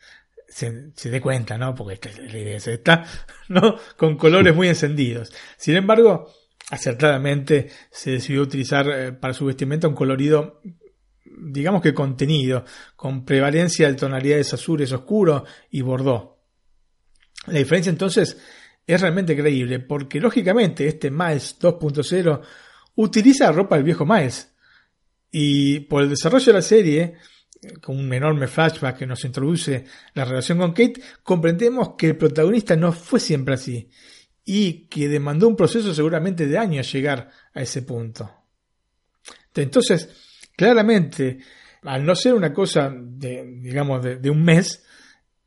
se, 0.49 0.93
dé 1.11 1.21
cuenta, 1.21 1.57
¿no? 1.57 1.75
Porque 1.75 1.95
esta, 1.95 2.11
la 2.21 2.39
idea 2.39 2.57
es 2.57 2.66
esta, 2.66 3.05
¿no? 3.49 3.77
Con 3.97 4.16
colores 4.16 4.55
muy 4.55 4.68
encendidos. 4.68 5.33
Sin 5.57 5.77
embargo, 5.77 6.29
acertadamente 6.71 7.71
se 7.91 8.12
decidió 8.12 8.43
utilizar 8.43 8.89
eh, 8.91 9.12
para 9.12 9.35
su 9.35 9.45
vestimenta 9.45 9.89
un 9.89 9.95
colorido 9.95 10.61
digamos 11.41 11.82
que 11.82 11.95
contenido, 11.95 12.64
con 12.97 13.24
prevalencia 13.24 13.88
de 13.88 13.95
tonalidades 13.95 14.55
azules 14.55 14.93
oscuros 14.93 15.43
y 15.70 15.80
bordó. 15.82 16.38
La 17.47 17.59
diferencia 17.59 17.91
entonces 17.91 18.36
es 18.86 19.01
realmente 19.01 19.36
creíble, 19.36 19.80
porque 19.80 20.20
lógicamente 20.20 20.86
este 20.86 21.11
Miles 21.11 21.59
2.0 21.61 22.41
utiliza 22.97 23.53
ropa 23.53 23.76
del 23.76 23.84
viejo 23.84 24.05
Miles. 24.05 24.55
Y 25.30 25.80
por 25.80 26.03
el 26.03 26.11
desarrollo 26.11 26.47
de 26.47 26.53
la 26.53 26.62
serie, 26.62 27.14
con 27.80 27.99
un 27.99 28.12
enorme 28.12 28.47
flashback 28.47 28.99
que 28.99 29.07
nos 29.07 29.24
introduce 29.24 29.84
la 30.14 30.24
relación 30.24 30.59
con 30.59 30.72
Kate, 30.72 31.01
comprendemos 31.22 31.95
que 31.97 32.09
el 32.09 32.16
protagonista 32.16 32.74
no 32.76 32.93
fue 32.93 33.20
siempre 33.20 33.55
así 33.55 33.88
y 34.45 34.88
que 34.88 35.09
demandó 35.09 35.47
un 35.47 35.57
proceso 35.57 35.95
seguramente 35.95 36.47
de 36.47 36.59
años 36.59 36.91
llegar 36.93 37.30
a 37.55 37.62
ese 37.62 37.82
punto. 37.82 38.28
Entonces, 39.55 40.09
Claramente, 40.61 41.39
al 41.85 42.05
no 42.05 42.15
ser 42.15 42.35
una 42.35 42.53
cosa 42.53 42.93
de, 42.95 43.47
digamos, 43.63 44.03
de, 44.03 44.29
un 44.29 44.45
mes, 44.45 44.85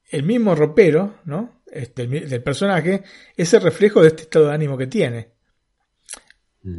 el 0.10 0.24
mismo 0.24 0.56
ropero, 0.56 1.20
¿no? 1.26 1.62
Este, 1.68 2.08
del 2.08 2.42
personaje, 2.42 3.04
es 3.38 3.54
el 3.54 3.62
reflejo 3.62 4.02
de 4.02 4.08
este 4.08 4.24
estado 4.24 4.48
de 4.48 4.56
ánimo 4.56 4.76
que 4.76 4.88
tiene. 4.88 5.34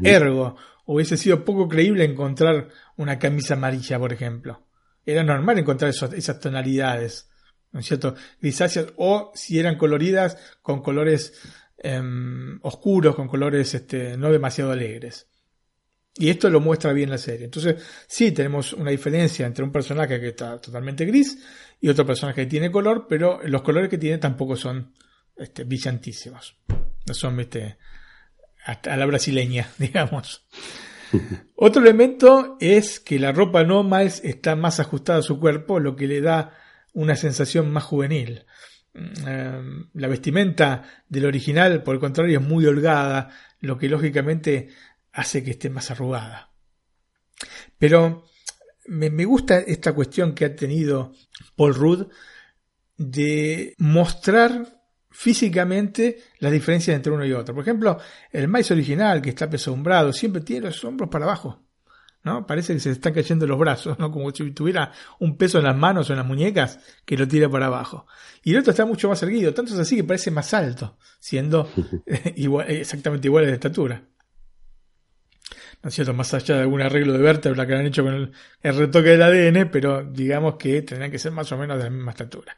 Ergo, 0.02 0.56
hubiese 0.86 1.16
sido 1.16 1.44
poco 1.44 1.68
creíble 1.68 2.02
encontrar 2.02 2.70
una 2.96 3.20
camisa 3.20 3.54
amarilla, 3.54 4.00
por 4.00 4.12
ejemplo. 4.12 4.66
Era 5.06 5.22
normal 5.22 5.60
encontrar 5.60 5.92
esas 5.92 6.40
tonalidades, 6.40 7.30
¿no 7.70 7.78
es 7.78 7.86
cierto? 7.86 8.16
Grisáceas, 8.40 8.94
o 8.96 9.30
si 9.36 9.60
eran 9.60 9.78
coloridas, 9.78 10.38
con 10.60 10.82
colores 10.82 11.40
em, 11.78 12.58
oscuros, 12.62 13.14
con 13.14 13.28
colores 13.28 13.72
este, 13.74 14.16
no 14.16 14.32
demasiado 14.32 14.72
alegres. 14.72 15.28
Y 16.16 16.30
esto 16.30 16.48
lo 16.48 16.60
muestra 16.60 16.92
bien 16.92 17.10
la 17.10 17.18
serie. 17.18 17.46
Entonces, 17.46 17.82
sí, 18.06 18.30
tenemos 18.30 18.72
una 18.72 18.90
diferencia 18.90 19.46
entre 19.46 19.64
un 19.64 19.72
personaje 19.72 20.20
que 20.20 20.28
está 20.28 20.60
totalmente 20.60 21.04
gris 21.04 21.38
y 21.80 21.88
otro 21.88 22.06
personaje 22.06 22.42
que 22.42 22.50
tiene 22.50 22.70
color, 22.70 23.06
pero 23.08 23.40
los 23.44 23.62
colores 23.62 23.90
que 23.90 23.98
tiene 23.98 24.18
tampoco 24.18 24.54
son 24.54 24.92
este, 25.36 25.64
brillantísimos. 25.64 26.56
No 27.06 27.14
son 27.14 27.40
este, 27.40 27.76
a 28.64 28.96
la 28.96 29.06
brasileña, 29.06 29.68
digamos. 29.78 30.46
Otro 31.56 31.82
elemento 31.82 32.56
es 32.60 33.00
que 33.00 33.18
la 33.18 33.32
ropa 33.32 33.64
no 33.64 33.82
más 33.82 34.22
está 34.24 34.56
más 34.56 34.80
ajustada 34.80 35.20
a 35.20 35.22
su 35.22 35.38
cuerpo, 35.38 35.80
lo 35.80 35.96
que 35.96 36.06
le 36.06 36.20
da 36.20 36.56
una 36.92 37.16
sensación 37.16 37.72
más 37.72 37.84
juvenil. 37.84 38.44
Mm, 38.94 39.28
em, 39.28 39.90
la 39.94 40.08
vestimenta 40.08 40.82
del 41.08 41.26
original, 41.26 41.82
por 41.82 41.94
el 41.94 42.00
contrario, 42.00 42.38
es 42.38 42.46
muy 42.46 42.66
holgada, 42.66 43.30
lo 43.60 43.78
que 43.78 43.88
lógicamente 43.88 44.68
hace 45.14 45.42
que 45.42 45.52
esté 45.52 45.70
más 45.70 45.90
arrugada. 45.90 46.50
Pero 47.78 48.24
me, 48.86 49.24
gusta 49.24 49.60
esta 49.60 49.94
cuestión 49.94 50.34
que 50.34 50.44
ha 50.44 50.56
tenido 50.56 51.12
Paul 51.56 51.74
Rudd 51.74 52.06
de 52.96 53.74
mostrar 53.78 54.80
físicamente 55.10 56.18
las 56.40 56.52
diferencias 56.52 56.96
entre 56.96 57.12
uno 57.12 57.24
y 57.24 57.32
otro. 57.32 57.54
Por 57.54 57.62
ejemplo, 57.62 57.98
el 58.30 58.48
maíz 58.48 58.70
original, 58.70 59.22
que 59.22 59.30
está 59.30 59.48
pesadumbrado, 59.48 60.12
siempre 60.12 60.42
tiene 60.42 60.66
los 60.66 60.84
hombros 60.84 61.08
para 61.08 61.24
abajo. 61.24 61.60
¿no? 62.24 62.46
Parece 62.46 62.74
que 62.74 62.80
se 62.80 62.90
están 62.90 63.12
cayendo 63.12 63.46
los 63.46 63.58
brazos, 63.58 63.98
¿no? 63.98 64.10
Como 64.10 64.30
si 64.30 64.50
tuviera 64.52 64.92
un 65.20 65.36
peso 65.36 65.58
en 65.58 65.64
las 65.64 65.76
manos 65.76 66.08
o 66.08 66.14
en 66.14 66.18
las 66.18 66.26
muñecas 66.26 66.80
que 67.04 67.18
lo 67.18 67.28
tira 67.28 67.50
para 67.50 67.66
abajo. 67.66 68.06
Y 68.42 68.52
el 68.52 68.60
otro 68.60 68.70
está 68.70 68.86
mucho 68.86 69.08
más 69.10 69.22
erguido, 69.22 69.52
tanto 69.52 69.74
es 69.74 69.78
así 69.78 69.96
que 69.96 70.04
parece 70.04 70.30
más 70.30 70.54
alto, 70.54 70.96
siendo 71.20 71.68
exactamente 72.66 73.28
igual 73.28 73.44
de 73.44 73.52
estatura. 73.52 74.02
¿No 75.84 75.88
es 75.88 75.94
cierto? 75.94 76.14
Más 76.14 76.32
allá 76.32 76.56
de 76.56 76.62
algún 76.62 76.80
arreglo 76.80 77.12
de 77.12 77.18
vértebra 77.18 77.66
que 77.66 77.74
han 77.74 77.84
hecho 77.84 78.02
con 78.02 78.14
el, 78.14 78.74
retoque 78.74 79.10
del 79.10 79.22
ADN, 79.22 79.68
pero 79.70 80.02
digamos 80.02 80.56
que 80.56 80.80
tendrían 80.80 81.10
que 81.10 81.18
ser 81.18 81.30
más 81.30 81.52
o 81.52 81.58
menos 81.58 81.76
de 81.76 81.84
la 81.84 81.90
misma 81.90 82.12
estatura. 82.12 82.56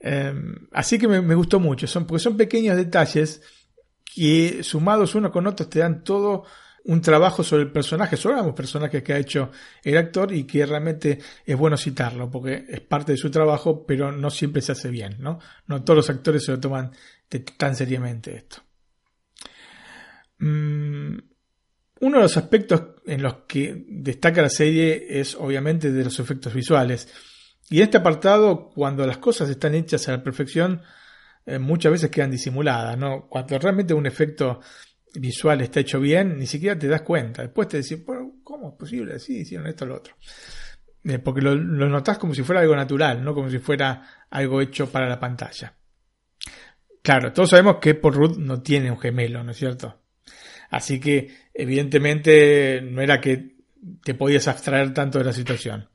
Em, 0.00 0.66
así 0.72 0.98
que 0.98 1.06
me, 1.06 1.34
gustó 1.34 1.60
mucho, 1.60 1.86
son, 1.86 2.06
porque 2.06 2.22
son 2.22 2.38
pequeños 2.38 2.74
detalles 2.78 3.42
que 4.02 4.62
sumados 4.62 5.14
uno 5.14 5.30
con 5.30 5.46
otros 5.46 5.68
te 5.68 5.80
dan 5.80 6.02
todo 6.02 6.44
un 6.84 7.02
trabajo 7.02 7.44
sobre 7.44 7.64
el 7.64 7.70
personaje, 7.70 8.16
sobre 8.16 8.36
los 8.36 8.54
personajes 8.54 9.02
que 9.02 9.12
ha 9.12 9.18
hecho 9.18 9.50
el 9.84 9.98
actor 9.98 10.32
y 10.32 10.44
que 10.44 10.64
realmente 10.64 11.18
es 11.44 11.56
bueno 11.56 11.76
citarlo 11.76 12.30
porque 12.30 12.64
es 12.66 12.80
parte 12.80 13.12
de 13.12 13.18
su 13.18 13.30
trabajo, 13.30 13.84
pero 13.86 14.10
no 14.10 14.30
siempre 14.30 14.62
se 14.62 14.72
hace 14.72 14.88
bien, 14.88 15.16
¿no? 15.20 15.38
No 15.66 15.84
todos 15.84 15.98
los 15.98 16.10
actores 16.10 16.46
se 16.46 16.52
lo 16.52 16.58
toman 16.58 16.92
tan 17.58 17.76
seriamente 17.76 18.34
esto. 18.34 18.62
Mm, 20.38 21.18
uno 22.02 22.16
de 22.16 22.24
los 22.24 22.36
aspectos 22.36 22.82
en 23.06 23.22
los 23.22 23.44
que 23.46 23.84
destaca 23.86 24.42
la 24.42 24.48
serie 24.48 25.06
es 25.08 25.36
obviamente 25.36 25.92
de 25.92 26.04
los 26.04 26.18
efectos 26.18 26.52
visuales. 26.52 27.08
Y 27.70 27.76
en 27.76 27.84
este 27.84 27.98
apartado, 27.98 28.70
cuando 28.70 29.06
las 29.06 29.18
cosas 29.18 29.48
están 29.48 29.76
hechas 29.76 30.08
a 30.08 30.12
la 30.12 30.22
perfección, 30.22 30.82
eh, 31.46 31.60
muchas 31.60 31.92
veces 31.92 32.10
quedan 32.10 32.32
disimuladas, 32.32 32.98
¿no? 32.98 33.28
Cuando 33.28 33.56
realmente 33.56 33.94
un 33.94 34.06
efecto 34.06 34.58
visual 35.14 35.60
está 35.60 35.78
hecho 35.78 36.00
bien, 36.00 36.38
ni 36.38 36.46
siquiera 36.48 36.76
te 36.76 36.88
das 36.88 37.02
cuenta. 37.02 37.42
Después 37.42 37.68
te 37.68 37.76
decís, 37.76 38.02
¿cómo 38.42 38.70
es 38.70 38.74
posible? 38.74 39.20
Sí, 39.20 39.42
hicieron 39.42 39.68
esto 39.68 39.84
o 39.84 39.88
lo 39.88 39.96
otro. 39.96 40.16
Eh, 41.04 41.20
porque 41.20 41.40
lo, 41.40 41.54
notas 41.54 42.18
como 42.18 42.34
si 42.34 42.42
fuera 42.42 42.62
algo 42.62 42.74
natural, 42.74 43.22
no 43.22 43.32
como 43.32 43.48
si 43.48 43.60
fuera 43.60 44.26
algo 44.28 44.60
hecho 44.60 44.90
para 44.90 45.08
la 45.08 45.20
pantalla. 45.20 45.76
Claro, 47.00 47.32
todos 47.32 47.50
sabemos 47.50 47.76
que 47.76 47.94
Paul 47.94 48.44
no 48.44 48.60
tiene 48.60 48.90
un 48.90 48.98
gemelo, 48.98 49.44
¿no 49.44 49.52
es 49.52 49.56
cierto? 49.56 50.01
Así 50.72 50.98
que, 50.98 51.28
evidentemente, 51.52 52.80
no 52.80 53.02
era 53.02 53.20
que 53.20 53.56
te 54.02 54.14
podías 54.14 54.48
abstraer 54.48 54.94
tanto 54.94 55.18
de 55.18 55.24
la 55.24 55.32
situación. 55.34 55.86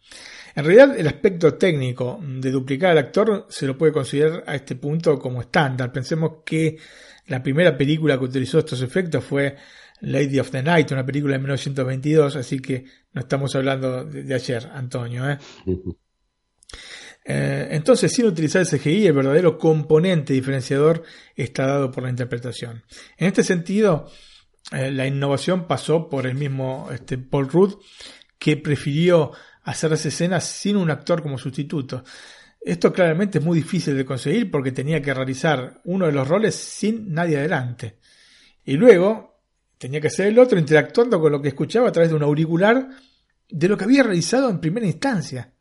En 0.55 0.63
realidad, 0.63 0.97
el 0.99 1.07
aspecto 1.07 1.55
técnico 1.55 2.19
de 2.21 2.51
duplicar 2.51 2.91
al 2.91 2.99
actor 2.99 3.47
se 3.49 3.65
lo 3.65 3.75
puede 3.75 3.91
considerar 3.91 4.43
a 4.45 4.53
este 4.53 4.75
punto 4.75 5.17
como 5.17 5.41
estándar. 5.41 5.91
Pensemos 5.91 6.43
que 6.45 6.77
la 7.25 7.41
primera 7.41 7.75
película 7.75 8.19
que 8.19 8.25
utilizó 8.25 8.59
estos 8.59 8.83
efectos 8.83 9.23
fue 9.23 9.55
Lady 10.01 10.39
of 10.39 10.51
the 10.51 10.61
Night, 10.61 10.91
una 10.91 11.05
película 11.05 11.33
de 11.33 11.39
1922, 11.39 12.35
así 12.35 12.59
que 12.59 12.85
no 13.13 13.21
estamos 13.21 13.55
hablando 13.55 14.05
de, 14.05 14.31
ayer, 14.31 14.69
Antonio. 14.71 15.27
¿eh? 15.27 15.39
Eh, 17.25 17.67
entonces, 17.71 18.11
sin 18.11 18.27
utilizar 18.27 18.61
el 18.61 18.67
CGI, 18.67 19.07
el 19.07 19.13
verdadero 19.13 19.57
componente 19.57 20.33
diferenciador 20.33 21.01
está 21.35 21.65
dado 21.65 21.89
por 21.89 22.03
la 22.03 22.11
interpretación. 22.11 22.83
En 23.17 23.27
este 23.27 23.43
sentido, 23.43 24.07
eh, 24.71 24.91
la 24.91 25.07
innovación 25.07 25.65
pasó 25.67 26.09
por 26.09 26.27
el 26.27 26.35
mismo 26.35 26.89
este, 26.91 27.17
Paul 27.17 27.49
Rudd, 27.49 27.75
que 28.37 28.57
prefirió 28.57 29.31
hacer 29.63 29.91
las 29.91 30.05
escenas 30.05 30.45
sin 30.45 30.77
un 30.77 30.91
actor 30.91 31.21
como 31.21 31.37
sustituto. 31.37 32.03
Esto 32.59 32.91
claramente 32.91 33.39
es 33.39 33.45
muy 33.45 33.57
difícil 33.59 33.95
de 33.95 34.05
conseguir 34.05 34.51
porque 34.51 34.71
tenía 34.71 35.01
que 35.01 35.13
realizar 35.13 35.81
uno 35.85 36.05
de 36.05 36.11
los 36.11 36.27
roles 36.27 36.55
sin 36.55 37.13
nadie 37.13 37.37
adelante. 37.37 37.97
Y 38.65 38.73
luego 38.73 39.39
tenía 39.77 40.01
que 40.01 40.07
hacer 40.07 40.27
el 40.27 40.39
otro 40.39 40.59
interactuando 40.59 41.19
con 41.19 41.31
lo 41.31 41.41
que 41.41 41.49
escuchaba 41.49 41.89
a 41.89 41.91
través 41.91 42.09
de 42.09 42.17
un 42.17 42.23
auricular 42.23 42.89
de 43.49 43.67
lo 43.69 43.77
que 43.77 43.85
había 43.85 44.03
realizado 44.03 44.49
en 44.49 44.59
primera 44.59 44.85
instancia. 44.85 45.53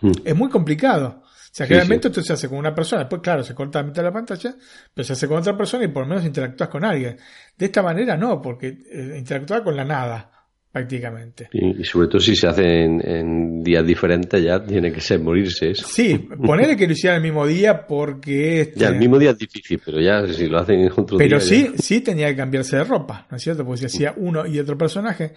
Hmm. 0.00 0.12
Es 0.24 0.36
muy 0.36 0.50
complicado. 0.50 1.23
O 1.54 1.56
sea, 1.56 1.66
generalmente 1.66 2.08
esto 2.08 2.20
se 2.20 2.32
hace 2.32 2.48
con 2.48 2.58
una 2.58 2.74
persona, 2.74 3.02
después, 3.02 3.22
claro, 3.22 3.44
se 3.44 3.54
corta 3.54 3.78
la 3.80 3.86
mitad 3.86 4.02
de 4.02 4.08
la 4.08 4.12
pantalla, 4.12 4.56
pero 4.92 5.04
se 5.04 5.12
hace 5.12 5.28
con 5.28 5.38
otra 5.38 5.56
persona 5.56 5.84
y 5.84 5.88
por 5.88 6.02
lo 6.02 6.08
menos 6.08 6.24
interactúas 6.24 6.68
con 6.68 6.84
alguien. 6.84 7.16
De 7.56 7.66
esta 7.66 7.80
manera 7.80 8.16
no, 8.16 8.42
porque 8.42 8.76
eh, 8.90 9.14
interactúa 9.16 9.62
con 9.62 9.76
la 9.76 9.84
nada. 9.84 10.30
prácticamente. 10.72 11.48
Y, 11.52 11.80
y 11.80 11.84
sobre 11.84 12.08
todo 12.08 12.18
si 12.18 12.34
se 12.34 12.48
hace 12.48 12.64
en, 12.82 13.00
en 13.08 13.62
días 13.62 13.86
diferentes 13.86 14.42
ya 14.42 14.60
tiene 14.64 14.90
que 14.92 15.00
ser 15.00 15.20
morirse 15.20 15.70
eso. 15.70 15.86
Sí, 15.86 16.18
ponerle 16.44 16.76
que 16.76 16.88
lo 16.88 16.92
hiciera 16.94 17.14
el 17.14 17.22
mismo 17.22 17.46
día 17.46 17.86
porque... 17.86 18.62
Este, 18.62 18.80
Ya 18.80 18.88
el 18.88 18.96
mismo 18.98 19.16
día 19.20 19.30
es 19.30 19.38
difícil, 19.38 19.80
pero 19.84 20.00
ya 20.00 20.26
si 20.26 20.48
lo 20.48 20.58
hacen 20.58 20.80
en 20.80 20.90
otro 20.90 21.16
Pero 21.18 21.38
día. 21.38 21.46
sí, 21.46 21.70
ya- 21.70 21.78
sí 21.80 22.00
tenía 22.00 22.26
que 22.26 22.34
cambiarse 22.36 22.76
de 22.78 22.82
ropa, 22.82 23.28
¿no 23.30 23.36
es 23.36 23.42
cierto? 23.44 23.64
Porque 23.64 23.82
se 23.82 23.86
hacía 23.86 24.14
uno 24.16 24.44
y 24.44 24.58
otro 24.58 24.76
personaje. 24.76 25.34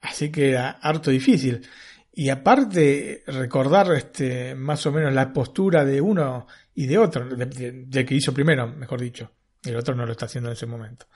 Así 0.00 0.30
que 0.32 0.50
era 0.50 0.70
harto 0.82 1.10
difícil. 1.12 1.60
Y 2.16 2.28
aparte, 2.28 3.24
recordar 3.26 3.92
este, 3.92 4.54
más 4.54 4.86
o 4.86 4.92
menos 4.92 5.12
la 5.12 5.32
postura 5.32 5.84
de 5.84 6.00
uno 6.00 6.46
y 6.74 6.86
de 6.86 6.98
otro, 6.98 7.28
de, 7.28 7.46
de- 7.46 7.72
de 7.86 8.04
que 8.04 8.14
hizo 8.14 8.32
primero, 8.32 8.68
mejor 8.68 9.00
dicho. 9.00 9.30
El 9.64 9.76
otro 9.76 9.94
no 9.94 10.06
lo 10.06 10.12
está 10.12 10.26
haciendo 10.26 10.48
en 10.50 10.54
ese 10.54 10.66
momento. 10.66 11.06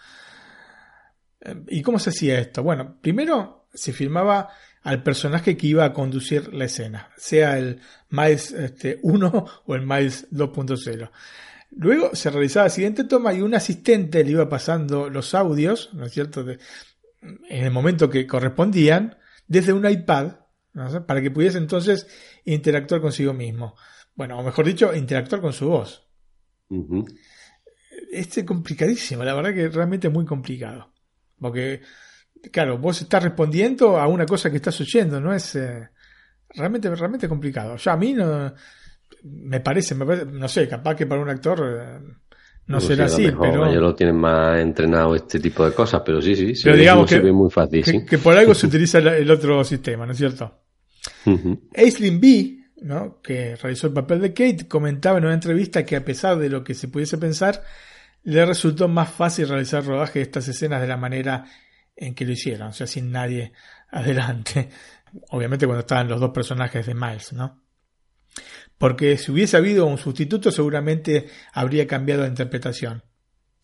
Eh, 1.40 1.54
¿Y 1.68 1.82
cómo 1.82 1.98
se 1.98 2.10
hacía 2.10 2.38
esto? 2.40 2.62
Bueno, 2.62 2.96
primero 3.00 3.68
se 3.72 3.92
filmaba 3.92 4.48
al 4.82 5.02
personaje 5.02 5.56
que 5.56 5.66
iba 5.68 5.84
a 5.84 5.92
conducir 5.92 6.52
la 6.54 6.64
escena, 6.64 7.10
sea 7.16 7.58
el 7.58 7.80
Miles 8.10 8.50
este, 8.52 8.98
1 9.02 9.46
o 9.66 9.74
el 9.74 9.82
Miles 9.86 10.28
2.0. 10.32 11.10
Luego 11.76 12.10
se 12.14 12.30
realizaba 12.30 12.64
la 12.66 12.70
siguiente 12.70 13.04
toma 13.04 13.34
y 13.34 13.42
un 13.42 13.54
asistente 13.54 14.24
le 14.24 14.30
iba 14.30 14.48
pasando 14.48 15.10
los 15.10 15.34
audios, 15.34 15.90
¿no 15.92 16.06
es 16.06 16.12
cierto?, 16.12 16.42
de- 16.42 16.58
en 17.20 17.64
el 17.64 17.70
momento 17.70 18.08
que 18.08 18.26
correspondían, 18.26 19.18
desde 19.46 19.72
un 19.72 19.88
iPad, 19.88 20.32
para 21.06 21.20
que 21.22 21.30
pudiese 21.30 21.58
entonces 21.58 22.06
interactuar 22.44 23.00
consigo 23.00 23.32
mismo. 23.34 23.74
Bueno, 24.14 24.38
o 24.38 24.42
mejor 24.42 24.66
dicho, 24.66 24.94
interactuar 24.94 25.40
con 25.40 25.52
su 25.52 25.68
voz. 25.68 26.08
Este 28.12 28.40
es 28.40 28.46
complicadísimo, 28.46 29.24
la 29.24 29.34
verdad 29.34 29.54
que 29.54 29.68
realmente 29.68 30.08
es 30.08 30.12
muy 30.12 30.24
complicado. 30.24 30.92
Porque, 31.40 31.80
claro, 32.52 32.78
vos 32.78 33.00
estás 33.00 33.22
respondiendo 33.22 33.98
a 33.98 34.06
una 34.08 34.26
cosa 34.26 34.50
que 34.50 34.56
estás 34.56 34.80
oyendo, 34.80 35.20
no 35.20 35.32
es 35.32 35.54
eh, 35.56 35.88
realmente, 36.50 36.94
realmente 36.94 37.28
complicado. 37.28 37.76
Ya 37.76 37.92
a 37.92 37.96
mí 37.96 38.12
no 38.12 38.52
me 39.24 39.60
parece, 39.60 39.94
me 39.94 40.04
parece, 40.06 40.26
no 40.26 40.48
sé, 40.48 40.68
capaz 40.68 40.94
que 40.94 41.06
para 41.06 41.20
un 41.20 41.28
actor 41.28 41.60
eh, 41.80 42.00
no 42.66 42.80
será 42.80 43.06
así, 43.06 43.22
mejor 43.26 43.50
pero, 43.50 43.66
Ellos 43.66 43.82
lo 43.82 43.94
tienen 43.94 44.16
más 44.16 44.60
entrenado 44.60 45.14
este 45.14 45.40
tipo 45.40 45.64
de 45.64 45.72
cosas, 45.74 46.02
pero 46.04 46.20
sí, 46.20 46.34
sí. 46.36 46.54
se 46.54 46.64
pero 46.64 46.74
ve- 46.74 46.80
digamos 46.80 47.08
se 47.08 47.16
que, 47.16 47.22
ve 47.22 47.32
muy 47.32 47.50
fácil, 47.50 47.82
que, 47.84 47.90
sí. 47.90 48.04
que 48.04 48.18
por 48.18 48.36
algo 48.36 48.54
se 48.54 48.66
utiliza 48.68 48.98
el, 48.98 49.08
el 49.08 49.30
otro 49.30 49.64
sistema, 49.64 50.04
¿no 50.06 50.12
es 50.12 50.18
cierto? 50.18 50.60
Ujú. 51.26 51.68
Aislinn 51.74 52.20
B, 52.20 52.58
¿no? 52.82 53.20
que 53.22 53.56
realizó 53.56 53.88
el 53.88 53.92
papel 53.92 54.20
de 54.20 54.32
Kate, 54.32 54.68
comentaba 54.68 55.18
en 55.18 55.24
una 55.24 55.34
entrevista 55.34 55.84
que 55.84 55.96
a 55.96 56.04
pesar 56.04 56.38
de 56.38 56.48
lo 56.48 56.64
que 56.64 56.74
se 56.74 56.88
pudiese 56.88 57.18
pensar, 57.18 57.62
le 58.24 58.44
resultó 58.44 58.88
más 58.88 59.10
fácil 59.10 59.48
realizar 59.48 59.84
rodaje 59.84 60.18
de 60.18 60.24
estas 60.24 60.48
escenas 60.48 60.80
de 60.80 60.86
la 60.86 60.96
manera 60.96 61.44
en 61.96 62.14
que 62.14 62.24
lo 62.24 62.32
hicieron, 62.32 62.68
o 62.68 62.72
sea, 62.72 62.86
sin 62.86 63.10
nadie 63.10 63.52
adelante. 63.90 64.68
Obviamente 65.30 65.66
cuando 65.66 65.80
estaban 65.80 66.08
los 66.08 66.20
dos 66.20 66.30
personajes 66.30 66.86
de 66.86 66.94
Miles, 66.94 67.32
¿no? 67.32 67.62
Porque 68.76 69.16
si 69.16 69.32
hubiese 69.32 69.56
habido 69.56 69.86
un 69.86 69.98
sustituto 69.98 70.52
seguramente 70.52 71.28
habría 71.52 71.86
cambiado 71.86 72.22
la 72.22 72.28
interpretación. 72.28 73.02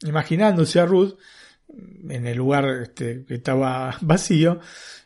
Imaginándose 0.03 0.81
a 0.81 0.87
Ruth 0.87 1.17
en 2.09 2.27
el 2.27 2.37
lugar 2.37 2.67
este, 2.83 3.25
que 3.25 3.35
estaba 3.35 3.97
vacío, 4.01 4.61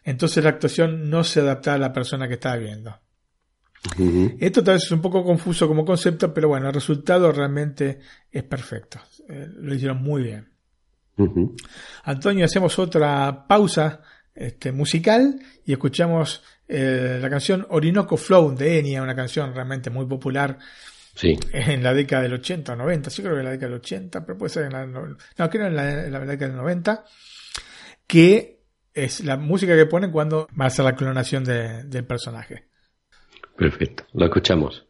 entonces 0.05 0.43
la 0.43 0.51
actuación 0.51 1.09
no 1.09 1.25
se 1.25 1.41
adaptaba 1.41 1.77
a 1.77 1.81
la 1.81 1.93
persona 1.93 2.29
que 2.29 2.35
estaba 2.35 2.57
viendo. 2.57 2.95
Esto 4.41 4.63
tal 4.63 4.75
vez 4.75 4.85
es 4.85 4.91
un 4.91 5.01
poco 5.01 5.25
confuso 5.25 5.69
como 5.69 5.85
concepto, 5.85 6.35
pero 6.35 6.49
bueno, 6.49 6.69
el 6.69 6.75
resultado 6.75 7.31
realmente 7.33 8.01
es 8.31 8.43
perfecto. 8.43 8.99
Eh, 9.29 9.49
lo 9.57 9.75
hicieron 9.75 10.03
muy 10.03 10.23
bien. 10.23 10.49
Antonio, 12.05 12.45
hacemos 12.45 12.79
otra 12.79 13.47
pausa 13.49 14.03
este, 14.35 14.71
musical 14.71 15.41
y 15.65 15.73
escuchamos 15.73 16.43
eh, 16.69 17.19
la 17.21 17.29
canción 17.29 17.67
Orinoco 17.71 18.17
Flow 18.17 18.55
de 18.55 18.79
Enya, 18.79 19.03
una 19.03 19.17
canción 19.17 19.53
realmente 19.55 19.91
muy 19.91 20.07
popular 20.07 20.59
Sí. 21.21 21.37
en 21.53 21.83
la 21.83 21.93
década 21.95 22.23
del 22.23 22.35
80 22.35 22.73
o 22.75 22.77
90, 22.77 23.11
sí 23.11 23.23
creo 23.23 23.35
que 23.35 23.41
en 23.41 23.45
la 23.47 23.51
década 23.51 23.71
del 23.73 23.81
80, 23.81 24.25
pero 24.25 24.39
puede 24.39 24.51
ser 24.51 24.65
en 24.67 24.73
la, 24.73 24.87
no, 24.87 25.17
creo 25.51 25.67
en 25.67 25.75
la, 25.77 26.05
en 26.07 26.13
la 26.13 26.21
década 26.21 26.49
del 26.53 26.57
90, 26.57 27.05
que 28.07 28.63
es 28.95 29.25
la 29.25 29.37
música 29.37 29.77
que 29.77 29.87
ponen 29.87 30.11
cuando 30.11 30.47
va 30.59 30.65
a 30.65 30.69
hacer 30.69 30.85
la 30.85 30.95
clonación 30.95 31.45
de- 31.45 31.85
del 31.85 32.05
personaje. 32.05 32.69
Perfecto. 33.57 34.05
Lo 34.13 34.27
escuchamos. 34.27 34.87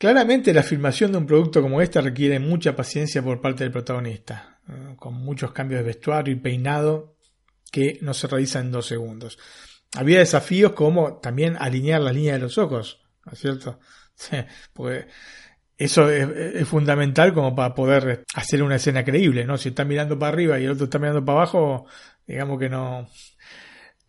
Claramente 0.00 0.54
la 0.54 0.62
filmación 0.62 1.12
de 1.12 1.18
un 1.18 1.26
producto 1.26 1.60
como 1.60 1.82
este 1.82 2.00
requiere 2.00 2.38
mucha 2.38 2.74
paciencia 2.74 3.22
por 3.22 3.42
parte 3.42 3.64
del 3.64 3.70
protagonista, 3.70 4.58
con 4.96 5.12
muchos 5.12 5.52
cambios 5.52 5.80
de 5.80 5.88
vestuario 5.88 6.32
y 6.32 6.38
peinado 6.38 7.18
que 7.70 7.98
no 8.00 8.14
se 8.14 8.26
realizan 8.26 8.64
en 8.64 8.72
dos 8.72 8.86
segundos. 8.86 9.38
Había 9.94 10.20
desafíos 10.20 10.72
como 10.72 11.18
también 11.18 11.58
alinear 11.60 12.00
la 12.00 12.14
línea 12.14 12.32
de 12.32 12.38
los 12.38 12.56
ojos, 12.56 13.02
¿no 13.26 13.32
es 13.32 13.40
cierto? 13.40 13.78
Porque 14.72 15.06
eso 15.76 16.08
es, 16.08 16.30
es 16.30 16.66
fundamental 16.66 17.34
como 17.34 17.54
para 17.54 17.74
poder 17.74 18.24
hacer 18.34 18.62
una 18.62 18.76
escena 18.76 19.04
creíble, 19.04 19.44
¿no? 19.44 19.58
Si 19.58 19.68
está 19.68 19.84
mirando 19.84 20.18
para 20.18 20.32
arriba 20.32 20.58
y 20.58 20.64
el 20.64 20.70
otro 20.70 20.84
está 20.84 20.98
mirando 20.98 21.22
para 21.26 21.40
abajo, 21.40 21.84
digamos 22.26 22.58
que 22.58 22.70
no, 22.70 23.06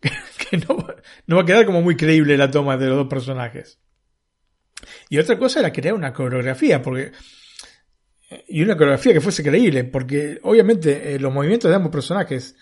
que 0.00 0.56
no, 0.56 0.86
no 1.26 1.36
va 1.36 1.42
a 1.42 1.44
quedar 1.44 1.66
como 1.66 1.82
muy 1.82 1.96
creíble 1.96 2.38
la 2.38 2.50
toma 2.50 2.78
de 2.78 2.86
los 2.86 2.96
dos 2.96 3.08
personajes. 3.08 3.78
Y 5.08 5.18
otra 5.18 5.38
cosa 5.38 5.60
era 5.60 5.72
crear 5.72 5.94
una 5.94 6.12
coreografía, 6.12 6.82
porque 6.82 7.12
y 8.48 8.62
una 8.62 8.76
coreografía 8.76 9.12
que 9.12 9.20
fuese 9.20 9.42
creíble, 9.42 9.84
porque 9.84 10.38
obviamente 10.42 11.14
eh, 11.14 11.18
los 11.18 11.32
movimientos 11.32 11.70
de 11.70 11.76
ambos 11.76 11.92
personajes 11.92 12.54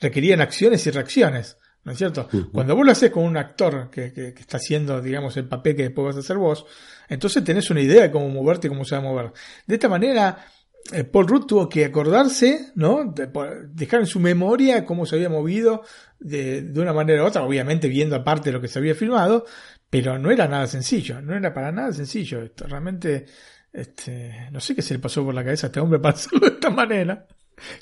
requerían 0.00 0.40
acciones 0.40 0.86
y 0.86 0.90
reacciones, 0.90 1.58
¿no 1.84 1.92
es 1.92 1.98
cierto? 1.98 2.28
Cuando 2.52 2.74
vos 2.74 2.84
lo 2.84 2.92
haces 2.92 3.10
con 3.10 3.24
un 3.24 3.36
actor 3.36 3.90
que, 3.90 4.12
que, 4.12 4.34
que, 4.34 4.40
está 4.40 4.56
haciendo, 4.56 5.00
digamos, 5.00 5.36
el 5.36 5.46
papel 5.46 5.76
que 5.76 5.82
después 5.84 6.06
vas 6.06 6.16
a 6.16 6.20
hacer 6.20 6.36
vos, 6.36 6.64
entonces 7.08 7.44
tenés 7.44 7.70
una 7.70 7.80
idea 7.80 8.02
de 8.02 8.10
cómo 8.10 8.28
moverte 8.28 8.66
y 8.66 8.70
cómo 8.70 8.84
se 8.84 8.94
va 8.96 9.00
a 9.00 9.04
mover. 9.04 9.32
De 9.66 9.74
esta 9.74 9.88
manera, 9.88 10.44
eh, 10.92 11.04
Paul 11.04 11.28
Rudd 11.28 11.46
tuvo 11.46 11.68
que 11.68 11.84
acordarse, 11.84 12.72
¿no? 12.74 13.12
De, 13.12 13.28
dejar 13.72 14.00
en 14.00 14.06
su 14.06 14.18
memoria 14.18 14.84
cómo 14.84 15.06
se 15.06 15.16
había 15.16 15.28
movido 15.28 15.82
de, 16.18 16.62
de, 16.62 16.80
una 16.80 16.92
manera 16.92 17.22
u 17.22 17.26
otra, 17.26 17.44
obviamente 17.44 17.88
viendo 17.88 18.16
aparte 18.16 18.50
lo 18.50 18.60
que 18.60 18.68
se 18.68 18.78
había 18.78 18.94
filmado, 18.94 19.44
pero 19.92 20.18
no 20.18 20.30
era 20.30 20.48
nada 20.48 20.66
sencillo, 20.66 21.20
no 21.20 21.36
era 21.36 21.52
para 21.52 21.70
nada 21.70 21.92
sencillo 21.92 22.40
esto. 22.40 22.66
Realmente, 22.66 23.26
este, 23.70 24.48
no 24.50 24.58
sé 24.58 24.74
qué 24.74 24.80
se 24.80 24.94
le 24.94 25.00
pasó 25.00 25.22
por 25.22 25.34
la 25.34 25.44
cabeza 25.44 25.66
a 25.66 25.68
este 25.68 25.80
hombre 25.80 25.98
para 25.98 26.14
hacerlo 26.16 26.40
de 26.40 26.54
esta 26.54 26.70
manera. 26.70 27.26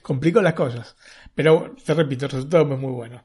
Complicó 0.02 0.42
las 0.42 0.54
cosas. 0.54 0.96
Pero, 1.36 1.76
te 1.86 1.94
repito, 1.94 2.26
el 2.26 2.32
resultado 2.32 2.66
fue 2.66 2.76
muy 2.78 2.90
bueno. 2.90 3.24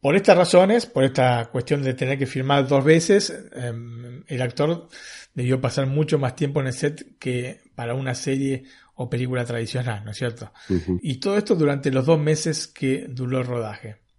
Por 0.00 0.14
estas 0.14 0.36
razones, 0.36 0.86
por 0.86 1.02
esta 1.02 1.46
cuestión 1.46 1.82
de 1.82 1.94
tener 1.94 2.16
que 2.16 2.26
filmar 2.26 2.68
dos 2.68 2.84
veces, 2.84 3.30
eh, 3.52 4.22
el 4.28 4.40
actor 4.40 4.86
debió 5.34 5.60
pasar 5.60 5.88
mucho 5.88 6.20
más 6.20 6.36
tiempo 6.36 6.60
en 6.60 6.68
el 6.68 6.74
set 6.74 7.18
que 7.18 7.60
para 7.74 7.94
una 7.94 8.14
serie 8.14 8.66
o 8.94 9.10
película 9.10 9.44
tradicional, 9.44 10.04
¿no 10.04 10.12
es 10.12 10.16
cierto? 10.16 10.52
Uh 10.68 10.74
-huh. 10.74 11.00
Y 11.02 11.18
todo 11.18 11.36
esto 11.36 11.56
durante 11.56 11.90
los 11.90 12.06
dos 12.06 12.20
meses 12.20 12.68
que 12.68 13.06
duró 13.08 13.40
el 13.40 13.46
rodaje. 13.46 14.09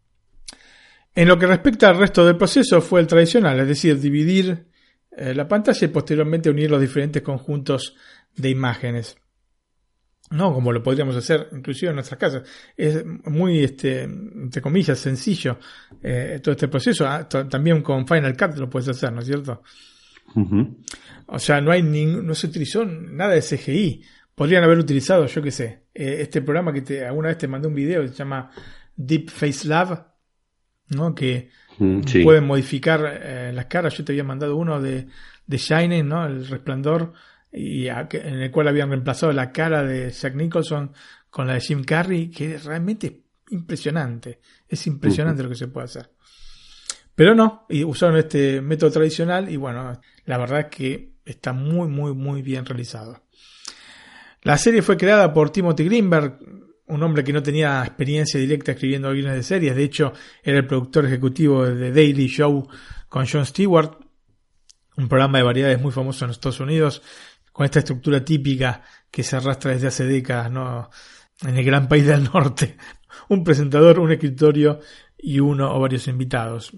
En 1.13 1.27
lo 1.27 1.37
que 1.37 1.45
respecta 1.45 1.89
al 1.89 1.97
resto 1.97 2.25
del 2.25 2.37
proceso 2.37 2.81
fue 2.81 3.01
el 3.01 3.07
tradicional, 3.07 3.59
es 3.59 3.67
decir, 3.67 3.99
dividir 3.99 4.67
eh, 5.11 5.33
la 5.33 5.47
pantalla 5.47 5.85
y 5.85 5.89
posteriormente 5.89 6.49
unir 6.49 6.71
los 6.71 6.79
diferentes 6.79 7.21
conjuntos 7.21 7.95
de 8.35 8.49
imágenes. 8.49 9.17
No, 10.31 10.53
como 10.53 10.71
lo 10.71 10.81
podríamos 10.81 11.15
hacer 11.17 11.49
inclusive 11.51 11.89
en 11.89 11.95
nuestras 11.95 12.17
casas. 12.17 12.43
Es 12.77 13.05
muy, 13.25 13.63
este, 13.63 14.03
entre 14.03 14.61
comillas, 14.61 14.97
sencillo 14.97 15.59
eh, 16.01 16.39
todo 16.41 16.53
este 16.53 16.69
proceso. 16.69 17.05
Ah, 17.05 17.27
también 17.27 17.81
con 17.81 18.07
Final 18.07 18.37
Cut 18.37 18.55
lo 18.57 18.69
puedes 18.69 18.87
hacer, 18.87 19.11
¿no 19.11 19.19
es 19.19 19.25
cierto? 19.25 19.61
Uh 20.35 20.45
-huh. 20.45 20.77
O 21.27 21.39
sea, 21.39 21.59
no 21.59 21.71
hay 21.71 21.83
ningún, 21.83 22.25
no 22.25 22.33
se 22.33 22.47
utilizó 22.47 22.85
nada 22.85 23.33
de 23.33 23.41
CGI. 23.41 24.01
Podrían 24.33 24.63
haber 24.63 24.77
utilizado, 24.77 25.25
yo 25.25 25.41
qué 25.41 25.51
sé, 25.51 25.83
eh, 25.93 26.19
este 26.21 26.41
programa 26.41 26.71
que 26.71 26.81
te, 26.81 27.05
alguna 27.05 27.27
vez 27.27 27.37
te 27.37 27.49
mandé 27.49 27.67
un 27.67 27.75
video 27.75 28.01
que 28.01 28.07
se 28.07 28.15
llama 28.15 28.49
Deep 28.95 29.29
Face 29.29 29.67
Lab, 29.67 30.10
¿no? 30.91 31.15
Que 31.15 31.49
mm, 31.77 32.01
sí. 32.03 32.23
pueden 32.23 32.45
modificar 32.45 33.19
eh, 33.21 33.51
las 33.53 33.65
caras. 33.65 33.97
Yo 33.97 34.05
te 34.05 34.11
había 34.13 34.23
mandado 34.23 34.55
uno 34.55 34.81
de, 34.81 35.07
de 35.45 35.57
Shining, 35.57 36.07
¿no? 36.07 36.25
El 36.25 36.47
resplandor 36.47 37.13
y 37.51 37.87
a, 37.87 38.07
en 38.11 38.35
el 38.35 38.51
cual 38.51 38.67
habían 38.67 38.89
reemplazado 38.89 39.31
la 39.33 39.51
cara 39.51 39.83
de 39.83 40.09
Jack 40.11 40.35
Nicholson 40.35 40.93
con 41.29 41.47
la 41.47 41.55
de 41.55 41.61
Jim 41.61 41.83
Carrey, 41.83 42.29
que 42.29 42.55
es 42.55 42.65
realmente 42.65 43.23
impresionante. 43.49 44.39
Es 44.67 44.87
impresionante 44.87 45.41
uh 45.41 45.45
-huh. 45.45 45.47
lo 45.47 45.49
que 45.49 45.57
se 45.57 45.67
puede 45.67 45.85
hacer. 45.85 46.11
Pero 47.15 47.35
no, 47.35 47.65
y 47.69 47.83
usaron 47.83 48.17
este 48.17 48.61
método 48.61 48.91
tradicional 48.91 49.49
y 49.49 49.57
bueno, 49.57 49.99
la 50.25 50.37
verdad 50.37 50.61
es 50.61 50.65
que 50.67 51.11
está 51.25 51.53
muy, 51.53 51.87
muy, 51.87 52.13
muy 52.13 52.41
bien 52.41 52.65
realizado. 52.65 53.23
La 54.43 54.57
serie 54.57 54.81
fue 54.81 54.97
creada 54.97 55.31
por 55.33 55.51
Timothy 55.51 55.85
Greenberg, 55.85 56.39
un 56.91 57.01
hombre 57.03 57.23
que 57.23 57.31
no 57.31 57.41
tenía 57.41 57.81
experiencia 57.85 58.37
directa 58.37 58.73
escribiendo 58.73 59.11
guiones 59.13 59.35
de 59.35 59.43
series, 59.43 59.75
de 59.75 59.83
hecho 59.83 60.13
era 60.43 60.57
el 60.57 60.67
productor 60.67 61.05
ejecutivo 61.05 61.65
de 61.65 61.75
The 61.75 61.91
Daily 61.91 62.27
Show 62.27 62.67
con 63.07 63.25
Jon 63.25 63.45
Stewart, 63.45 63.97
un 64.97 65.07
programa 65.07 65.37
de 65.37 65.43
variedades 65.45 65.81
muy 65.81 65.93
famoso 65.93 66.25
en 66.25 66.31
Estados 66.31 66.59
Unidos, 66.59 67.01
con 67.53 67.63
esta 67.63 67.79
estructura 67.79 68.23
típica 68.25 68.83
que 69.09 69.23
se 69.23 69.37
arrastra 69.37 69.71
desde 69.71 69.87
hace 69.87 70.05
décadas, 70.05 70.51
¿no? 70.51 70.89
En 71.41 71.57
el 71.57 71.63
gran 71.63 71.87
país 71.87 72.05
del 72.05 72.25
norte. 72.25 72.77
Un 73.29 73.43
presentador, 73.43 73.99
un 73.99 74.11
escritorio 74.11 74.79
y 75.17 75.39
uno 75.39 75.73
o 75.73 75.79
varios 75.79 76.07
invitados. 76.07 76.71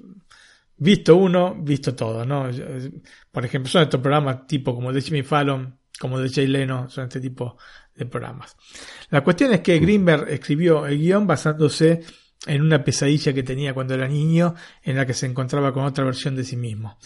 Visto 0.78 1.16
uno, 1.16 1.56
visto 1.56 1.96
todo, 1.96 2.24
¿no? 2.24 2.50
Por 3.32 3.46
ejemplo, 3.46 3.70
son 3.70 3.84
estos 3.84 4.00
programas 4.00 4.46
tipo 4.46 4.76
como 4.76 4.94
de 4.94 5.02
Jimmy 5.02 5.24
Fallon, 5.24 5.78
como 6.00 6.20
de 6.20 6.30
Jay 6.30 6.48
Leno, 6.48 6.90
son 6.90 7.06
este 7.06 7.20
tipo 7.20 7.58
de 7.96 8.06
programas. 8.06 8.56
La 9.10 9.24
cuestión 9.24 9.54
es 9.54 9.62
que 9.62 9.80
Greenberg 9.80 10.30
escribió 10.30 10.86
el 10.86 10.98
guion 10.98 11.28
basándose 11.28 12.02
en 12.46 12.62
una 12.62 12.84
pesadilla 12.84 13.34
que 13.34 13.44
tenía 13.44 13.74
cuando 13.74 13.94
era 13.94 14.08
niño, 14.08 14.56
en 14.82 14.96
la 14.98 15.06
que 15.06 15.14
se 15.14 15.26
encontraba 15.26 15.72
con 15.74 15.86
otra 15.86 16.04
versión 16.04 16.36
de 16.36 16.44
sí 16.44 16.58
mismo. 16.58 16.98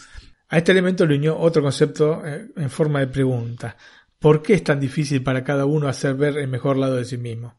A 0.48 0.58
este 0.58 0.72
elemento 0.72 1.06
le 1.06 1.16
unió 1.16 1.38
otro 1.38 1.62
concepto 1.62 2.24
eh, 2.26 2.48
en 2.56 2.70
forma 2.70 3.00
de 3.00 3.08
pregunta. 3.08 3.76
¿Por 4.18 4.42
qué 4.42 4.54
es 4.54 4.64
tan 4.64 4.80
difícil 4.80 5.22
para 5.22 5.44
cada 5.44 5.64
uno 5.64 5.88
hacer 5.88 6.14
ver 6.14 6.38
el 6.38 6.48
mejor 6.48 6.76
lado 6.76 6.96
de 6.96 7.04
sí 7.04 7.18
mismo? 7.18 7.54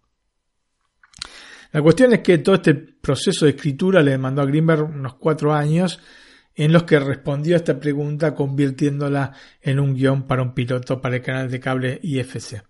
La 1.72 1.82
cuestión 1.82 2.12
es 2.14 2.20
que 2.22 2.40
todo 2.40 2.56
este 2.56 2.74
proceso 2.74 3.46
de 3.46 3.52
escritura 3.52 4.02
le 4.02 4.12
demandó 4.12 4.42
a 4.42 4.46
Greenberg 4.46 4.84
unos 4.84 5.16
cuatro 5.16 5.54
años 5.54 6.00
en 6.60 6.74
los 6.74 6.84
que 6.84 7.00
respondió 7.00 7.56
a 7.56 7.60
esta 7.60 7.80
pregunta 7.80 8.36
convirtiéndola 8.36 9.32
en 9.62 9.80
un 9.80 9.96
guion 9.96 10.28
para 10.28 10.42
un 10.42 10.54
piloto 10.54 11.00
para 11.00 11.16
el 11.16 11.22
canal 11.22 11.50
de 11.50 11.58
cable 11.58 12.02
IFC. 12.04 12.62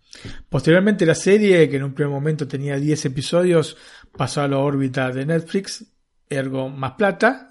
Posteriormente 0.48 1.08
la 1.08 1.16
serie, 1.16 1.68
que 1.68 1.78
en 1.78 1.86
un 1.86 1.96
primer 1.96 2.12
momento 2.12 2.48
tenía 2.48 2.78
10 2.78 3.06
episodios, 3.06 3.76
pasó 4.16 4.44
a 4.44 4.48
la 4.48 4.60
órbita 4.60 5.10
de 5.10 5.26
Netflix, 5.26 5.84
ergo 6.30 6.70
más 6.70 6.92
plata, 6.92 7.50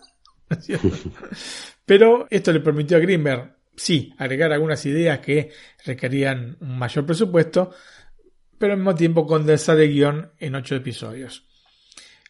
pero 1.84 2.28
esto 2.30 2.52
le 2.52 2.60
permitió 2.60 2.98
a 2.98 3.00
Greenberg, 3.00 3.56
sí, 3.74 4.14
agregar 4.16 4.52
algunas 4.52 4.86
ideas 4.86 5.18
que 5.18 5.50
requerían 5.84 6.56
un 6.60 6.78
mayor 6.78 7.04
presupuesto, 7.04 7.72
pero 8.56 8.74
al 8.74 8.78
mismo 8.78 8.94
tiempo 8.94 9.26
condensar 9.26 9.80
el 9.80 9.92
guion 9.92 10.30
en 10.38 10.54
ocho 10.54 10.76
episodios. 10.76 11.47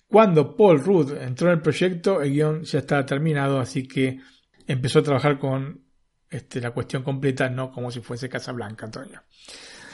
Cuando 0.09 0.56
Paul 0.56 0.82
Rudd 0.82 1.12
entró 1.20 1.48
en 1.48 1.54
el 1.54 1.62
proyecto, 1.62 2.22
el 2.22 2.32
guion 2.32 2.62
ya 2.62 2.78
estaba 2.78 3.04
terminado, 3.04 3.61
así 3.61 3.86
que 3.86 4.18
empezó 4.66 5.00
a 5.00 5.02
trabajar 5.02 5.38
con 5.38 5.82
este, 6.30 6.61
la 6.61 6.70
cuestión 6.70 7.02
completa, 7.02 7.48
no 7.50 7.70
como 7.70 7.90
si 7.90 8.00
fuese 8.00 8.28
Casablanca, 8.28 8.86
Antonio. 8.86 9.22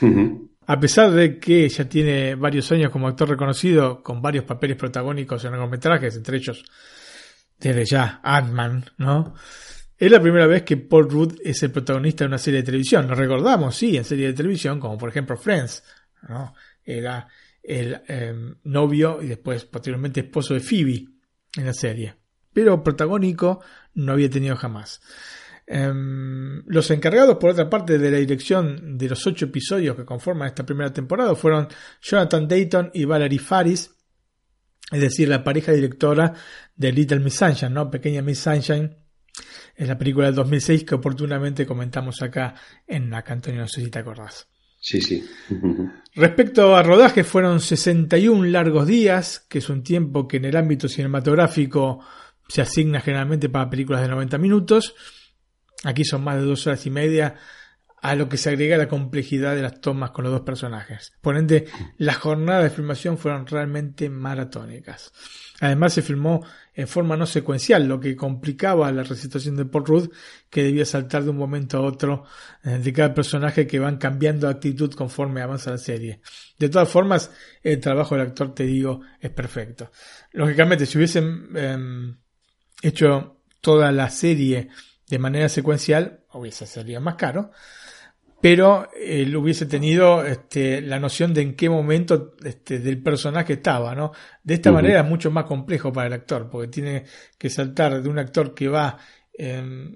Uh 0.01 0.05
-huh. 0.05 0.49
A 0.67 0.79
pesar 0.79 1.11
de 1.11 1.37
que 1.37 1.67
ya 1.69 1.87
tiene 1.87 2.35
varios 2.35 2.71
años 2.71 2.91
como 2.91 3.07
actor 3.07 3.29
reconocido, 3.29 4.01
con 4.01 4.21
varios 4.21 4.45
papeles 4.45 4.77
protagónicos 4.77 5.43
en 5.43 5.51
largometrajes, 5.51 6.15
entre 6.15 6.37
ellos 6.37 6.63
desde 7.59 7.85
ya 7.85 8.19
Ant-Man, 8.23 8.85
¿no? 8.97 9.35
Es 9.97 10.11
la 10.11 10.21
primera 10.21 10.47
vez 10.47 10.63
que 10.63 10.77
Paul 10.77 11.09
Rudd 11.09 11.35
es 11.43 11.61
el 11.63 11.71
protagonista 11.71 12.23
de 12.23 12.29
una 12.29 12.37
serie 12.37 12.61
de 12.61 12.65
televisión. 12.65 13.07
Lo 13.07 13.15
recordamos, 13.15 13.75
sí, 13.75 13.95
en 13.95 14.03
serie 14.03 14.27
de 14.27 14.33
televisión, 14.33 14.79
como 14.79 14.97
por 14.97 15.09
ejemplo 15.09 15.37
Friends, 15.37 15.83
¿no? 16.27 16.53
Era 16.83 17.27
el 17.67 18.01
eh, 18.07 18.33
novio 18.63 19.21
y 19.21 19.27
después 19.27 19.65
posteriormente 19.65 20.21
esposo 20.21 20.53
de 20.53 20.59
Phoebe 20.59 21.05
en 21.57 21.65
la 21.65 21.73
serie. 21.73 22.15
Pero 22.53 22.83
protagónico 22.83 23.61
no 23.95 24.13
había 24.13 24.29
tenido 24.29 24.55
jamás. 24.55 25.01
Eh, 25.67 25.91
los 26.67 26.91
encargados, 26.91 27.37
por 27.37 27.51
otra 27.51 27.69
parte, 27.69 27.97
de 27.97 28.11
la 28.11 28.17
dirección 28.17 28.97
de 28.97 29.09
los 29.09 29.25
ocho 29.25 29.45
episodios 29.45 29.95
que 29.95 30.05
conforman 30.05 30.47
esta 30.47 30.65
primera 30.65 30.93
temporada 30.93 31.35
fueron 31.35 31.67
Jonathan 32.01 32.47
Dayton 32.47 32.91
y 32.93 33.05
Valerie 33.05 33.39
Faris, 33.39 33.91
es 34.91 35.01
decir, 35.01 35.27
la 35.27 35.43
pareja 35.43 35.71
directora 35.71 36.33
de 36.75 36.91
Little 36.91 37.19
Miss 37.19 37.35
Sunshine, 37.35 37.73
¿no? 37.73 37.89
Pequeña 37.89 38.21
Miss 38.21 38.39
Sunshine, 38.39 38.95
es 39.75 39.87
la 39.87 39.97
película 39.97 40.27
del 40.27 40.35
2006 40.35 40.83
que 40.83 40.95
oportunamente 40.95 41.65
comentamos 41.65 42.21
acá 42.21 42.53
en 42.87 43.09
la 43.09 43.23
Antonio, 43.25 43.61
no 43.61 43.67
sé 43.67 43.81
si 43.81 43.89
te 43.89 43.99
acordás. 43.99 44.47
Sí, 44.85 45.01
sí. 45.01 45.27
Respecto 46.13 46.75
a 46.75 46.83
rodaje, 46.83 47.23
fueron 47.23 47.59
61 47.59 48.45
largos 48.49 48.85
días, 48.85 49.39
que 49.49 49.57
es 49.57 49.67
un 49.67 49.81
tiempo 49.81 50.27
que 50.27 50.37
en 50.37 50.45
el 50.45 50.55
ámbito 50.55 50.87
cinematográfico 50.87 52.01
se 52.47 52.61
asigna 52.61 53.01
generalmente 53.01 53.49
para 53.49 53.67
películas 53.67 54.03
de 54.03 54.09
90 54.09 54.37
minutos. 54.37 54.93
Aquí 55.85 56.05
son 56.05 56.23
más 56.23 56.35
de 56.35 56.43
dos 56.43 56.67
horas 56.67 56.85
y 56.85 56.91
media 56.91 57.33
a 58.05 58.13
lo 58.13 58.29
que 58.29 58.37
se 58.37 58.49
agrega 58.49 58.77
la 58.77 58.87
complejidad 58.87 59.55
de 59.55 59.63
las 59.63 59.81
tomas 59.81 60.11
con 60.11 60.25
los 60.25 60.31
dos 60.31 60.43
personajes. 60.43 61.11
Por 61.21 61.37
ende, 61.37 61.65
las 61.97 62.17
jornadas 62.17 62.63
de 62.63 62.69
filmación 62.69 63.17
fueron 63.17 63.47
realmente 63.47 64.11
maratónicas. 64.11 65.11
Además 65.59 65.93
se 65.93 66.03
filmó 66.03 66.45
en 66.75 66.87
forma 66.87 67.17
no 67.17 67.25
secuencial, 67.25 67.87
lo 67.87 67.99
que 67.99 68.15
complicaba 68.15 68.91
la 68.91 69.01
recitación 69.01 69.55
de 69.55 69.65
Paul 69.65 69.85
Rudd, 69.85 70.09
que 70.51 70.61
debía 70.61 70.85
saltar 70.85 71.23
de 71.23 71.31
un 71.31 71.37
momento 71.37 71.79
a 71.79 71.81
otro 71.81 72.25
eh, 72.63 72.77
de 72.77 72.93
cada 72.93 73.11
personaje 73.11 73.65
que 73.65 73.79
van 73.79 73.97
cambiando 73.97 74.45
de 74.45 74.53
actitud 74.53 74.93
conforme 74.93 75.41
avanza 75.41 75.71
la 75.71 75.79
serie. 75.79 76.21
De 76.59 76.69
todas 76.69 76.87
formas, 76.87 77.31
el 77.63 77.79
trabajo 77.79 78.13
del 78.13 78.27
actor, 78.27 78.53
te 78.53 78.65
digo, 78.65 79.01
es 79.19 79.31
perfecto. 79.31 79.91
Lógicamente, 80.33 80.85
si 80.85 80.99
hubiesen 80.99 81.49
em, 81.55 82.17
hecho 82.83 83.41
toda 83.61 83.91
la 83.91 84.11
serie 84.11 84.69
de 85.07 85.17
manera 85.17 85.49
secuencial, 85.49 86.19
hubiese 86.33 86.67
salido 86.67 87.01
más 87.01 87.15
caro, 87.15 87.51
pero 88.41 88.89
él 88.99 89.35
hubiese 89.35 89.65
tenido 89.65 90.23
este, 90.23 90.81
la 90.81 90.99
noción 90.99 91.33
de 91.33 91.41
en 91.41 91.55
qué 91.55 91.69
momento 91.69 92.35
este, 92.43 92.79
del 92.79 93.01
personaje 93.01 93.53
estaba, 93.53 93.95
¿no? 93.95 94.11
De 94.43 94.55
esta 94.55 94.71
manera 94.71 94.99
es 94.99 95.05
mucho 95.05 95.31
más 95.31 95.45
complejo 95.45 95.91
para 95.91 96.07
el 96.07 96.13
actor, 96.13 96.49
porque 96.49 96.67
tiene 96.67 97.05
que 97.37 97.49
saltar 97.49 98.01
de 98.01 98.09
un 98.09 98.19
actor 98.19 98.53
que 98.53 98.67
va, 98.67 98.97
em, 99.33 99.95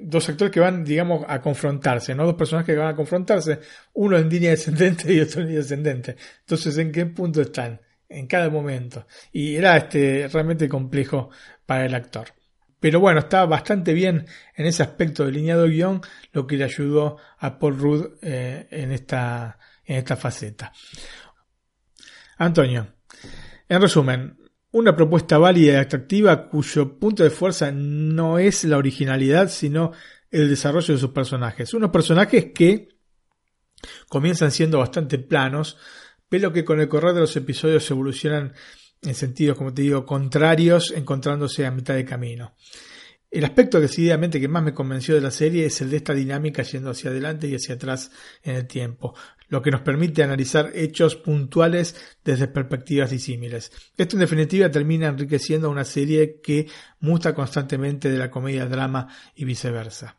dos 0.00 0.28
actores 0.28 0.52
que 0.52 0.60
van, 0.60 0.84
digamos, 0.84 1.24
a 1.26 1.40
confrontarse, 1.40 2.14
¿no? 2.14 2.26
Dos 2.26 2.34
personajes 2.34 2.74
que 2.74 2.80
van 2.80 2.92
a 2.92 2.96
confrontarse, 2.96 3.60
uno 3.94 4.18
en 4.18 4.28
línea 4.28 4.50
descendente 4.50 5.12
y 5.12 5.20
otro 5.20 5.40
en 5.40 5.48
línea 5.48 5.62
ascendente. 5.62 6.16
Entonces, 6.40 6.76
¿en 6.78 6.92
qué 6.92 7.06
punto 7.06 7.40
están? 7.40 7.80
En 8.08 8.26
cada 8.26 8.50
momento. 8.50 9.06
Y 9.32 9.56
era 9.56 9.76
este, 9.76 10.28
realmente 10.28 10.68
complejo 10.68 11.30
para 11.66 11.86
el 11.86 11.94
actor. 11.94 12.28
Pero 12.80 13.00
bueno, 13.00 13.20
está 13.20 13.44
bastante 13.44 13.92
bien 13.92 14.26
en 14.54 14.66
ese 14.66 14.82
aspecto 14.82 15.24
delineado 15.24 15.64
el 15.64 15.72
guion, 15.72 16.00
lo 16.32 16.46
que 16.46 16.56
le 16.56 16.64
ayudó 16.64 17.16
a 17.38 17.58
Paul 17.58 17.78
Rudd 17.78 18.06
eh, 18.22 18.68
en, 18.70 18.92
esta, 18.92 19.58
en 19.84 19.96
esta 19.96 20.16
faceta. 20.16 20.72
Antonio, 22.38 22.94
en 23.68 23.82
resumen, 23.82 24.38
una 24.70 24.94
propuesta 24.94 25.38
válida 25.38 25.72
y 25.72 25.76
atractiva 25.76 26.48
cuyo 26.48 26.98
punto 26.98 27.24
de 27.24 27.30
fuerza 27.30 27.72
no 27.72 28.38
es 28.38 28.64
la 28.64 28.76
originalidad, 28.76 29.48
sino 29.48 29.92
el 30.30 30.48
desarrollo 30.48 30.94
de 30.94 31.00
sus 31.00 31.10
personajes. 31.10 31.74
Unos 31.74 31.90
personajes 31.90 32.52
que 32.54 32.88
comienzan 34.08 34.50
siendo 34.50 34.78
bastante 34.78 35.18
planos, 35.18 35.78
pero 36.28 36.52
que 36.52 36.64
con 36.64 36.80
el 36.80 36.88
correr 36.88 37.14
de 37.14 37.20
los 37.20 37.36
episodios 37.36 37.90
evolucionan 37.90 38.52
en 39.02 39.14
sentidos, 39.14 39.56
como 39.56 39.72
te 39.72 39.82
digo, 39.82 40.04
contrarios, 40.04 40.92
encontrándose 40.94 41.66
a 41.66 41.70
mitad 41.70 41.94
de 41.94 42.04
camino. 42.04 42.54
El 43.30 43.44
aspecto 43.44 43.78
decididamente 43.78 44.40
que 44.40 44.48
más 44.48 44.62
me 44.62 44.72
convenció 44.72 45.14
de 45.14 45.20
la 45.20 45.30
serie 45.30 45.66
es 45.66 45.82
el 45.82 45.90
de 45.90 45.98
esta 45.98 46.14
dinámica 46.14 46.62
yendo 46.62 46.90
hacia 46.90 47.10
adelante 47.10 47.46
y 47.46 47.54
hacia 47.54 47.74
atrás 47.74 48.10
en 48.42 48.56
el 48.56 48.66
tiempo, 48.66 49.14
lo 49.48 49.60
que 49.60 49.70
nos 49.70 49.82
permite 49.82 50.22
analizar 50.22 50.70
hechos 50.74 51.16
puntuales 51.16 51.94
desde 52.24 52.48
perspectivas 52.48 53.10
disímiles. 53.10 53.70
Esto 53.98 54.16
en 54.16 54.20
definitiva 54.20 54.70
termina 54.70 55.08
enriqueciendo 55.08 55.68
una 55.68 55.84
serie 55.84 56.40
que 56.40 56.68
muta 57.00 57.34
constantemente 57.34 58.10
de 58.10 58.18
la 58.18 58.30
comedia 58.30 58.64
drama 58.64 59.08
y 59.34 59.44
viceversa. 59.44 60.16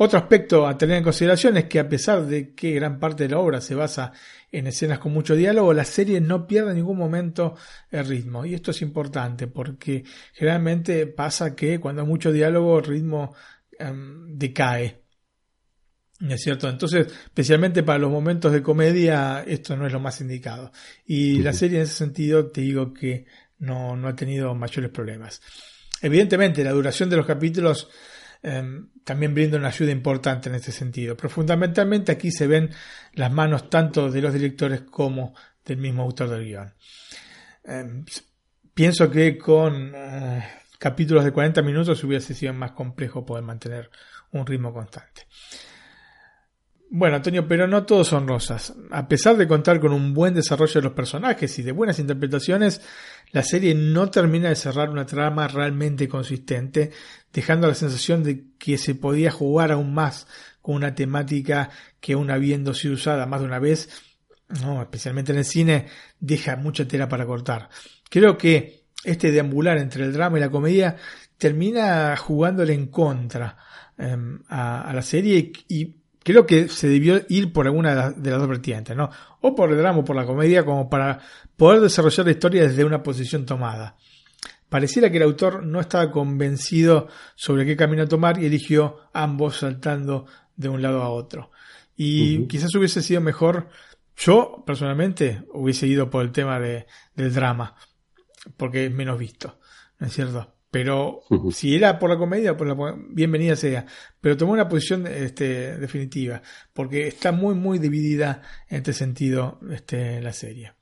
Otro 0.00 0.20
aspecto 0.20 0.64
a 0.64 0.78
tener 0.78 0.98
en 0.98 1.02
consideración 1.02 1.56
es 1.56 1.64
que 1.64 1.80
a 1.80 1.88
pesar 1.88 2.24
de 2.24 2.54
que 2.54 2.72
gran 2.72 3.00
parte 3.00 3.24
de 3.24 3.30
la 3.30 3.38
obra 3.38 3.60
se 3.60 3.74
basa 3.74 4.12
en 4.52 4.68
escenas 4.68 5.00
con 5.00 5.12
mucho 5.12 5.34
diálogo, 5.34 5.74
la 5.74 5.84
serie 5.84 6.20
no 6.20 6.46
pierde 6.46 6.70
en 6.70 6.76
ningún 6.76 6.96
momento 6.96 7.56
el 7.90 8.06
ritmo. 8.06 8.46
Y 8.46 8.54
esto 8.54 8.70
es 8.70 8.80
importante 8.80 9.48
porque 9.48 10.04
generalmente 10.34 11.08
pasa 11.08 11.56
que 11.56 11.80
cuando 11.80 12.02
hay 12.02 12.08
mucho 12.08 12.30
diálogo 12.30 12.78
el 12.78 12.84
ritmo 12.84 13.34
em, 13.76 14.38
decae. 14.38 15.02
¿No 16.20 16.34
es 16.34 16.42
cierto? 16.42 16.68
Entonces, 16.68 17.06
especialmente 17.06 17.82
para 17.82 17.98
los 17.98 18.10
momentos 18.10 18.52
de 18.52 18.62
comedia, 18.62 19.42
esto 19.44 19.76
no 19.76 19.84
es 19.84 19.92
lo 19.92 19.98
más 19.98 20.20
indicado. 20.20 20.70
Y 21.06 21.40
la 21.40 21.52
serie 21.52 21.78
en 21.78 21.84
ese 21.84 21.94
sentido 21.94 22.52
te 22.52 22.60
digo 22.60 22.94
que 22.94 23.26
no, 23.58 23.96
no 23.96 24.06
ha 24.06 24.14
tenido 24.14 24.54
mayores 24.54 24.90
problemas. 24.90 25.40
Evidentemente, 26.00 26.62
la 26.62 26.70
duración 26.70 27.10
de 27.10 27.16
los 27.16 27.26
capítulos 27.26 27.88
eh, 28.42 28.62
también 29.04 29.34
brinda 29.34 29.58
una 29.58 29.68
ayuda 29.68 29.90
importante 29.90 30.48
en 30.48 30.54
este 30.54 30.72
sentido. 30.72 31.16
Pero 31.16 31.30
fundamentalmente 31.30 32.12
aquí 32.12 32.30
se 32.30 32.46
ven 32.46 32.70
las 33.14 33.32
manos 33.32 33.70
tanto 33.70 34.10
de 34.10 34.22
los 34.22 34.32
directores 34.32 34.82
como 34.82 35.34
del 35.64 35.78
mismo 35.78 36.02
autor 36.02 36.30
del 36.30 36.44
guion. 36.44 36.74
Eh, 37.64 38.04
pienso 38.74 39.10
que 39.10 39.36
con 39.36 39.92
eh, 39.94 40.44
capítulos 40.78 41.24
de 41.24 41.32
40 41.32 41.62
minutos 41.62 42.02
hubiese 42.04 42.34
sido 42.34 42.52
más 42.54 42.72
complejo 42.72 43.24
poder 43.24 43.44
mantener 43.44 43.90
un 44.32 44.46
ritmo 44.46 44.72
constante. 44.72 45.26
Bueno, 46.90 47.16
Antonio, 47.16 47.46
pero 47.46 47.66
no 47.66 47.84
todos 47.84 48.08
son 48.08 48.26
rosas. 48.26 48.74
A 48.90 49.06
pesar 49.08 49.36
de 49.36 49.46
contar 49.46 49.78
con 49.78 49.92
un 49.92 50.14
buen 50.14 50.32
desarrollo 50.32 50.80
de 50.80 50.84
los 50.84 50.94
personajes 50.94 51.58
y 51.58 51.62
de 51.62 51.72
buenas 51.72 51.98
interpretaciones, 51.98 52.80
la 53.32 53.42
serie 53.42 53.74
no 53.74 54.10
termina 54.10 54.48
de 54.48 54.56
cerrar 54.56 54.88
una 54.88 55.04
trama 55.04 55.48
realmente 55.48 56.08
consistente, 56.08 56.90
dejando 57.32 57.66
la 57.66 57.74
sensación 57.74 58.24
de 58.24 58.44
que 58.58 58.78
se 58.78 58.94
podía 58.94 59.30
jugar 59.30 59.72
aún 59.72 59.94
más 59.94 60.26
con 60.62 60.76
una 60.76 60.94
temática 60.94 61.70
que 62.00 62.14
aún 62.14 62.30
habiendo 62.30 62.74
sido 62.74 62.94
usada 62.94 63.26
más 63.26 63.40
de 63.40 63.46
una 63.46 63.58
vez, 63.58 63.88
no, 64.62 64.80
especialmente 64.80 65.32
en 65.32 65.38
el 65.38 65.44
cine, 65.44 65.86
deja 66.20 66.56
mucha 66.56 66.86
tela 66.86 67.08
para 67.08 67.26
cortar. 67.26 67.68
Creo 68.10 68.38
que 68.38 68.84
este 69.04 69.30
deambular 69.30 69.78
entre 69.78 70.04
el 70.04 70.12
drama 70.12 70.38
y 70.38 70.40
la 70.40 70.50
comedia 70.50 70.96
termina 71.36 72.16
jugándole 72.16 72.74
en 72.74 72.88
contra 72.88 73.56
eh, 73.96 74.16
a, 74.48 74.92
la 74.92 75.02
serie 75.02 75.52
y, 75.68 75.80
y 75.80 75.96
creo 76.22 76.46
que 76.46 76.68
se 76.68 76.88
debió 76.88 77.22
ir 77.28 77.52
por 77.52 77.66
alguna 77.66 77.90
de 77.90 77.96
las, 77.96 78.22
de 78.22 78.30
las, 78.30 78.38
dos 78.40 78.48
vertientes, 78.48 78.96
¿no? 78.96 79.10
O 79.40 79.54
por 79.54 79.70
el 79.70 79.78
drama 79.78 80.00
o 80.00 80.04
por 80.04 80.16
la 80.16 80.26
comedia, 80.26 80.64
como 80.64 80.90
para 80.90 81.20
poder 81.56 81.80
desarrollar 81.80 82.26
la 82.26 82.32
historia 82.32 82.62
desde 82.62 82.84
una 82.84 83.02
posición 83.02 83.46
tomada. 83.46 83.96
Pareciera 84.68 85.10
que 85.10 85.16
el 85.16 85.22
autor 85.22 85.64
no 85.64 85.80
estaba 85.80 86.10
convencido 86.10 87.08
sobre 87.34 87.64
qué 87.64 87.76
camino 87.76 88.06
tomar 88.06 88.42
y 88.42 88.46
eligió 88.46 88.98
ambos 89.12 89.58
saltando 89.58 90.26
de 90.56 90.68
un 90.68 90.82
lado 90.82 91.02
a 91.02 91.08
otro. 91.08 91.50
Y 91.96 92.38
uh 92.38 92.40
-huh. 92.42 92.48
quizás 92.48 92.74
hubiese 92.74 93.02
sido 93.02 93.20
mejor, 93.20 93.68
yo 94.16 94.62
personalmente 94.66 95.44
hubiese 95.54 95.86
ido 95.86 96.10
por 96.10 96.22
el 96.22 96.32
tema 96.32 96.60
de, 96.60 96.86
del 97.14 97.32
drama, 97.32 97.74
porque 98.56 98.86
es 98.86 98.92
menos 98.92 99.18
visto, 99.18 99.58
¿no 99.98 100.06
es 100.06 100.12
cierto? 100.12 100.54
Pero 100.70 101.22
uh 101.30 101.36
-huh. 101.36 101.52
si 101.52 101.74
era 101.74 101.98
por 101.98 102.10
la 102.10 102.18
comedia, 102.18 102.56
por 102.56 102.66
la 102.66 102.94
bienvenida 103.08 103.56
sea. 103.56 103.86
Pero 104.20 104.36
tomó 104.36 104.52
una 104.52 104.68
posición 104.68 105.06
este, 105.06 105.78
definitiva, 105.78 106.42
porque 106.74 107.08
está 107.08 107.32
muy, 107.32 107.54
muy 107.54 107.78
dividida 107.78 108.42
en 108.68 108.78
este 108.78 108.92
sentido 108.92 109.60
este, 109.70 110.20
la 110.20 110.32
serie. 110.32 110.74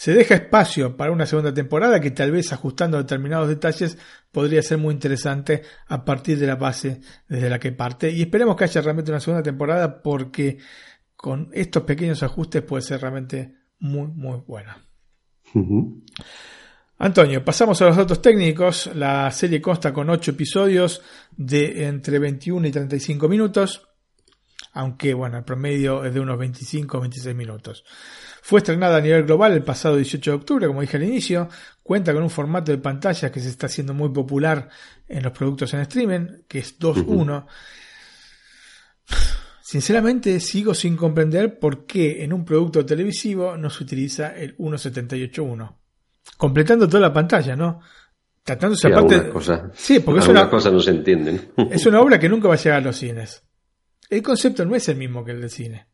Se 0.00 0.14
deja 0.14 0.34
espacio 0.34 0.96
para 0.96 1.12
una 1.12 1.26
segunda 1.26 1.52
temporada 1.52 2.00
que 2.00 2.10
tal 2.10 2.30
vez 2.30 2.54
ajustando 2.54 2.96
determinados 2.96 3.50
detalles 3.50 3.98
podría 4.32 4.62
ser 4.62 4.78
muy 4.78 4.94
interesante 4.94 5.62
a 5.88 6.06
partir 6.06 6.38
de 6.38 6.46
la 6.46 6.56
base 6.56 7.02
desde 7.28 7.50
la 7.50 7.58
que 7.58 7.72
parte. 7.72 8.10
Y 8.10 8.22
esperemos 8.22 8.56
que 8.56 8.64
haya 8.64 8.80
realmente 8.80 9.10
una 9.10 9.20
segunda 9.20 9.42
temporada 9.42 10.00
porque 10.00 10.56
con 11.14 11.50
estos 11.52 11.82
pequeños 11.82 12.22
ajustes 12.22 12.62
puede 12.62 12.80
ser 12.82 13.02
realmente 13.02 13.54
muy, 13.80 14.06
muy 14.06 14.38
buena. 14.46 14.82
Uh 15.52 15.60
-huh. 15.60 16.02
Antonio, 16.96 17.44
pasamos 17.44 17.82
a 17.82 17.84
los 17.84 17.96
datos 17.98 18.22
técnicos. 18.22 18.88
La 18.94 19.30
serie 19.30 19.60
consta 19.60 19.92
con 19.92 20.08
8 20.08 20.30
episodios 20.30 21.02
de 21.36 21.86
entre 21.86 22.18
21 22.18 22.66
y 22.66 22.70
35 22.70 23.28
minutos, 23.28 23.86
aunque 24.72 25.12
bueno, 25.12 25.36
el 25.36 25.44
promedio 25.44 26.02
es 26.06 26.14
de 26.14 26.20
unos 26.20 26.38
25 26.38 26.96
o 26.96 27.00
26 27.02 27.36
minutos. 27.36 27.84
Fue 28.42 28.58
estrenada 28.58 28.96
a 28.96 29.00
nivel 29.00 29.24
global 29.24 29.52
el 29.52 29.62
pasado 29.62 29.96
18 29.96 30.30
de 30.30 30.36
octubre, 30.36 30.66
como 30.66 30.80
dije 30.80 30.96
al 30.96 31.04
inicio. 31.04 31.48
Cuenta 31.82 32.12
con 32.12 32.22
un 32.22 32.30
formato 32.30 32.72
de 32.72 32.78
pantalla 32.78 33.30
que 33.30 33.40
se 33.40 33.48
está 33.48 33.66
haciendo 33.66 33.94
muy 33.94 34.10
popular 34.10 34.68
en 35.08 35.22
los 35.22 35.32
productos 35.32 35.74
en 35.74 35.80
streaming, 35.80 36.42
que 36.48 36.60
es 36.60 36.78
2.1. 36.78 37.06
Uh 37.06 37.24
-huh. 37.24 37.46
Sinceramente 39.62 40.40
sigo 40.40 40.74
sin 40.74 40.96
comprender 40.96 41.58
por 41.58 41.86
qué 41.86 42.24
en 42.24 42.32
un 42.32 42.44
producto 42.44 42.84
televisivo 42.84 43.56
no 43.56 43.70
se 43.70 43.84
utiliza 43.84 44.34
el 44.36 44.56
1.78.1 44.56 45.80
completando 46.36 46.88
toda 46.88 47.00
la 47.00 47.12
pantalla, 47.12 47.54
¿no? 47.54 47.80
Tratándose 48.42 48.88
sí, 48.88 48.92
aparte. 48.92 49.28
Cosa, 49.28 49.70
sí, 49.74 50.00
porque 50.00 50.20
es 50.20 50.28
una 50.28 50.48
cosa 50.48 50.70
no 50.70 50.80
se 50.80 50.90
entienden. 50.90 51.52
es 51.70 51.84
una 51.86 52.00
obra 52.02 52.18
que 52.18 52.28
nunca 52.28 52.48
va 52.48 52.54
a 52.54 52.56
llegar 52.56 52.78
a 52.78 52.84
los 52.84 52.96
cines. 52.96 53.42
El 54.08 54.22
concepto 54.22 54.64
no 54.64 54.74
es 54.74 54.88
el 54.88 54.96
mismo 54.96 55.24
que 55.24 55.32
el 55.32 55.40
del 55.40 55.50
cine. 55.50 55.86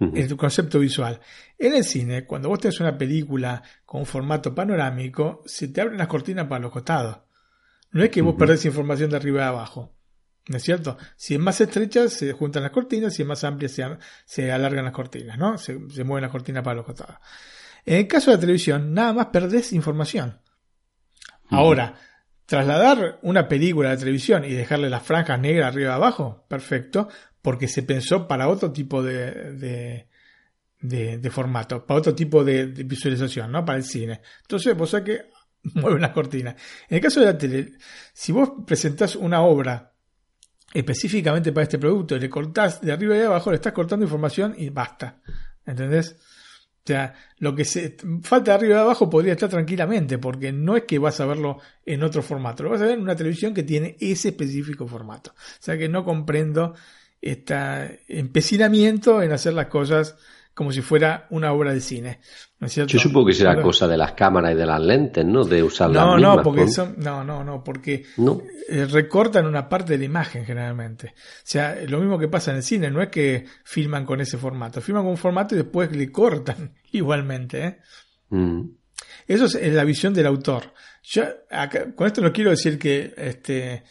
Uh 0.00 0.06
-huh. 0.06 0.18
El 0.18 0.36
concepto 0.36 0.78
visual. 0.80 1.20
En 1.58 1.74
el 1.74 1.84
cine, 1.84 2.24
cuando 2.24 2.48
vos 2.48 2.58
tenés 2.58 2.80
una 2.80 2.98
película 2.98 3.62
con 3.84 4.00
un 4.00 4.06
formato 4.06 4.54
panorámico, 4.54 5.42
se 5.46 5.68
te 5.68 5.80
abren 5.80 5.98
las 5.98 6.08
cortinas 6.08 6.46
para 6.46 6.62
los 6.62 6.72
costados. 6.72 7.18
No 7.92 8.02
es 8.02 8.10
que 8.10 8.22
vos 8.22 8.32
uh 8.32 8.36
-huh. 8.36 8.38
perdés 8.38 8.64
información 8.64 9.10
de 9.10 9.16
arriba 9.16 9.44
a 9.44 9.48
abajo. 9.48 9.94
¿No 10.48 10.56
es 10.56 10.62
cierto? 10.62 10.96
Si 11.16 11.34
es 11.34 11.40
más 11.40 11.60
estrecha, 11.60 12.08
se 12.08 12.32
juntan 12.32 12.62
las 12.62 12.72
cortinas, 12.72 13.14
si 13.14 13.22
es 13.22 13.28
más 13.28 13.44
amplia, 13.44 13.68
se, 13.68 13.86
se 14.24 14.50
alargan 14.50 14.84
las 14.84 14.94
cortinas, 14.94 15.38
¿no? 15.38 15.58
Se, 15.58 15.78
se 15.90 16.02
mueven 16.02 16.22
las 16.22 16.32
cortinas 16.32 16.64
para 16.64 16.76
los 16.76 16.86
costados. 16.86 17.16
En 17.84 17.96
el 17.98 18.08
caso 18.08 18.30
de 18.30 18.36
la 18.36 18.40
televisión, 18.40 18.92
nada 18.94 19.12
más 19.12 19.26
perdés 19.26 19.72
información. 19.72 20.40
Ahora, 21.50 21.94
trasladar 22.46 23.18
una 23.22 23.48
película 23.48 23.90
la 23.90 23.96
televisión 23.96 24.44
y 24.44 24.52
dejarle 24.52 24.90
las 24.90 25.02
franjas 25.02 25.38
negras 25.38 25.68
arriba 25.68 25.92
y 25.92 25.94
abajo, 25.94 26.44
perfecto, 26.48 27.08
porque 27.42 27.68
se 27.68 27.82
pensó 27.82 28.26
para 28.28 28.48
otro 28.48 28.72
tipo 28.72 29.02
de, 29.02 30.06
de, 30.80 31.18
de, 31.18 31.30
formato, 31.30 31.84
para 31.84 32.00
otro 32.00 32.14
tipo 32.14 32.44
de, 32.44 32.66
visualización, 32.66 33.52
¿no? 33.52 33.64
Para 33.64 33.78
el 33.78 33.84
cine. 33.84 34.20
Entonces, 34.42 34.76
vos 34.76 34.90
sabés 34.90 35.04
que 35.04 35.30
mueve 35.74 35.96
una 35.96 36.12
cortina. 36.12 36.54
En 36.88 36.96
el 36.96 37.00
caso 37.00 37.20
de 37.20 37.26
la 37.26 37.38
tele, 37.38 37.72
si 38.12 38.32
vos 38.32 38.52
presentás 38.66 39.16
una 39.16 39.42
obra 39.42 39.92
específicamente 40.72 41.52
para 41.52 41.64
este 41.64 41.78
producto 41.78 42.16
le 42.16 42.30
cortás 42.30 42.80
de 42.80 42.92
arriba 42.92 43.16
y 43.16 43.18
de 43.18 43.26
abajo, 43.26 43.50
le 43.50 43.56
estás 43.56 43.72
cortando 43.72 44.04
información 44.04 44.54
y 44.56 44.70
basta. 44.70 45.20
¿Entendés? 45.66 46.16
O 46.82 46.86
sea, 46.86 47.14
lo 47.38 47.54
que 47.54 47.64
se 47.64 47.96
falta 48.22 48.52
de 48.52 48.54
arriba 48.56 48.72
y 48.72 48.76
de 48.76 48.82
abajo 48.82 49.10
podría 49.10 49.34
estar 49.34 49.50
tranquilamente, 49.50 50.18
porque 50.18 50.50
no 50.50 50.76
es 50.76 50.84
que 50.84 50.98
vas 50.98 51.20
a 51.20 51.26
verlo 51.26 51.58
en 51.84 52.02
otro 52.02 52.22
formato, 52.22 52.62
lo 52.62 52.70
vas 52.70 52.80
a 52.80 52.84
ver 52.84 52.94
en 52.94 53.02
una 53.02 53.14
televisión 53.14 53.52
que 53.52 53.62
tiene 53.62 53.96
ese 54.00 54.30
específico 54.30 54.86
formato. 54.86 55.32
O 55.32 55.62
sea 55.62 55.76
que 55.76 55.88
no 55.88 56.04
comprendo 56.04 56.74
este 57.20 58.00
empecinamiento 58.08 59.22
en 59.22 59.32
hacer 59.32 59.52
las 59.54 59.66
cosas 59.66 60.16
como 60.54 60.72
si 60.72 60.82
fuera 60.82 61.26
una 61.30 61.52
obra 61.52 61.72
de 61.72 61.80
cine. 61.80 62.20
¿no 62.58 62.66
es 62.66 62.72
cierto? 62.74 62.92
Yo 62.92 62.98
supongo 62.98 63.28
que 63.28 63.32
será 63.32 63.62
cosa 63.62 63.88
de 63.88 63.96
las 63.96 64.12
cámaras 64.12 64.52
y 64.52 64.56
de 64.56 64.66
las 64.66 64.80
lentes, 64.80 65.24
¿no? 65.24 65.44
De 65.44 65.62
usar 65.62 65.88
las 65.90 66.04
No, 66.04 66.16
mismas. 66.16 66.36
no, 66.36 66.42
porque 66.42 66.60
con- 66.62 66.72
son, 66.72 66.94
no, 66.98 67.24
no, 67.24 67.42
no, 67.42 67.64
porque 67.64 68.04
¿No? 68.18 68.42
eh, 68.68 68.84
recortan 68.84 69.46
una 69.46 69.68
parte 69.68 69.92
de 69.94 69.98
la 70.00 70.04
imagen 70.04 70.44
generalmente. 70.44 71.14
O 71.16 71.42
sea, 71.44 71.76
lo 71.88 71.98
mismo 71.98 72.18
que 72.18 72.28
pasa 72.28 72.50
en 72.50 72.58
el 72.58 72.62
cine, 72.62 72.90
no 72.90 73.00
es 73.00 73.08
que 73.08 73.46
filman 73.64 74.04
con 74.04 74.20
ese 74.20 74.36
formato, 74.36 74.82
filman 74.82 75.04
con 75.04 75.12
un 75.12 75.16
formato 75.16 75.54
y 75.54 75.58
después 75.58 75.90
le 75.96 76.10
cortan 76.12 76.74
igualmente. 76.92 77.64
¿eh? 77.64 77.78
Mm. 78.28 78.62
Eso 79.26 79.46
es 79.46 79.72
la 79.72 79.84
visión 79.84 80.12
del 80.12 80.26
autor. 80.26 80.74
Yo 81.02 81.22
acá- 81.50 81.94
con 81.94 82.06
esto 82.06 82.20
no 82.20 82.32
quiero 82.32 82.50
decir 82.50 82.78
que 82.78 83.14
este, 83.16 83.84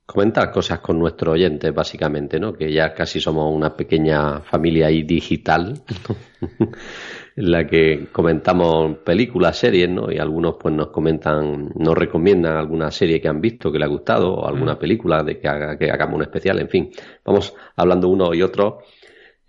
comentar 0.06 0.50
cosas 0.52 0.80
con 0.80 0.98
nuestros 0.98 1.34
oyentes, 1.34 1.74
básicamente, 1.74 2.38
¿no? 2.40 2.52
Que 2.54 2.72
ya 2.72 2.94
casi 2.94 3.20
somos 3.20 3.52
una 3.54 3.76
pequeña 3.76 4.40
familia 4.40 4.86
ahí 4.86 5.02
digital, 5.02 5.82
en 7.36 7.50
la 7.50 7.66
que 7.66 8.08
comentamos 8.12 8.98
películas, 8.98 9.58
series, 9.58 9.88
¿no? 9.88 10.10
Y 10.10 10.18
algunos 10.18 10.56
pues 10.60 10.74
nos 10.74 10.88
comentan, 10.88 11.70
nos 11.74 11.94
recomiendan 11.96 12.56
alguna 12.56 12.90
serie 12.90 13.20
que 13.20 13.28
han 13.28 13.40
visto 13.40 13.70
que 13.72 13.78
le 13.78 13.84
ha 13.84 13.88
gustado 13.88 14.32
o 14.34 14.46
alguna 14.48 14.78
película 14.78 15.22
de 15.22 15.38
que, 15.38 15.48
haga- 15.48 15.76
que 15.78 15.90
hagamos 15.90 16.16
un 16.16 16.22
especial, 16.22 16.58
en 16.60 16.68
fin. 16.68 16.90
Vamos 17.24 17.54
hablando 17.76 18.08
uno 18.08 18.32
y 18.34 18.42
otro. 18.42 18.80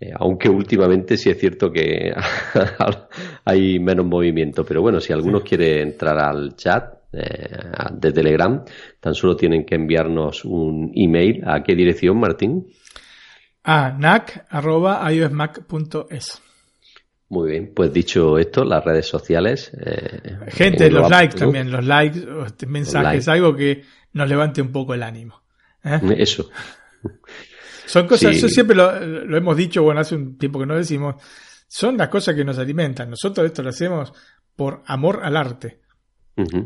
eh, 0.00 0.12
aunque 0.16 0.48
últimamente 0.50 1.16
sí 1.16 1.30
es 1.30 1.38
cierto 1.40 1.72
que 1.72 2.12
hay 3.44 3.78
menos 3.78 4.06
movimiento, 4.06 4.64
pero 4.64 4.82
bueno, 4.82 5.00
si 5.00 5.12
alguno 5.12 5.42
quiere 5.42 5.82
entrar 5.82 6.18
al 6.18 6.56
chat 6.56 6.97
de 7.12 8.12
Telegram, 8.12 8.62
tan 9.00 9.14
solo 9.14 9.34
tienen 9.36 9.64
que 9.64 9.74
enviarnos 9.76 10.44
un 10.44 10.92
email. 10.94 11.42
¿A 11.46 11.62
qué 11.62 11.74
dirección, 11.74 12.18
Martín? 12.20 12.66
a 13.64 13.90
nac.iosmac.es. 15.08 16.42
Muy 17.30 17.50
bien, 17.50 17.72
pues 17.74 17.92
dicho 17.92 18.38
esto, 18.38 18.64
las 18.64 18.82
redes 18.84 19.06
sociales. 19.06 19.70
eh, 19.78 20.38
Gente, 20.48 20.90
los 20.90 21.10
likes 21.10 21.36
también, 21.36 21.70
los 21.70 21.84
likes, 21.84 22.24
este, 22.46 22.66
mensajes, 22.66 23.26
likes. 23.26 23.30
algo 23.30 23.54
que 23.54 23.82
nos 24.14 24.26
levante 24.28 24.62
un 24.62 24.72
poco 24.72 24.94
el 24.94 25.02
ánimo. 25.02 25.42
¿eh? 25.84 26.00
Eso. 26.16 26.48
Son 27.84 28.06
cosas, 28.06 28.32
Sí. 28.32 28.38
eso 28.38 28.48
siempre 28.48 28.74
lo, 28.74 28.98
lo 29.26 29.36
hemos 29.36 29.56
dicho, 29.56 29.82
bueno, 29.82 30.00
hace 30.00 30.14
un 30.14 30.38
tiempo 30.38 30.58
que 30.58 30.66
no 30.66 30.74
decimos, 30.74 31.16
son 31.66 31.98
las 31.98 32.08
cosas 32.08 32.34
que 32.34 32.44
nos 32.44 32.58
alimentan. 32.58 33.10
Nosotros 33.10 33.44
esto 33.46 33.62
lo 33.62 33.68
hacemos 33.70 34.12
por 34.56 34.82
amor 34.86 35.20
al 35.22 35.36
arte. 35.36 35.80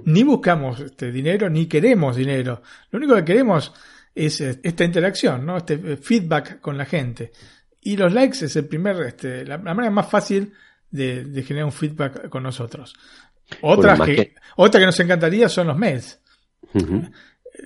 Ni 0.04 0.22
buscamos 0.22 0.80
este 0.80 1.10
dinero, 1.12 1.48
ni 1.48 1.66
queremos 1.66 2.16
dinero. 2.16 2.62
Lo 2.90 2.98
único 2.98 3.14
que 3.16 3.24
queremos 3.24 3.72
es 4.14 4.40
eh, 4.40 4.60
esta 4.62 4.84
interacción, 4.84 5.46
¿no? 5.46 5.56
Este 5.56 5.74
eh, 5.74 5.96
feedback 5.96 6.60
con 6.60 6.76
la 6.76 6.84
gente. 6.84 7.32
Y 7.80 7.96
los 7.96 8.12
likes 8.12 8.44
es 8.44 8.54
el 8.56 8.66
primer, 8.66 8.96
este, 9.02 9.44
la, 9.44 9.56
la 9.58 9.74
manera 9.74 9.90
más 9.90 10.08
fácil 10.08 10.52
de, 10.90 11.24
de 11.24 11.42
generar 11.42 11.64
un 11.66 11.72
feedback 11.72 12.28
con 12.28 12.42
nosotros. 12.42 12.94
Otras 13.62 13.98
más 13.98 14.08
que, 14.08 14.14
que- 14.16 14.34
otra 14.56 14.78
que 14.80 14.86
nos 14.86 15.00
encantaría 15.00 15.48
son 15.48 15.66
los 15.68 15.76
mails. 15.78 16.20
Ujú. 16.74 17.02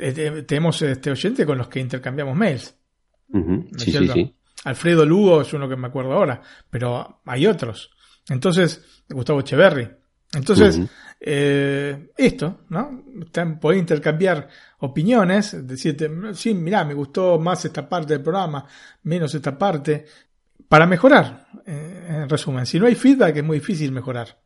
Eh, 0.01 0.13
te- 0.13 0.43
tenemos 0.45 0.81
este 0.83 1.11
oyente 1.11 1.45
con 1.45 1.59
los 1.59 1.69
que 1.69 1.81
intercambiamos 1.81 2.37
mails. 2.37 2.75
¿no 3.29 3.67
Sí, 3.77 3.87
sí, 3.87 3.91
cierto? 3.91 4.13
sí. 4.15 4.35
Alfredo 4.65 5.05
Lugo 5.05 5.43
es 5.43 5.53
uno 5.53 5.69
que 5.69 5.77
me 5.77 5.89
acuerdo 5.89 6.13
ahora, 6.13 6.41
pero 6.71 7.21
hay 7.27 7.47
otros. 7.47 7.91
Entonces, 8.29 9.03
Gustavo 9.09 9.41
Echeverry. 9.41 9.89
Entonces, 10.35 10.81
eh, 11.21 12.11
esto, 12.17 12.61
¿no? 12.69 13.05
Poder 13.61 13.79
intercambiar 13.79 14.49
opiniones, 14.81 15.67
decirte, 15.67 16.11
sí, 16.35 16.55
mirá, 16.55 16.85
me 16.85 16.95
gustó 16.95 17.39
más 17.39 17.65
esta 17.65 17.89
parte 17.89 18.15
del 18.15 18.23
programa, 18.23 18.67
menos 19.05 19.35
esta 19.35 19.57
parte, 19.57 20.05
para 20.69 20.87
mejorar, 20.87 21.47
eh, 21.65 22.07
en 22.09 22.29
resumen. 22.29 22.67
Si 22.67 22.79
no 22.79 22.87
hay 22.87 22.95
feedback 22.95 23.37
es 23.37 23.45
muy 23.45 23.59
difícil 23.59 23.93
mejorar. 23.93 24.37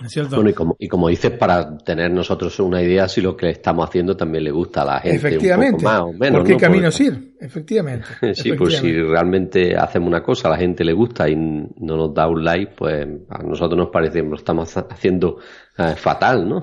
¿No 0.00 0.06
es 0.06 0.12
cierto? 0.12 0.36
Bueno, 0.36 0.50
y 0.50 0.54
como, 0.54 0.76
y 0.78 0.88
como 0.88 1.08
dices, 1.08 1.32
para 1.32 1.76
tener 1.76 2.10
nosotros 2.10 2.58
una 2.60 2.80
idea 2.80 3.06
si 3.08 3.20
lo 3.20 3.36
que 3.36 3.50
estamos 3.50 3.86
haciendo 3.86 4.16
también 4.16 4.44
le 4.44 4.50
gusta 4.50 4.82
a 4.82 4.84
la 4.86 5.00
gente. 5.00 5.16
Efectivamente. 5.16 5.76
Un 5.76 5.82
poco 5.82 5.92
más 5.92 6.00
o 6.00 6.12
menos. 6.14 6.38
¿Por 6.40 6.46
qué 6.46 6.52
¿no? 6.54 6.58
caminos 6.58 6.94
Porque- 6.98 7.04
ir? 7.04 7.31
Efectivamente. 7.42 8.06
Sí, 8.34 8.52
pues 8.52 8.78
si 8.78 8.92
realmente 9.02 9.76
hacemos 9.76 10.08
una 10.08 10.22
cosa, 10.22 10.48
a 10.48 10.52
la 10.52 10.56
gente 10.56 10.84
le 10.84 10.92
gusta 10.92 11.28
y 11.28 11.36
no 11.36 11.96
nos 11.96 12.14
da 12.14 12.28
un 12.28 12.44
like, 12.44 12.72
pues 12.76 13.06
a 13.28 13.42
nosotros 13.42 13.76
nos 13.76 13.88
parece 13.90 14.22
que 14.22 14.28
lo 14.28 14.36
estamos 14.36 14.74
haciendo 14.76 15.38
eh, 15.76 15.94
fatal, 15.96 16.48
¿no? 16.48 16.62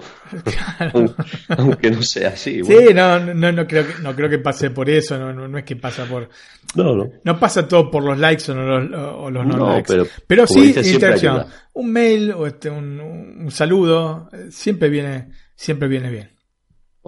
Aunque 1.58 1.92
no 1.92 2.02
sea 2.02 2.30
así. 2.30 2.64
Sí, 2.64 2.78
no, 2.94 3.20
no, 3.20 3.52
no, 3.52 3.68
creo 3.68 3.86
que, 3.86 4.02
no 4.02 4.16
creo 4.16 4.30
que 4.30 4.40
pase 4.40 4.72
por 4.72 4.90
eso, 4.90 5.18
no, 5.18 5.34
no, 5.34 5.58
es 5.58 5.64
que 5.64 5.76
pasa 5.76 6.06
por... 6.06 6.30
No, 6.76 6.96
no. 6.96 7.10
No 7.24 7.40
pasa 7.40 7.68
todo 7.68 7.92
por 7.92 8.04
los 8.04 8.18
likes 8.18 8.52
o, 8.52 8.56
los, 8.56 8.92
o 8.92 9.30
los 9.30 9.46
no, 9.46 9.58
no 9.58 9.70
likes. 9.74 9.88
Pero, 9.88 10.08
pero 10.26 10.48
sí, 10.48 10.74
interacción. 10.84 11.46
Un 11.74 11.92
mail 11.92 12.32
o 12.32 12.48
este, 12.48 12.70
un, 12.70 13.00
un 13.00 13.52
saludo, 13.52 14.30
eh, 14.34 14.48
siempre 14.50 14.90
viene, 14.90 15.30
siempre 15.56 15.88
viene 15.88 16.10
bien 16.10 16.39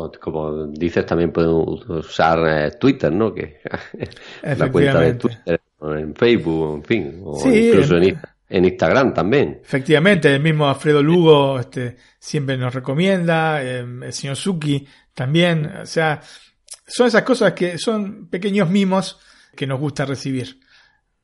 como 0.09 0.67
dices, 0.67 1.05
también 1.05 1.31
pueden 1.31 1.51
usar 1.51 2.39
eh, 2.47 2.71
Twitter, 2.79 3.11
¿no? 3.11 3.33
Que 3.33 3.59
la 4.43 4.71
cuenta 4.71 4.99
de 4.99 5.13
Twitter, 5.15 5.61
en 5.81 6.15
Facebook, 6.15 6.75
en 6.75 6.83
fin, 6.83 7.21
o 7.23 7.49
incluso 7.49 7.97
en, 7.97 8.19
en, 8.49 8.65
Instagram 8.65 9.13
también. 9.13 9.59
Efectivamente, 9.63 10.33
el 10.33 10.41
mismo 10.41 10.67
Alfredo 10.67 11.01
Lugo 11.01 11.59
este, 11.59 11.97
siempre 12.19 12.57
nos 12.57 12.73
recomienda, 12.73 13.63
em, 13.63 14.03
el 14.03 14.13
señor 14.13 14.35
Suki 14.35 14.87
también, 15.13 15.65
o 15.65 15.85
sea, 15.85 16.21
son 16.87 17.07
esas 17.07 17.23
cosas 17.23 17.53
que 17.53 17.77
son 17.77 18.27
pequeños 18.27 18.69
mimos 18.69 19.19
que 19.55 19.67
nos 19.67 19.79
gusta 19.79 20.05
recibir, 20.05 20.59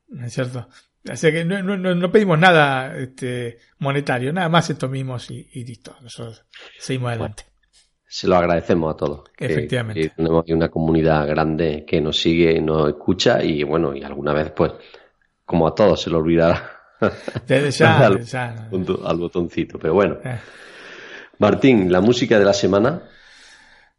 ¿no 0.08 0.26
es 0.26 0.32
cierto? 0.32 0.68
O 1.10 1.16
sea 1.16 1.32
que 1.32 1.44
no, 1.44 1.62
no, 1.62 1.76
no 1.76 2.12
pedimos 2.12 2.38
nada 2.38 2.96
este, 2.96 3.58
monetario, 3.78 4.32
nada 4.32 4.48
más 4.48 4.68
estos 4.68 4.90
mimos 4.90 5.30
y, 5.30 5.48
y 5.52 5.64
listo, 5.64 5.96
nosotros 6.02 6.44
seguimos 6.78 7.10
adelante 7.10 7.48
se 8.10 8.26
lo 8.26 8.36
agradecemos 8.36 8.94
a 8.94 8.96
todos. 8.96 9.30
Efectivamente. 9.36 10.12
tenemos 10.16 10.42
aquí 10.42 10.54
una 10.54 10.70
comunidad 10.70 11.28
grande 11.28 11.84
que 11.86 12.00
nos 12.00 12.18
sigue 12.18 12.56
y 12.56 12.60
nos 12.62 12.88
escucha 12.88 13.44
y 13.44 13.62
bueno, 13.62 13.94
y 13.94 14.02
alguna 14.02 14.32
vez 14.32 14.50
pues, 14.52 14.72
como 15.44 15.68
a 15.68 15.74
todos 15.74 16.00
se 16.00 16.08
lo 16.08 16.18
olvidará. 16.18 16.70
ya, 17.46 17.98
al, 18.06 18.22
ya. 18.22 18.68
al, 19.04 19.16
botoncito, 19.18 19.78
pero 19.78 19.92
bueno. 19.92 20.16
Eh. 20.24 20.38
Martín, 21.38 21.92
la 21.92 22.00
música 22.00 22.38
de 22.38 22.44
la 22.46 22.54
semana. 22.54 23.02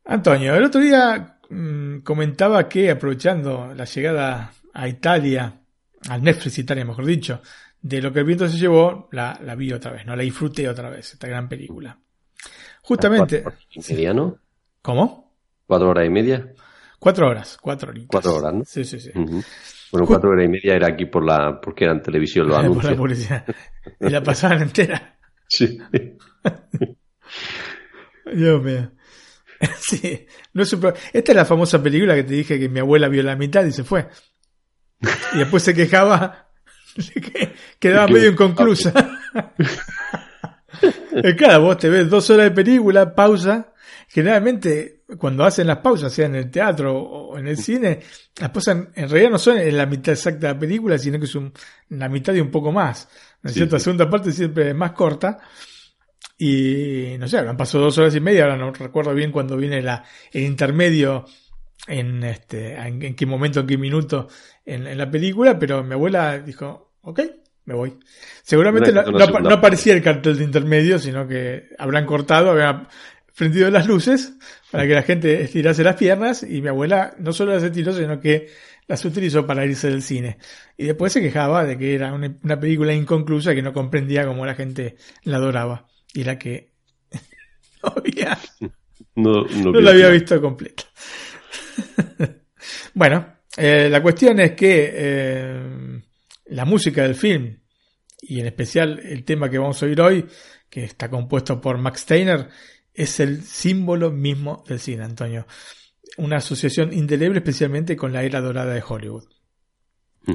Antonio, 0.05 0.55
el 0.55 0.63
otro 0.63 0.81
día 0.81 1.37
mmm, 1.47 1.99
comentaba 1.99 2.67
que 2.67 2.89
aprovechando 2.89 3.73
la 3.75 3.85
llegada 3.85 4.51
a 4.73 4.87
Italia, 4.87 5.53
al 6.09 6.23
Netflix 6.23 6.57
Italia 6.57 6.83
mejor 6.83 7.05
dicho, 7.05 7.41
de 7.79 8.01
lo 8.01 8.11
que 8.11 8.19
el 8.19 8.25
viento 8.25 8.47
se 8.49 8.57
llevó, 8.57 9.07
la, 9.11 9.39
la 9.43 9.53
vi 9.53 9.71
otra 9.71 9.91
vez, 9.91 10.05
no 10.07 10.15
la 10.15 10.23
disfruté 10.23 10.67
otra 10.67 10.89
vez, 10.89 11.13
esta 11.13 11.27
gran 11.27 11.47
película. 11.47 11.95
Justamente. 12.81 13.43
Cuatro 13.43 13.59
horas 13.59 13.89
y 13.89 13.93
media, 13.93 14.13
¿no? 14.13 14.37
¿Cómo? 14.81 15.35
¿Cuatro 15.65 15.89
horas 15.89 16.05
y 16.07 16.09
media? 16.09 16.53
Cuatro 16.99 17.27
horas, 17.29 17.57
cuatro 17.61 17.89
horitas. 17.89 18.09
Cuatro 18.09 18.35
horas, 18.35 18.53
¿no? 18.53 18.63
Sí, 18.65 18.83
sí, 18.83 18.99
sí. 18.99 19.11
Uh 19.15 19.19
-huh. 19.19 19.45
Bueno, 19.91 20.07
cuatro 20.07 20.29
horas 20.29 20.45
y 20.45 20.49
media 20.49 20.75
era 20.75 20.87
aquí 20.87 21.05
por 21.05 21.25
la, 21.25 21.59
porque 21.61 21.85
era 21.85 21.93
en 21.93 22.01
televisión 22.01 22.47
los 22.47 22.57
anuncios. 22.57 22.83
por 22.83 22.91
la 22.91 22.97
publicidad. 22.97 23.45
Y 23.99 24.09
la 24.09 24.23
pasaban 24.23 24.61
entera. 24.61 25.15
Sí. 25.51 25.79
Dios 28.35 28.61
mío. 28.61 28.91
Sí, 29.79 30.27
no 30.53 30.61
es 30.61 30.73
Esta 30.73 31.31
es 31.31 31.35
la 31.35 31.43
famosa 31.43 31.81
película 31.81 32.13
que 32.13 32.23
te 32.23 32.35
dije 32.35 32.59
que 32.59 32.69
mi 32.69 32.79
abuela 32.81 33.07
vio 33.07 33.23
la 33.23 33.35
mitad 33.35 33.65
y 33.65 33.71
se 33.71 33.83
fue. 33.83 34.07
Y 35.33 35.39
después 35.39 35.63
se 35.63 35.73
quejaba, 35.73 36.49
quedaba 37.79 38.07
medio 38.07 38.29
inconclusa. 38.29 38.93
Claro, 41.37 41.61
vos 41.63 41.77
te 41.77 41.89
ves 41.89 42.09
dos 42.09 42.29
horas 42.29 42.45
de 42.45 42.51
película, 42.51 43.13
pausa. 43.13 43.73
Generalmente, 44.07 45.03
cuando 45.17 45.43
hacen 45.43 45.67
las 45.67 45.77
pausas, 45.77 46.11
sea 46.11 46.25
en 46.25 46.35
el 46.35 46.49
teatro 46.49 46.97
o 46.97 47.37
en 47.37 47.47
el 47.47 47.57
cine, 47.57 47.99
las 48.39 48.49
pausas 48.49 48.87
en 48.95 49.09
realidad 49.09 49.31
no 49.31 49.37
son 49.37 49.57
en 49.57 49.77
la 49.77 49.85
mitad 49.85 50.13
exacta 50.13 50.47
de 50.47 50.53
la 50.53 50.59
película, 50.59 50.97
sino 50.97 51.19
que 51.19 51.25
es 51.25 51.35
un, 51.35 51.53
la 51.89 52.09
mitad 52.09 52.33
y 52.33 52.39
un 52.39 52.49
poco 52.49 52.71
más. 52.71 53.07
¿No 53.41 53.49
es 53.49 53.55
cierto? 53.55 53.75
La 53.75 53.79
segunda 53.79 54.09
parte 54.09 54.31
siempre 54.31 54.69
es 54.69 54.75
más 54.75 54.93
corta. 54.93 55.37
Y 56.37 57.15
no 57.19 57.27
sé, 57.27 57.37
han 57.37 57.57
pasado 57.57 57.83
dos 57.83 57.97
horas 57.97 58.15
y 58.15 58.19
media, 58.21 58.43
ahora 58.43 58.57
no 58.57 58.71
recuerdo 58.71 59.13
bien 59.13 59.31
cuando 59.31 59.57
viene 59.57 59.81
la, 59.81 60.03
el 60.31 60.43
intermedio 60.43 61.25
en 61.87 62.23
este, 62.23 62.75
en, 62.75 63.01
en 63.03 63.15
qué 63.15 63.25
momento, 63.25 63.59
en 63.59 63.67
qué 63.67 63.77
minuto 63.77 64.27
en, 64.65 64.87
en 64.87 64.97
la 64.97 65.11
película, 65.11 65.59
pero 65.59 65.83
mi 65.83 65.93
abuela 65.93 66.39
dijo, 66.39 66.93
ok, 67.01 67.19
me 67.69 67.75
voy. 67.75 67.99
Seguramente 68.41 68.91
no, 68.91 69.03
no, 69.03 69.27
no, 69.27 69.53
aparecía 69.53 69.93
el 69.93 70.01
cartel 70.01 70.39
de 70.39 70.43
intermedio, 70.43 70.97
sino 70.97 71.27
que 71.27 71.69
habrán 71.77 72.07
cortado, 72.07 72.49
habrán 72.49 72.87
prendido 73.37 73.69
las 73.69 73.85
luces 73.85 74.33
para 74.71 74.87
que 74.87 74.95
la 74.95 75.03
gente 75.03 75.43
estirase 75.43 75.83
las 75.83 75.95
piernas 75.95 76.41
y 76.41 76.63
mi 76.63 76.69
abuela 76.69 77.13
no 77.19 77.31
solo 77.31 77.53
las 77.53 77.61
estiró, 77.61 77.93
sino 77.93 78.19
que 78.19 78.47
las 78.87 79.05
utilizó 79.05 79.45
para 79.45 79.67
irse 79.67 79.87
del 79.87 80.01
cine. 80.01 80.39
Y 80.77 80.85
después 80.85 81.13
se 81.13 81.21
quejaba 81.21 81.63
de 81.63 81.77
que 81.77 81.93
era 81.93 82.11
una, 82.11 82.35
una 82.43 82.59
película 82.59 82.91
inconclusa 82.91 83.53
que 83.53 83.61
no 83.61 83.71
comprendía 83.71 84.25
cómo 84.25 84.47
la 84.47 84.55
gente 84.55 84.95
la 85.25 85.37
adoraba 85.37 85.85
y 86.11 86.23
la 86.23 86.39
que 86.39 86.71
no, 87.83 87.93
había, 87.95 88.39
no, 89.13 89.43
no 89.43 89.79
la 89.79 89.91
había 89.91 90.09
visto 90.09 90.41
completa. 90.41 90.85
bueno, 92.95 93.27
eh, 93.57 93.89
la 93.91 94.01
cuestión 94.01 94.39
es 94.39 94.53
que 94.53 94.91
eh, 94.91 96.01
la 96.47 96.65
música 96.65 97.03
del 97.03 97.13
film 97.13 97.58
y 98.21 98.39
en 98.39 98.47
especial 98.47 98.99
el 99.03 99.23
tema 99.23 99.49
que 99.49 99.57
vamos 99.57 99.81
a 99.81 99.85
oír 99.85 100.01
hoy, 100.01 100.25
que 100.69 100.83
está 100.83 101.09
compuesto 101.09 101.59
por 101.59 101.77
Max 101.77 102.01
Steiner, 102.01 102.49
es 102.93 103.19
el 103.19 103.43
símbolo 103.43 104.11
mismo 104.11 104.63
del 104.67 104.79
cine, 104.79 105.03
Antonio. 105.03 105.47
Una 106.17 106.37
asociación 106.37 106.91
indeleble 106.93 107.39
especialmente 107.39 107.95
con 107.95 108.11
la 108.11 108.23
era 108.23 108.41
dorada 108.41 108.73
de 108.73 108.83
Hollywood. 108.85 109.25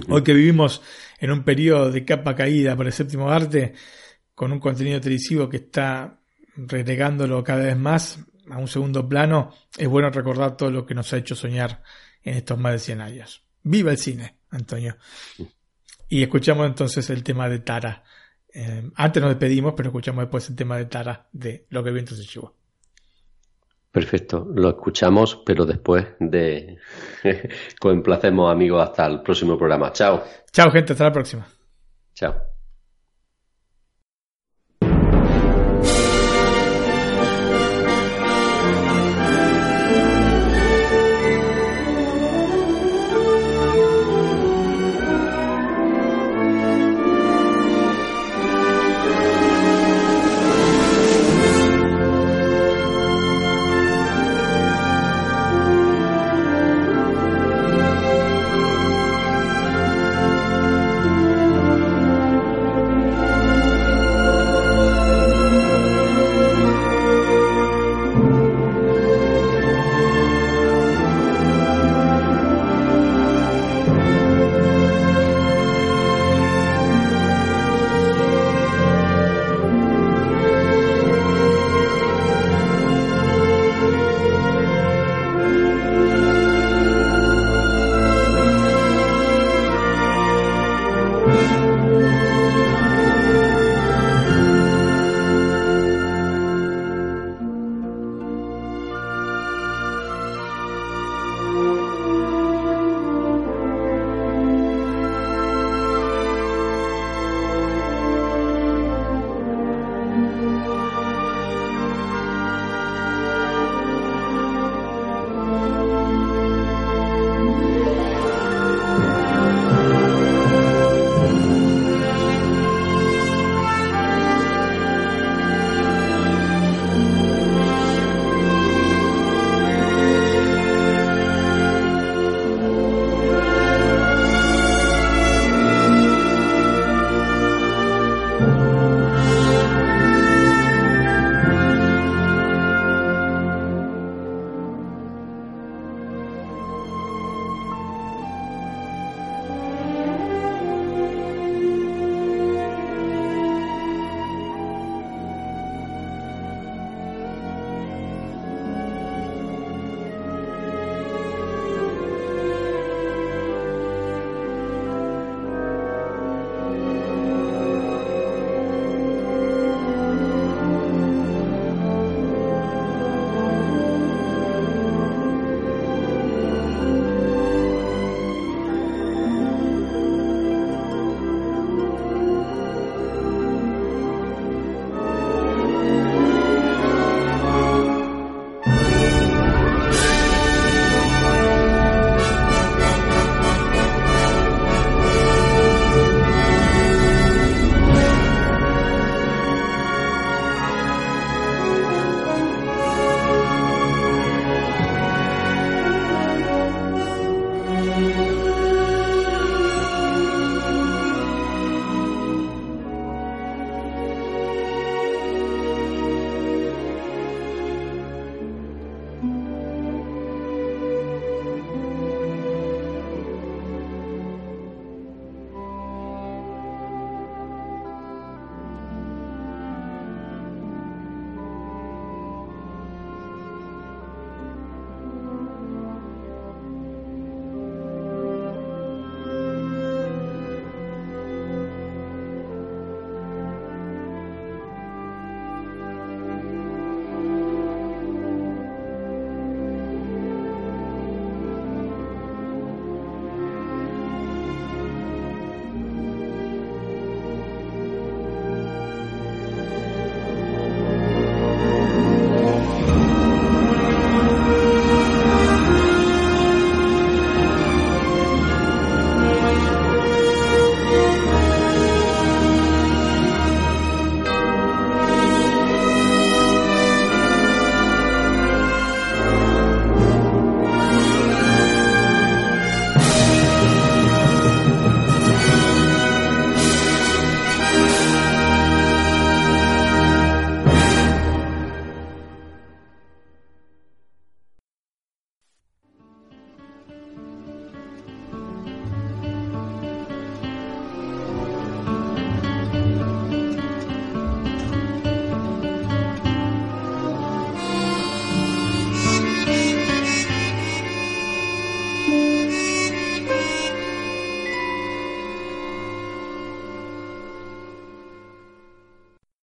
Hoy 0.09 0.23
que 0.23 0.33
vivimos 0.33 0.83
en 1.19 1.31
un 1.31 1.45
periodo 1.45 1.91
de 1.91 2.05
capa 2.05 2.35
caída 2.35 2.75
para 2.75 2.89
el 2.89 2.93
séptimo 2.93 3.31
arte, 3.31 3.75
con 4.35 4.51
un 4.51 4.59
contenido 4.59 5.01
televisivo 5.01 5.49
que 5.49 5.59
está 5.59 6.21
relegándolo 6.57 7.45
cada 7.45 7.65
vez 7.65 7.77
más 7.77 8.19
a 8.51 8.59
un 8.59 8.69
segundo 8.69 9.09
plano, 9.09 9.55
es 9.77 9.89
bueno 9.89 10.11
recordar 10.11 10.57
todo 10.57 10.71
lo 10.71 10.87
que 10.87 10.95
nos 10.95 11.13
ha 11.13 11.19
hecho 11.19 11.35
soñar 11.35 11.83
en 12.23 12.39
estos 12.39 12.59
más 12.59 12.73
de 12.73 12.79
100 12.79 13.01
años. 13.01 13.43
¡Viva 13.63 13.93
el 13.93 13.99
cine, 13.99 14.37
Antonio! 14.51 14.97
Y 16.09 16.23
escuchamos 16.23 16.67
entonces 16.67 17.09
el 17.11 17.23
tema 17.23 17.49
de 17.49 17.61
Tara. 17.61 18.05
Eh, 18.53 18.91
antes 18.95 19.23
nos 19.23 19.31
despedimos, 19.31 19.75
pero 19.77 19.89
escuchamos 19.89 20.23
después 20.23 20.49
el 20.49 20.57
tema 20.57 20.77
de 20.77 20.87
Tara 20.87 21.29
de 21.33 21.67
Lo 21.71 21.83
que 21.83 21.91
viento 21.91 22.15
se 22.15 22.23
llevó. 22.23 22.55
Perfecto, 23.91 24.45
lo 24.53 24.71
escuchamos, 24.71 25.43
pero 25.47 25.65
después 25.65 26.05
de 26.19 26.79
complacemos 27.81 28.51
amigos 28.51 28.83
hasta 28.83 29.07
el 29.07 29.23
próximo 29.23 29.57
programa. 29.57 29.93
Chao. 29.93 30.25
Chao 30.51 30.71
gente, 30.71 30.93
hasta 30.93 31.05
la 31.05 31.13
próxima. 31.13 31.47
Chao. 32.13 32.54